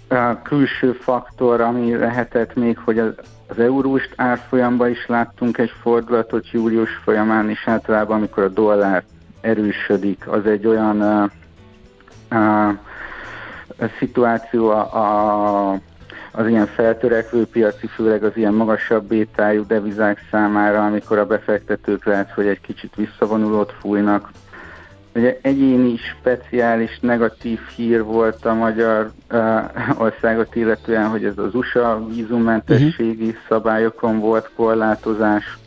uh, 0.10 0.42
külső 0.44 0.92
faktor, 0.92 1.62
ami 1.62 1.96
lehetett 1.96 2.56
még, 2.56 2.78
hogy 2.78 3.00
az 3.00 3.14
az 3.52 3.60
eurós 3.60 4.10
árfolyamban 4.16 4.90
is 4.90 5.06
láttunk 5.08 5.58
egy 5.58 5.72
fordulatot 5.82 6.52
július 6.52 6.96
folyamán, 7.04 7.50
és 7.50 7.64
általában 7.66 8.18
amikor 8.18 8.44
a 8.44 8.48
dollár 8.48 9.04
erősödik, 9.42 10.28
az 10.28 10.46
egy 10.46 10.68
olyan 10.68 11.02
uh, 11.02 11.30
uh, 12.32 13.90
szituáció 14.00 14.70
a, 14.70 14.96
a, 14.96 15.80
az 16.32 16.48
ilyen 16.48 16.68
feltörekvő 16.68 17.46
piaci, 17.46 17.88
főleg 17.88 18.24
az 18.24 18.32
ilyen 18.34 18.54
magasabb 18.54 19.04
bétájú 19.04 19.66
devizák 19.66 20.28
számára, 20.32 20.86
amikor 20.86 21.18
a 21.18 21.26
befektetők 21.26 22.06
lehet, 22.06 22.32
hogy 22.32 22.48
egy 22.48 22.62
kicsit 22.62 22.96
visszavonulót 22.96 23.76
fújnak, 23.80 24.32
Ugye 25.16 25.38
egyéni 25.42 25.98
speciális 25.98 27.00
negatív 27.00 27.60
hír 27.76 28.04
volt 28.04 28.46
a 28.46 28.54
magyar 28.54 29.12
uh, 29.32 30.02
országot 30.02 30.56
illetően, 30.56 31.08
hogy 31.08 31.26
ez 31.26 31.38
az 31.38 31.56
USA 31.56 32.06
vízummentességi 32.08 33.28
uh-huh. 33.28 33.42
szabályokon 33.48 34.20
volt 34.20 34.52
korlátozás. 34.56 35.58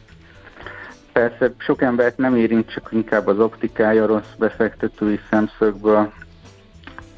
Persze 1.13 1.53
sok 1.59 1.83
embert 1.83 2.17
nem 2.17 2.37
érint, 2.37 2.71
csak 2.71 2.89
inkább 2.93 3.27
az 3.27 3.39
optikája 3.39 4.07
rossz 4.07 4.33
befektetői 4.39 5.21
szemszögből, 5.31 6.13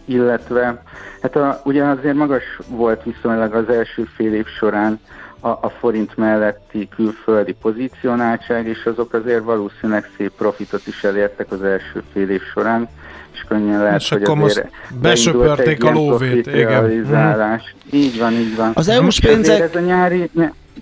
illetve 0.04 0.82
hát 1.22 1.36
a, 1.36 1.60
ugye 1.64 1.84
azért 1.84 2.14
magas 2.14 2.58
volt 2.68 3.02
viszonylag 3.02 3.54
az 3.54 3.68
első 3.68 4.04
fél 4.04 4.34
év 4.34 4.46
során 4.46 5.00
a, 5.40 5.48
a 5.48 5.72
forint 5.78 6.16
melletti 6.16 6.88
külföldi 6.88 7.52
pozícionáltság, 7.52 8.66
és 8.66 8.84
azok 8.84 9.12
azért 9.12 9.44
valószínűleg 9.44 10.10
szép 10.16 10.32
profitot 10.36 10.86
is 10.86 11.04
elértek 11.04 11.52
az 11.52 11.62
első 11.62 12.02
fél 12.12 12.30
év 12.30 12.42
során, 12.52 12.88
és 13.32 13.44
könnyen 13.48 13.82
lehet, 13.82 14.00
és 14.00 14.08
hogy 14.08 14.22
azért 14.22 14.70
besöpörték 15.00 15.84
a 15.84 15.90
lóvét, 15.90 16.46
igen. 16.46 16.84
Mm. 16.84 17.54
Így 17.90 18.18
van, 18.18 18.32
így 18.32 18.56
van. 18.56 18.70
Az 18.74 18.88
EU-s 18.88 19.20
pénzek 19.20 19.60
ez 19.60 19.74
a 19.74 19.80
nyári, 19.80 20.30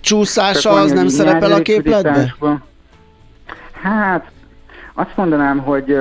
csúszása 0.01 0.69
az 0.69 0.91
nem 0.91 1.07
szerepel 1.07 1.51
a 1.51 1.61
képletben? 1.61 2.33
Hát, 3.81 4.31
azt 4.93 5.11
mondanám, 5.15 5.57
hogy 5.57 5.97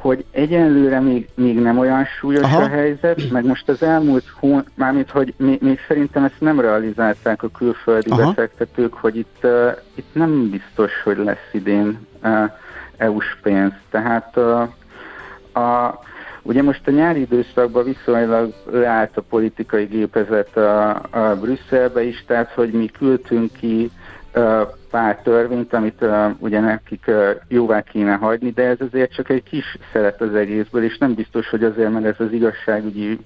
hogy 0.00 0.24
egyenlőre 0.30 1.00
még, 1.00 1.28
még 1.34 1.58
nem 1.58 1.78
olyan 1.78 2.04
súlyos 2.04 2.42
Aha. 2.42 2.62
a 2.62 2.68
helyzet, 2.68 3.30
meg 3.30 3.44
most 3.44 3.68
az 3.68 3.82
elmúlt 3.82 4.24
hón, 4.40 4.64
mármint, 4.74 5.10
hogy 5.10 5.34
még, 5.36 5.60
még 5.60 5.78
szerintem 5.88 6.24
ezt 6.24 6.40
nem 6.40 6.60
realizálták 6.60 7.42
a 7.42 7.48
külföldi 7.48 8.10
Aha. 8.10 8.26
befektetők, 8.26 8.94
hogy 8.94 9.16
itt, 9.16 9.38
uh, 9.42 9.76
itt 9.94 10.08
nem 10.14 10.50
biztos, 10.50 11.02
hogy 11.04 11.16
lesz 11.16 11.48
idén 11.52 11.98
uh, 12.22 12.50
EU-s 12.96 13.36
pénz. 13.42 13.72
Tehát 13.90 14.36
uh, 14.36 15.64
a, 15.64 16.00
Ugye 16.46 16.62
most 16.62 16.86
a 16.86 16.90
nyári 16.90 17.20
időszakban 17.20 17.84
viszonylag 17.84 18.54
leállt 18.70 19.16
a 19.16 19.22
politikai 19.28 19.84
gépezet 19.84 20.56
a, 20.56 20.90
a 21.10 21.36
Brüsszelbe 21.40 22.02
is, 22.02 22.24
tehát 22.26 22.52
hogy 22.52 22.70
mi 22.70 22.86
küldtünk 22.86 23.52
ki 23.52 23.90
pár 24.90 25.20
törvényt, 25.22 25.72
amit 25.72 26.04
ugye 26.38 26.60
nekik 26.60 27.10
jóvá 27.48 27.82
kéne 27.82 28.14
hagyni, 28.14 28.50
de 28.50 28.62
ez 28.62 28.80
azért 28.80 29.14
csak 29.14 29.28
egy 29.28 29.42
kis 29.42 29.78
szeret 29.92 30.20
az 30.20 30.34
egészből, 30.34 30.84
és 30.84 30.98
nem 30.98 31.14
biztos, 31.14 31.48
hogy 31.48 31.64
azért, 31.64 31.92
mert 31.92 32.04
ez 32.04 32.26
az 32.26 32.32
igazságügyi 32.32 33.18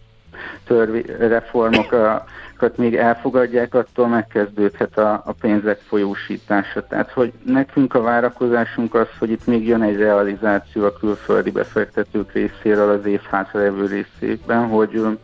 reformokat 1.18 2.76
még 2.76 2.96
elfogadják, 2.96 3.74
attól 3.74 4.08
megkezdődhet 4.08 4.98
a, 4.98 5.22
a 5.24 5.32
pénzek 5.40 5.78
folyósítása. 5.78 6.86
Tehát, 6.86 7.10
hogy 7.10 7.32
nekünk 7.44 7.94
a 7.94 8.00
várakozásunk 8.00 8.94
az, 8.94 9.08
hogy 9.18 9.30
itt 9.30 9.46
még 9.46 9.66
jön 9.66 9.82
egy 9.82 9.96
realizáció 9.96 10.84
a 10.84 10.92
külföldi 10.92 11.50
befektetők 11.50 12.32
részéről 12.32 12.90
az 12.90 13.06
év 13.06 13.20
hátralévő 13.30 13.86
részében, 13.86 14.68
hogy 14.68 15.18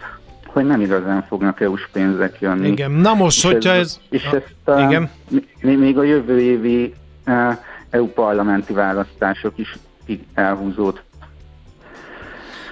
hogy 0.57 0.67
nem 0.67 0.81
igazán 0.81 1.23
fognak 1.29 1.61
EU-s 1.61 1.89
pénzek 1.93 2.41
jönni. 2.41 2.69
Igen, 2.69 2.91
na 2.91 3.15
most, 3.15 3.37
és 3.37 3.45
hogyha 3.45 3.71
ez... 3.71 3.81
ez... 3.81 4.01
És 4.11 4.23
ezt 4.25 4.69
a, 4.69 4.81
igen. 4.81 5.11
még 5.61 5.99
a 5.99 6.03
jövő 6.03 6.41
évi 6.41 6.95
EU 7.91 8.07
parlamenti 8.07 8.73
választások 8.73 9.53
is 9.57 9.77
elhúzódhat 10.35 11.05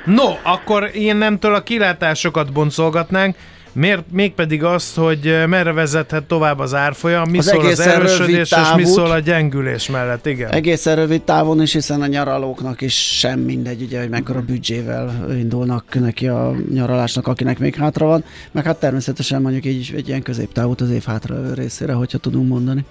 No, 0.05 0.35
akkor 0.43 0.91
nemtől 0.95 1.55
a 1.55 1.63
kilátásokat 1.63 2.53
boncolgatnánk, 2.53 3.37
miért 3.75 4.11
mégpedig 4.11 4.65
azt, 4.65 4.97
hogy 4.97 5.45
merre 5.47 5.73
vezethet 5.73 6.25
tovább 6.25 6.59
az 6.59 6.75
árfolyam, 6.75 7.31
mi 7.31 7.39
az 7.39 7.47
szól 7.47 7.67
az 7.67 7.81
erősödés 7.81 8.51
és 8.51 8.75
mi 8.77 8.85
szól 8.85 9.11
a 9.11 9.19
gyengülés 9.19 9.89
mellett, 9.91 10.27
igen. 10.27 10.51
Egészen 10.51 10.97
rövid 10.97 11.23
távon 11.23 11.63
is, 11.63 11.73
hiszen 11.73 12.03
a 12.03 12.07
nyaralóknak 12.07 12.81
is 12.81 13.19
sem 13.19 13.41
mindegy, 13.41 13.83
ugye, 13.83 14.01
hogy 14.01 14.09
mekkora 14.09 14.41
büdzsével 14.41 15.27
indulnak 15.39 16.01
neki 16.01 16.29
a 16.29 16.55
nyaralásnak, 16.73 17.27
akinek 17.27 17.59
még 17.59 17.75
hátra 17.75 18.07
van, 18.07 18.25
meg 18.53 18.65
hát 18.65 18.81
természetesen 18.81 19.43
mondjuk 19.43 19.65
így 19.65 19.93
egy 19.97 20.09
ilyen 20.09 20.23
középtávút 20.23 20.81
az 20.81 20.91
év 20.91 21.05
hátra 21.05 21.55
részére, 21.55 21.93
hogyha 21.93 22.19
tudunk 22.19 22.49
mondani. 22.49 22.85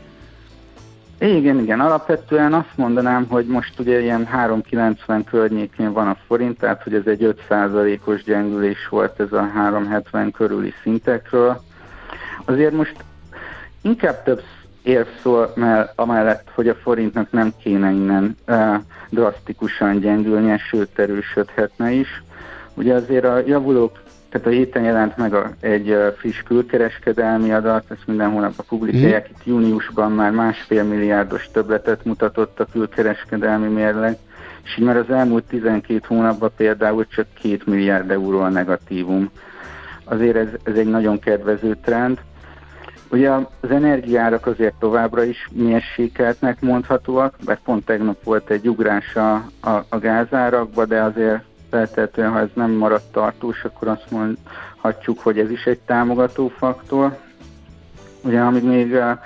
Igen, 1.23 1.59
igen. 1.59 1.79
Alapvetően 1.79 2.53
azt 2.53 2.75
mondanám, 2.75 3.27
hogy 3.29 3.45
most 3.45 3.79
ugye 3.79 4.01
ilyen 4.01 4.27
3,90 4.33 5.21
környékén 5.29 5.93
van 5.93 6.07
a 6.07 6.17
forint, 6.27 6.57
tehát 6.57 6.83
hogy 6.83 6.93
ez 6.93 7.05
egy 7.05 7.35
5%-os 7.49 8.23
gyengülés 8.23 8.87
volt 8.89 9.19
ez 9.19 9.31
a 9.31 9.51
3,70 9.57 10.29
körüli 10.33 10.73
szintekről. 10.81 11.61
Azért 12.45 12.73
most 12.73 12.95
inkább 13.81 14.23
több 14.23 14.41
érv 14.81 15.07
szól 15.21 15.53
amellett, 15.95 16.51
hogy 16.53 16.67
a 16.67 16.75
forintnak 16.75 17.31
nem 17.31 17.53
kéne 17.61 17.91
innen 17.91 18.37
drasztikusan 19.09 19.99
gyengülnie, 19.99 20.57
sőt 20.57 20.99
erősödhetne 20.99 21.91
is. 21.91 22.23
Ugye 22.73 22.93
azért 22.93 23.25
a 23.25 23.41
javulók 23.45 24.02
tehát 24.33 24.47
a 24.47 24.51
héten 24.51 24.83
jelent 24.83 25.17
meg 25.17 25.33
a, 25.33 25.51
egy 25.59 25.97
friss 26.17 26.43
külkereskedelmi 26.43 27.51
adat, 27.51 27.83
ezt 27.91 28.07
minden 28.07 28.29
hónapban 28.29 28.65
publikálják, 28.67 29.29
itt 29.29 29.45
júniusban 29.45 30.11
már 30.11 30.31
másfél 30.31 30.83
milliárdos 30.83 31.49
többletet 31.51 32.05
mutatott 32.05 32.59
a 32.59 32.67
külkereskedelmi 32.71 33.67
mérleg, 33.67 34.17
és 34.63 34.77
így 34.77 34.85
már 34.85 34.97
az 34.97 35.09
elmúlt 35.09 35.43
12 35.43 36.01
hónapban 36.07 36.51
például 36.57 37.07
csak 37.07 37.25
2 37.41 37.59
milliárd 37.65 38.11
euró 38.11 38.39
a 38.39 38.49
negatívum. 38.49 39.29
Azért 40.03 40.35
ez, 40.35 40.49
ez 40.63 40.75
egy 40.75 40.89
nagyon 40.89 41.19
kedvező 41.19 41.77
trend. 41.83 42.19
Ugye 43.11 43.29
az 43.59 43.69
energiárak 43.69 44.45
azért 44.45 44.75
továbbra 44.79 45.23
is 45.23 45.49
mérsékeltnek 45.51 46.61
mondhatóak, 46.61 47.35
mert 47.45 47.61
pont 47.63 47.85
tegnap 47.85 48.23
volt 48.23 48.49
egy 48.49 48.69
ugrás 48.69 49.15
a, 49.15 49.33
a, 49.61 49.85
a 49.89 49.97
gázárakba, 49.99 50.85
de 50.85 51.01
azért 51.01 51.43
feltétlenül, 51.73 52.31
ha 52.31 52.39
ez 52.39 52.49
nem 52.53 52.71
maradt 52.71 53.11
tartós, 53.11 53.63
akkor 53.63 53.87
azt 53.87 54.11
mondhatjuk, 54.11 55.19
hogy 55.19 55.39
ez 55.39 55.49
is 55.49 55.65
egy 55.65 55.79
támogató 55.79 56.47
faktor. 56.47 57.17
Ugye, 58.21 58.39
amíg 58.39 58.63
még 58.63 58.93
eh, 58.93 59.17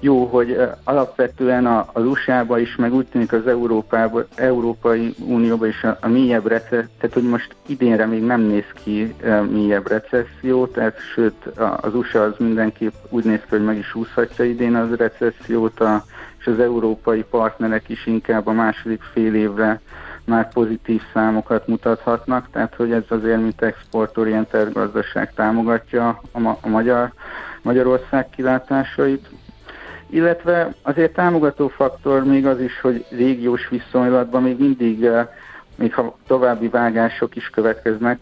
jó, 0.00 0.24
hogy 0.24 0.52
eh, 0.52 0.70
alapvetően 0.84 1.66
az 1.92 2.04
USA-ba 2.04 2.58
is, 2.58 2.76
meg 2.76 2.94
úgy 2.94 3.06
tűnik 3.06 3.32
az 3.32 3.46
Európába, 3.46 4.24
Európai 4.34 5.14
Unióba 5.26 5.66
is 5.66 5.82
a, 5.82 5.98
a 6.00 6.08
mélyebb 6.08 6.46
recesszió, 6.46 6.90
tehát 6.98 7.14
hogy 7.14 7.28
most 7.28 7.54
idénre 7.66 8.06
még 8.06 8.22
nem 8.22 8.40
néz 8.40 8.72
ki 8.82 9.14
eh, 9.22 9.42
mélyebb 9.42 9.88
recesszió, 9.88 10.66
tehát 10.66 10.98
sőt 11.14 11.46
az 11.80 11.94
USA 11.94 12.22
az 12.22 12.34
mindenképp 12.38 12.94
úgy 13.08 13.24
néz 13.24 13.40
ki, 13.40 13.48
hogy 13.48 13.64
meg 13.64 13.76
is 13.76 13.94
úszhatja 13.94 14.44
idén 14.44 14.74
az 14.74 14.94
recessziót, 14.94 15.80
a, 15.80 16.04
és 16.38 16.46
az 16.46 16.60
európai 16.60 17.24
partnerek 17.30 17.88
is 17.88 18.06
inkább 18.06 18.46
a 18.46 18.52
második 18.52 19.02
fél 19.12 19.34
évre 19.34 19.80
már 20.28 20.52
pozitív 20.52 21.02
számokat 21.12 21.66
mutathatnak, 21.66 22.48
tehát 22.50 22.74
hogy 22.74 22.92
ez 22.92 23.02
azért, 23.08 23.40
mint 23.40 23.62
exportorientált 23.62 24.72
gazdaság 24.72 25.34
támogatja 25.34 26.20
a, 26.32 26.38
ma- 26.38 26.58
a 26.60 26.68
magyar, 26.68 27.12
Magyarország 27.62 28.30
kilátásait. 28.30 29.28
Illetve 30.10 30.74
azért 30.82 31.12
támogató 31.12 31.68
faktor 31.68 32.24
még 32.24 32.46
az 32.46 32.60
is, 32.60 32.80
hogy 32.80 33.06
régiós 33.10 33.68
viszonylatban 33.68 34.42
még 34.42 34.58
mindig, 34.58 35.04
eh, 35.04 35.26
még 35.74 35.94
ha 35.94 36.16
további 36.26 36.68
vágások 36.68 37.36
is 37.36 37.50
következnek, 37.50 38.18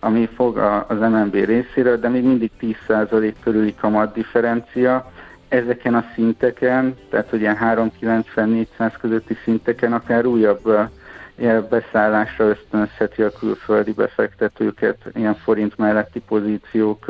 ami 0.00 0.28
fog 0.34 0.56
az 0.88 0.98
MNB 0.98 1.34
részéről, 1.34 1.98
de 1.98 2.08
még 2.08 2.24
mindig 2.24 2.50
10% 2.58 3.34
körüli 3.42 3.74
kamat 3.74 4.14
differencia, 4.14 5.12
ezeken 5.48 5.94
a 5.94 6.04
szinteken, 6.14 6.96
tehát 7.10 7.32
ilyen 7.32 7.58
390-400 7.60 8.92
közötti 9.00 9.36
szinteken 9.44 9.92
akár 9.92 10.26
újabb 10.26 10.90
eh, 11.36 11.62
beszállásra 11.62 12.44
ösztönözheti 12.44 13.22
a 13.22 13.30
külföldi 13.30 13.92
befektetőket 13.92 14.98
ilyen 15.14 15.34
forint 15.34 15.78
melletti 15.78 16.20
pozíciók 16.20 17.06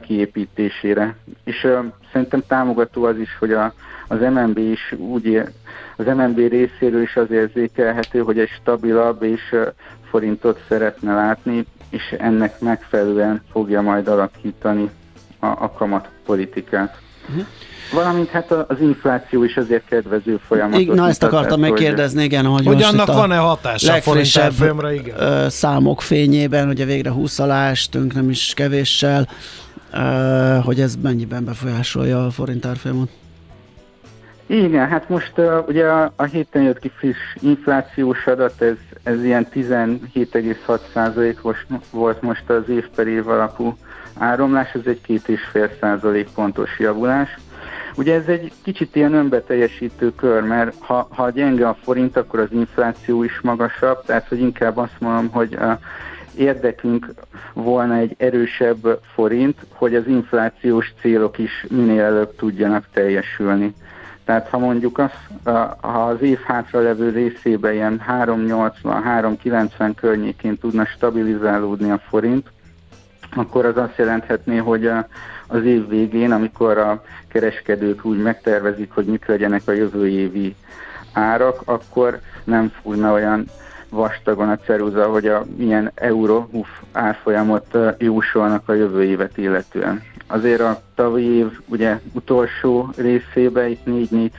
kiépítésére. 0.00 1.16
És 1.44 1.68
szerintem 2.12 2.42
támogató 2.46 3.04
az 3.04 3.18
is, 3.18 3.36
hogy 3.38 3.52
a, 3.52 3.72
az 4.08 4.20
MNB 4.20 4.58
is 4.58 4.92
úgy, 4.92 5.42
az 5.96 6.06
MNB 6.06 6.36
részéről 6.36 7.02
is 7.02 7.16
az 7.16 7.30
érzékelhető, 7.30 8.18
hogy 8.18 8.38
egy 8.38 8.48
stabilabb 8.48 9.22
és 9.22 9.56
forintot 10.10 10.60
szeretne 10.68 11.14
látni, 11.14 11.66
és 11.90 12.14
ennek 12.18 12.60
megfelelően 12.60 13.42
fogja 13.52 13.80
majd 13.80 14.08
alakítani 14.08 14.90
a, 15.38 15.46
a 15.46 15.72
kamatpolitikát. 15.72 17.02
Uh-huh. 17.28 17.46
Valamint 17.92 18.28
hát 18.28 18.50
az 18.50 18.80
infláció 18.80 19.44
is 19.44 19.56
azért 19.56 19.84
kedvező 19.84 20.40
folyamatot. 20.46 20.94
Na 20.94 21.08
ezt 21.08 21.22
akartam 21.22 21.60
megkérdezni, 21.60 22.22
igen, 22.22 22.44
hogy, 22.44 22.66
hogy 22.66 22.82
annak 22.82 23.06
van-e 23.06 23.36
hatása 23.36 23.92
a 23.92 24.00
forint 24.00 24.92
igen. 24.92 25.50
számok 25.50 26.02
fényében, 26.02 26.68
ugye 26.68 26.84
végre 26.84 27.10
20 27.10 27.38
alá 27.38 27.70
estünk, 27.70 28.14
nem 28.14 28.30
is 28.30 28.52
kevéssel, 28.54 29.28
hogy 30.64 30.80
ez 30.80 30.94
mennyiben 31.02 31.44
befolyásolja 31.44 32.26
a 32.26 32.30
forint 32.30 32.66
árfolyamot? 32.66 33.08
Igen, 34.46 34.88
hát 34.88 35.08
most 35.08 35.32
uh, 35.36 35.68
ugye 35.68 35.86
a, 35.86 36.12
a 36.16 36.24
héten 36.24 36.62
jött 36.62 36.78
ki 36.78 36.90
friss 36.96 37.16
inflációs 37.40 38.26
adat, 38.26 38.62
ez, 38.62 38.76
ez 39.02 39.24
ilyen 39.24 39.46
17,6% 39.54 41.54
volt 41.90 42.22
most 42.22 42.50
az 42.50 42.68
év 42.68 42.88
per 42.94 43.06
év 43.06 43.28
alapú 43.28 43.76
áramlás, 44.18 44.72
ez 44.72 44.86
egy 44.86 45.00
két 45.00 45.28
és 45.28 45.40
fél 45.42 45.70
százalék 45.80 46.28
pontos 46.34 46.78
javulás. 46.78 47.38
Ugye 47.96 48.14
ez 48.14 48.26
egy 48.26 48.52
kicsit 48.62 48.96
ilyen 48.96 49.14
önbeteljesítő 49.14 50.14
kör, 50.14 50.42
mert 50.42 50.74
ha, 50.78 51.08
ha 51.10 51.30
gyenge 51.30 51.68
a 51.68 51.76
forint, 51.82 52.16
akkor 52.16 52.40
az 52.40 52.52
infláció 52.52 53.22
is 53.22 53.40
magasabb, 53.40 54.04
tehát 54.04 54.28
hogy 54.28 54.40
inkább 54.40 54.76
azt 54.76 55.00
mondom, 55.00 55.28
hogy 55.30 55.54
a 55.54 55.78
érdekünk 56.36 57.12
volna 57.52 57.94
egy 57.96 58.14
erősebb 58.18 59.00
forint, 59.14 59.66
hogy 59.72 59.94
az 59.94 60.06
inflációs 60.06 60.92
célok 61.00 61.38
is 61.38 61.66
minél 61.70 62.02
előbb 62.02 62.36
tudjanak 62.36 62.88
teljesülni. 62.92 63.74
Tehát 64.24 64.48
ha 64.48 64.58
mondjuk 64.58 64.98
az, 64.98 65.10
ha 65.80 66.04
az 66.06 66.22
év 66.22 66.38
hátra 66.40 66.80
levő 66.80 67.10
részében 67.10 67.72
ilyen 67.72 68.02
380-390 68.08 69.92
környékén 69.96 70.58
tudna 70.58 70.84
stabilizálódni 70.84 71.90
a 71.90 72.00
forint, 72.08 72.52
akkor 73.34 73.64
az 73.64 73.76
azt 73.76 73.96
jelenthetné, 73.96 74.56
hogy 74.56 74.90
az 75.46 75.64
év 75.64 75.88
végén, 75.88 76.32
amikor 76.32 76.78
a 76.78 77.02
kereskedők 77.28 78.04
úgy 78.04 78.22
megtervezik, 78.22 78.90
hogy 78.92 79.04
mik 79.04 79.26
legyenek 79.26 79.62
a 79.66 79.72
jövő 79.72 80.08
évi 80.08 80.54
árak, 81.12 81.60
akkor 81.64 82.20
nem 82.44 82.72
fújna 82.82 83.12
olyan 83.12 83.44
vastagon 83.88 84.48
a 84.48 84.56
ceruza, 84.56 85.06
hogy 85.06 85.26
a 85.26 85.44
milyen 85.56 85.90
euró 85.94 86.48
uf, 86.50 86.68
árfolyamot 86.92 87.78
jósolnak 87.98 88.68
a 88.68 88.74
jövő 88.74 89.04
évet 89.04 89.38
illetően. 89.38 90.02
Azért 90.26 90.60
a 90.60 90.80
tavalyi 90.94 91.24
év 91.24 91.60
ugye 91.66 92.00
utolsó 92.12 92.90
részében 92.96 93.68
itt 93.68 93.82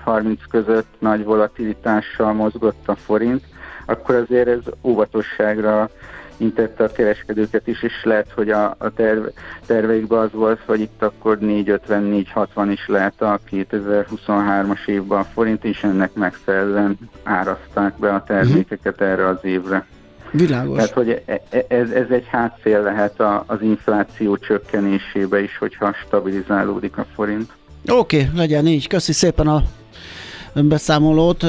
4-4-30 0.06 0.38
között 0.50 0.96
nagy 1.00 1.24
volatilitással 1.24 2.34
mozgott 2.34 2.88
a 2.88 2.96
forint, 2.96 3.44
akkor 3.86 4.16
azért 4.16 4.48
ez 4.48 4.62
óvatosságra 4.82 5.90
intette 6.38 6.84
a 6.84 6.92
kereskedőket 6.92 7.68
is, 7.68 7.84
és 7.84 8.04
lehet, 8.04 8.32
hogy 8.36 8.50
a, 8.50 8.76
a 8.78 8.90
terve, 8.90 9.30
terveikben 9.66 10.20
az 10.20 10.32
volt, 10.32 10.60
hogy 10.66 10.80
itt 10.80 11.04
akkor 11.04 11.38
450-460 11.42 12.70
is 12.72 12.88
lehet 12.88 13.22
a 13.22 13.40
2023-as 13.52 14.88
évben 14.88 15.20
a 15.20 15.24
forint, 15.24 15.64
és 15.64 15.84
ennek 15.84 16.14
megfelelően 16.14 16.98
áraszták 17.24 18.00
be 18.00 18.14
a 18.14 18.24
termékeket 18.24 19.02
erre 19.02 19.28
az 19.28 19.40
évre. 19.42 19.86
Világos. 20.32 20.76
Tehát, 20.76 20.92
hogy 20.92 21.22
e, 21.26 21.42
e, 21.50 21.66
ez, 21.68 21.90
ez 21.90 22.10
egy 22.10 22.26
hátszél 22.28 22.82
lehet 22.82 23.24
az 23.46 23.62
infláció 23.62 24.38
csökkenésébe 24.38 25.42
is, 25.42 25.58
hogyha 25.58 25.94
stabilizálódik 26.06 26.98
a 26.98 27.06
forint. 27.14 27.52
Oké, 27.88 28.22
okay, 28.22 28.38
legyen 28.38 28.68
így. 28.68 28.88
Köszi 28.88 29.14
szépen 29.14 29.48
a 29.48 29.64
beszámolót. 30.54 31.46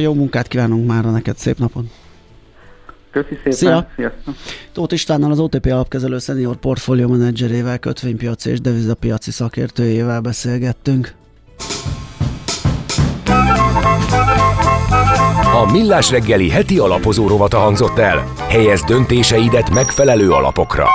Jó 0.00 0.14
munkát 0.14 0.48
kívánunk 0.48 0.86
már 0.86 1.04
neked, 1.04 1.36
szép 1.36 1.58
napon! 1.58 1.90
Köszi 3.10 3.34
szépen. 3.34 3.52
Szia. 3.52 3.88
Sziasztok. 3.96 4.34
Tóth 4.72 4.94
Istvánnal 4.94 5.30
az 5.30 5.38
OTP 5.38 5.66
alapkezelő 5.66 6.18
senior 6.18 6.56
portfólió 6.56 7.08
menedzserével, 7.08 7.78
kötvénypiaci 7.78 8.50
és 8.50 8.60
devizapiaci 8.60 9.30
szakértőjével 9.30 10.20
beszélgettünk. 10.20 11.14
A 15.54 15.72
Millás 15.72 16.10
reggeli 16.10 16.50
heti 16.50 16.78
alapozó 16.78 17.28
rovata 17.28 17.58
hangzott 17.58 17.98
el. 17.98 18.32
Helyez 18.48 18.84
döntéseidet 18.84 19.70
megfelelő 19.70 20.30
alapokra. 20.30 20.86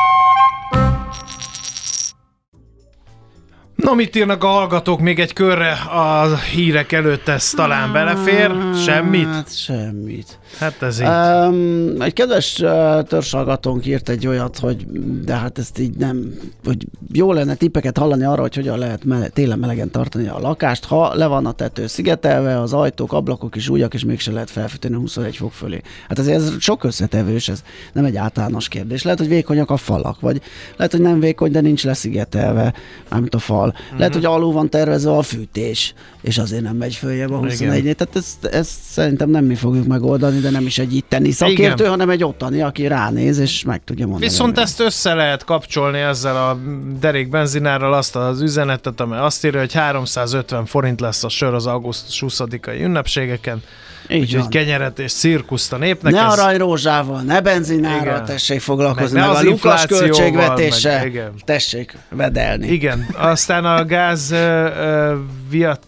No, 3.76 3.94
mit 3.94 4.16
írnak 4.16 4.44
a 4.44 4.48
hallgatók 4.48 5.00
még 5.00 5.20
egy 5.20 5.34
körre 5.34 5.72
a 5.72 6.36
hírek 6.38 6.92
előtt, 6.92 7.28
ez 7.28 7.50
talán 7.50 7.92
belefér? 7.92 8.52
Semmit? 8.86 9.28
Hát 9.28 9.58
semmit. 9.58 10.40
Hát 10.60 10.82
ez 10.82 11.00
így. 11.00 11.08
Um, 11.08 12.02
egy 12.02 12.14
kedves 12.14 12.60
uh, 12.60 13.02
törzsalgatónk 13.04 13.86
írt 13.86 14.10
egy 14.10 14.28
olyat, 14.28 14.58
hogy 14.58 14.86
de 15.26 15.36
hát 15.36 15.58
ezt 15.58 15.80
így 15.80 15.96
nem, 15.96 16.34
hogy 16.64 16.86
jó 17.12 17.34
lenne 17.34 17.56
tippeket 17.56 17.98
hallani 17.98 18.24
arra, 18.24 18.42
hogy 18.42 18.56
hogyan 18.56 18.78
lehet 18.78 19.04
mele, 19.04 19.28
télen 19.28 19.60
melegen 19.60 19.92
tartani 19.92 20.28
a 20.28 20.40
lakást, 20.40 20.86
ha 20.86 21.16
le 21.16 21.26
van 21.28 21.46
a 21.46 21.52
tető 21.52 21.88
szigetelve, 21.88 22.60
az 22.60 22.74
ajtók, 22.74 23.14
ablakok 23.14 23.56
is 23.56 23.70
újak, 23.70 23.94
és 23.94 24.06
mégse 24.06 24.32
lehet 24.32 24.50
felfűteni 24.50 24.96
21 24.96 25.36
fok 25.36 25.54
fölé. 25.54 25.82
Hát 26.08 26.20
azért 26.20 26.38
ez 26.38 26.54
sok 26.60 26.84
összetevős, 26.84 27.48
ez 27.48 27.64
nem 27.94 28.06
egy 28.06 28.16
általános 28.16 28.68
kérdés. 28.68 29.04
Lehet, 29.04 29.20
hogy 29.20 29.28
vékonyak 29.28 29.70
a 29.70 29.78
falak, 29.78 30.20
vagy 30.20 30.42
lehet, 30.78 30.92
hogy 30.92 31.02
nem 31.02 31.20
vékony, 31.20 31.52
de 31.52 31.62
nincs 31.62 31.84
leszigetelve, 31.84 32.74
mármint 33.10 33.36
a 33.36 33.40
fal. 33.40 33.68
Uh-huh. 33.68 33.98
Lehet, 33.98 34.14
hogy 34.14 34.26
alul 34.26 34.52
van 34.52 34.70
tervezve 34.70 35.12
a 35.12 35.22
fűtés, 35.22 35.94
és 36.22 36.38
azért 36.38 36.62
nem 36.62 36.76
megy 36.76 36.96
följebb 36.96 37.32
a 37.32 37.38
21 37.38 37.96
Tehát 37.96 38.16
ezt, 38.16 38.46
ezt 38.46 38.80
szerintem 38.84 39.30
nem 39.30 39.46
mi 39.46 39.56
fogjuk 39.56 39.88
megoldani, 39.88 40.40
de 40.46 40.52
nem 40.52 40.66
is 40.66 40.78
egy 40.78 40.96
itteni 40.96 41.32
szakértő, 41.32 41.74
Igen. 41.74 41.90
hanem 41.90 42.10
egy 42.10 42.24
ottani, 42.24 42.62
aki 42.62 42.88
ránéz, 42.88 43.38
és 43.38 43.64
meg 43.64 43.82
tudja 43.84 44.06
mondani. 44.06 44.30
Viszont 44.30 44.58
ezt 44.58 44.80
össze 44.80 45.14
lehet 45.14 45.44
kapcsolni 45.44 46.00
ezzel 46.00 46.36
a 46.36 46.60
derék 47.00 47.30
benzinárral 47.30 47.94
azt 47.94 48.16
az 48.16 48.42
üzenetet, 48.42 49.00
amely 49.00 49.20
azt 49.20 49.46
írja, 49.46 49.60
hogy 49.60 49.74
350 49.74 50.66
forint 50.66 51.00
lesz 51.00 51.24
a 51.24 51.30
sör 51.30 51.54
az 51.54 51.66
augusztus 51.66 52.24
20-ai 52.28 52.82
ünnepségeken. 52.82 53.64
Így 54.10 54.22
Úgyhogy 54.22 54.48
kenyeret 54.48 55.00
és 55.00 55.14
cirkuszt 55.14 55.74
a 55.74 55.78
népnek. 55.78 56.14
Ne 56.14 56.26
ez... 56.26 56.40
aranyrózsával, 56.40 57.22
ne 57.22 57.42
benzinára 57.42 58.24
tessék 58.24 58.62
foglalkozni, 58.62 59.20
meg, 59.20 59.28
meg 59.28 59.36
a 59.36 59.44
Lukas 59.44 59.86
költségvetése, 59.86 60.98
meg, 60.98 61.08
igen. 61.08 61.34
tessék 61.46 61.98
vedelni. 62.10 62.68
Igen, 62.68 63.08
aztán 63.18 63.66
a 63.66 63.86
gáz 63.86 64.36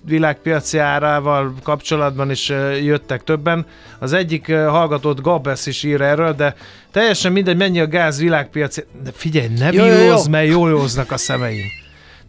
világpiaci 0.05 0.77
árával 0.77 1.53
kapcsolatban 1.63 2.31
is 2.31 2.49
jöttek 2.83 3.23
többen. 3.23 3.65
Az 3.99 4.13
egyik 4.13 4.45
uh, 4.49 4.67
hallgatót 4.67 5.21
Gabesz 5.21 5.65
is 5.65 5.83
ír 5.83 6.01
erről, 6.01 6.33
de 6.33 6.55
teljesen 6.91 7.31
mindegy, 7.31 7.57
mennyi 7.57 7.79
a 7.79 7.87
gáz 7.87 8.19
világpiaci... 8.19 8.83
De 9.03 9.11
figyelj, 9.13 9.47
ne 9.57 9.71
jó, 9.71 9.85
jó, 9.85 10.03
jó. 10.03 10.17
mert 10.29 10.47
jól 10.47 10.69
józnak 10.69 11.11
a 11.11 11.17
szemeim. 11.17 11.65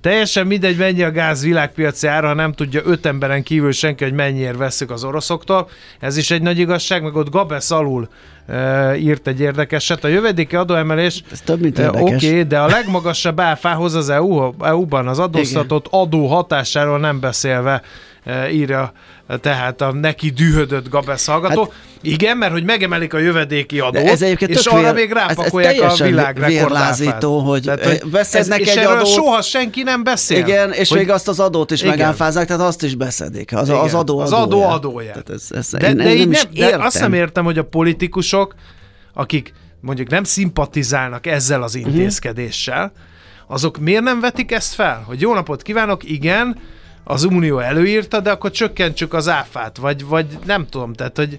Teljesen 0.00 0.46
mindegy, 0.46 0.76
mennyi 0.76 1.02
a 1.02 1.10
gáz 1.10 1.42
világpiaci 1.42 2.06
ára, 2.06 2.26
ha 2.26 2.34
nem 2.34 2.52
tudja 2.52 2.80
öt 2.84 3.06
emberen 3.06 3.42
kívül 3.42 3.72
senki, 3.72 4.04
hogy 4.04 4.12
mennyiért 4.12 4.56
veszük 4.56 4.90
az 4.90 5.04
oroszoktól. 5.04 5.68
Ez 6.00 6.16
is 6.16 6.30
egy 6.30 6.42
nagy 6.42 6.58
igazság, 6.58 7.02
meg 7.02 7.16
ott 7.16 7.30
Gabesz 7.30 7.70
alul 7.70 8.08
e, 8.46 8.96
írt 8.96 9.26
egy 9.26 9.40
érdekeset. 9.40 10.04
A 10.04 10.08
jövedéki 10.08 10.56
adóemelés 10.56 11.22
Ez 11.32 11.40
több, 11.40 11.60
mint 11.60 11.78
érdekes. 11.78 12.14
Oké, 12.14 12.28
okay, 12.28 12.42
de 12.42 12.58
a 12.58 12.66
legmagasabb 12.66 13.40
áfához 13.40 13.94
az 13.94 14.08
EU, 14.08 14.52
EU-ban 14.60 15.08
az 15.08 15.18
adóztatott 15.18 15.86
adó 15.90 16.26
hatásáról 16.26 16.98
nem 16.98 17.20
beszélve 17.20 17.82
írja 18.52 18.92
tehát 19.40 19.80
a 19.80 19.92
neki 19.92 20.30
dühödött 20.30 20.88
Gabesz 20.88 21.26
hallgató. 21.26 21.62
Hát, 21.62 21.72
igen, 22.00 22.36
mert 22.36 22.52
hogy 22.52 22.64
megemelik 22.64 23.14
a 23.14 23.18
jövedéki 23.18 23.80
adót, 23.80 24.02
ez 24.02 24.22
és 24.22 24.66
arra 24.66 24.92
vér, 24.92 24.94
még 24.94 25.12
rápakolják 25.12 25.76
ez, 25.76 25.92
ez 25.92 26.00
a 26.00 26.04
világrekordlázító, 26.04 27.38
hogy, 27.38 27.62
tehát, 27.62 27.84
hogy 27.84 28.10
beszednek 28.10 28.60
ez, 28.60 28.76
egy 28.76 28.84
adót. 28.84 29.06
soha 29.06 29.42
senki 29.42 29.82
nem 29.82 30.04
beszél. 30.04 30.38
Igen, 30.38 30.72
és 30.72 30.88
hogy, 30.88 30.98
még 30.98 31.10
azt 31.10 31.28
az 31.28 31.40
adót 31.40 31.70
is 31.70 31.82
megáfázzák, 31.82 32.46
tehát 32.46 32.62
azt 32.62 32.82
is 32.82 32.94
beszedik. 32.94 33.56
Az, 33.56 33.68
igen, 33.68 33.80
az 33.80 33.94
adó 33.94 34.18
Az 34.18 34.32
adó 34.32 34.62
adója. 34.62 35.10
Tehát 35.10 35.30
ez, 35.30 35.46
ez, 35.50 35.70
de, 35.70 35.88
én, 35.88 35.96
de, 35.96 36.14
én 36.14 36.28
nem, 36.28 36.40
nem, 36.52 36.70
de 36.70 36.84
azt 36.84 37.00
nem 37.00 37.12
értem, 37.12 37.44
hogy 37.44 37.58
a 37.58 37.64
politikusok, 37.64 38.54
akik 39.14 39.52
mondjuk 39.80 40.08
nem 40.08 40.24
szimpatizálnak 40.24 41.26
ezzel 41.26 41.62
az 41.62 41.74
mhm. 41.74 41.88
intézkedéssel, 41.88 42.92
azok 43.46 43.78
miért 43.78 44.02
nem 44.02 44.20
vetik 44.20 44.52
ezt 44.52 44.74
fel? 44.74 45.02
Hogy 45.06 45.20
jó 45.20 45.34
napot 45.34 45.62
kívánok, 45.62 46.10
igen, 46.10 46.58
az 47.10 47.24
Unió 47.24 47.58
előírta, 47.58 48.20
de 48.20 48.30
akkor 48.30 48.50
csökkentsük 48.50 49.14
az 49.14 49.28
áfát, 49.28 49.76
vagy, 49.76 50.04
vagy 50.04 50.26
nem 50.44 50.66
tudom, 50.66 50.92
tehát, 50.92 51.16
hogy 51.16 51.38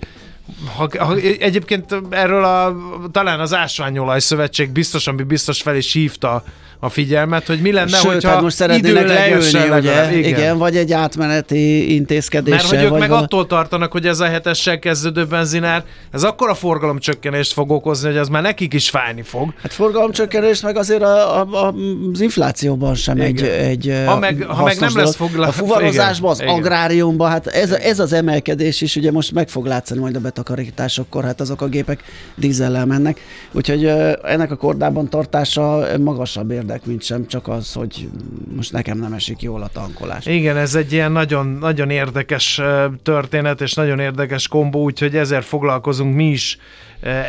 ha, 0.75 0.89
ha, 0.97 1.15
egyébként 1.39 1.95
erről 2.09 2.43
a, 2.43 2.75
talán 3.11 3.39
az 3.39 3.53
Ásványolaj 3.53 4.19
Szövetség 4.19 4.69
biztos, 4.69 5.07
ami 5.07 5.23
biztos 5.23 5.61
fel 5.61 5.75
is 5.75 5.93
hívta 5.93 6.43
a 6.81 6.89
figyelmet, 6.89 7.47
hogy 7.47 7.61
mi 7.61 7.71
lenne, 7.71 7.97
Sőt, 7.97 8.11
hogyha 8.11 8.29
hát 8.29 8.41
most 8.41 8.55
szeretnének 8.55 9.07
leülni, 9.07 9.69
ugye? 9.69 10.17
Igen. 10.17 10.29
igen. 10.29 10.57
vagy 10.57 10.77
egy 10.77 10.91
átmeneti 10.91 11.95
intézkedéssel. 11.95 12.57
Mert 12.57 12.69
hogy 12.69 12.83
ők 12.83 12.89
vagy 12.89 12.99
meg 12.99 13.09
val... 13.09 13.23
attól 13.23 13.47
tartanak, 13.47 13.91
hogy 13.91 14.05
ez 14.05 14.19
a 14.19 14.25
hetessel 14.25 14.79
kezdődő 14.79 15.25
benzinár, 15.25 15.83
ez 16.11 16.23
akkor 16.23 16.49
a 16.49 16.53
forgalomcsökkenést 16.53 17.53
fog 17.53 17.71
okozni, 17.71 18.07
hogy 18.07 18.17
az 18.17 18.27
már 18.27 18.41
nekik 18.41 18.73
is 18.73 18.89
fájni 18.89 19.21
fog. 19.21 19.53
Hát 19.61 19.73
forgalomcsökkenés 19.73 20.61
meg 20.61 20.77
azért 20.77 21.01
a, 21.01 21.39
a, 21.39 21.65
a, 21.65 21.73
az 22.13 22.21
inflációban 22.21 22.95
sem 22.95 23.17
igen. 23.17 23.51
egy, 23.51 23.87
egy 23.87 24.03
ha 24.05 24.19
meg, 24.19 24.45
ha 24.47 24.63
meg 24.63 24.79
nem 24.79 24.97
lesz 24.97 25.15
foglal... 25.15 25.47
A 25.47 25.51
fuvarozásban, 25.51 26.31
az 26.31 26.41
igen. 26.41 26.53
agráriumban, 26.53 27.29
hát 27.29 27.47
ez, 27.47 27.71
ez 27.71 27.99
az 27.99 28.13
emelkedés 28.13 28.81
is, 28.81 28.95
ugye 28.95 29.11
most 29.11 29.31
meg 29.31 29.49
fog 29.49 29.65
látszani 29.65 29.99
majd 29.99 30.15
a 30.15 30.19
betakarításokkor, 30.39 31.23
hát 31.23 31.41
azok 31.41 31.61
a 31.61 31.67
gépek 31.67 32.03
dízellel 32.35 32.85
mennek, 32.85 33.19
úgyhogy 33.51 33.85
ennek 34.23 34.51
a 34.51 34.55
kordában 34.55 35.09
tartása 35.09 35.85
magasabb 35.99 36.51
érde 36.51 36.69
érdek, 36.69 36.85
mint 36.85 37.03
sem 37.03 37.27
csak 37.27 37.47
az, 37.47 37.73
hogy 37.73 38.09
most 38.55 38.71
nekem 38.71 38.97
nem 38.97 39.13
esik 39.13 39.41
jól 39.41 39.61
a 39.61 39.67
tankolás. 39.67 40.25
Igen, 40.25 40.57
ez 40.57 40.75
egy 40.75 40.91
ilyen 40.91 41.11
nagyon, 41.11 41.47
nagyon 41.47 41.89
érdekes 41.89 42.61
történet, 43.03 43.61
és 43.61 43.73
nagyon 43.73 43.99
érdekes 43.99 44.47
kombó, 44.47 44.83
úgyhogy 44.83 45.15
ezért 45.15 45.45
foglalkozunk 45.45 46.15
mi 46.15 46.25
is 46.25 46.57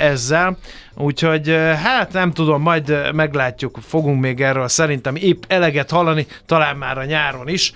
ezzel. 0.00 0.56
Úgyhogy 0.94 1.48
hát 1.84 2.12
nem 2.12 2.32
tudom, 2.32 2.62
majd 2.62 3.14
meglátjuk, 3.14 3.78
fogunk 3.82 4.20
még 4.20 4.40
erről 4.40 4.68
szerintem 4.68 5.16
épp 5.16 5.42
eleget 5.48 5.90
hallani, 5.90 6.26
talán 6.46 6.76
már 6.76 6.98
a 6.98 7.04
nyáron 7.04 7.48
is, 7.48 7.72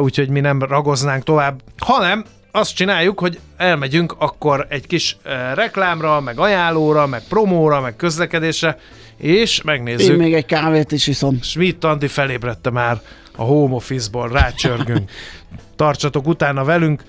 úgyhogy 0.00 0.28
mi 0.28 0.40
nem 0.40 0.62
ragoznánk 0.62 1.22
tovább, 1.22 1.60
hanem 1.78 2.24
azt 2.52 2.74
csináljuk, 2.74 3.20
hogy 3.20 3.40
elmegyünk 3.56 4.14
akkor 4.18 4.66
egy 4.68 4.86
kis 4.86 5.16
reklámra, 5.54 6.20
meg 6.20 6.38
ajánlóra, 6.38 7.06
meg 7.06 7.22
promóra, 7.28 7.80
meg 7.80 7.96
közlekedésre, 7.96 8.78
és 9.16 9.62
megnézzük. 9.62 10.12
Én 10.12 10.16
még 10.16 10.34
egy 10.34 10.46
kávét 10.46 10.92
is 10.92 11.06
iszom. 11.06 11.38
Schmidt 11.42 11.84
Andi 11.84 12.06
felébredte 12.06 12.70
már 12.70 13.00
a 13.36 13.42
home 13.42 13.74
office-ból, 13.74 14.28
rácsörgünk. 14.28 15.10
Tartsatok 15.76 16.26
utána 16.26 16.64
velünk, 16.64 17.02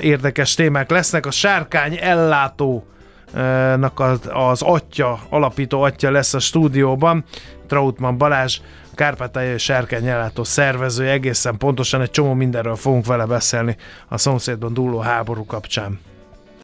érdekes 0.00 0.54
témák 0.54 0.90
lesznek. 0.90 1.26
A 1.26 1.30
sárkány 1.30 1.98
ellátó 2.00 2.86
az, 3.94 4.20
az 4.32 4.62
atya, 4.62 5.18
alapító 5.28 5.82
atya 5.82 6.10
lesz 6.10 6.34
a 6.34 6.38
stúdióban, 6.38 7.24
Trautmann 7.66 8.16
Balázs, 8.16 8.60
Kárpátaljai 8.96 9.58
Sárkány 9.58 10.06
ellátó 10.06 10.44
szervező, 10.44 11.08
egészen 11.08 11.56
pontosan 11.56 12.00
egy 12.00 12.10
csomó 12.10 12.32
mindenről 12.34 12.76
fogunk 12.76 13.06
vele 13.06 13.26
beszélni 13.26 13.76
a 14.08 14.18
szomszédban 14.18 14.74
dúló 14.74 14.98
háború 14.98 15.44
kapcsán. 15.44 16.00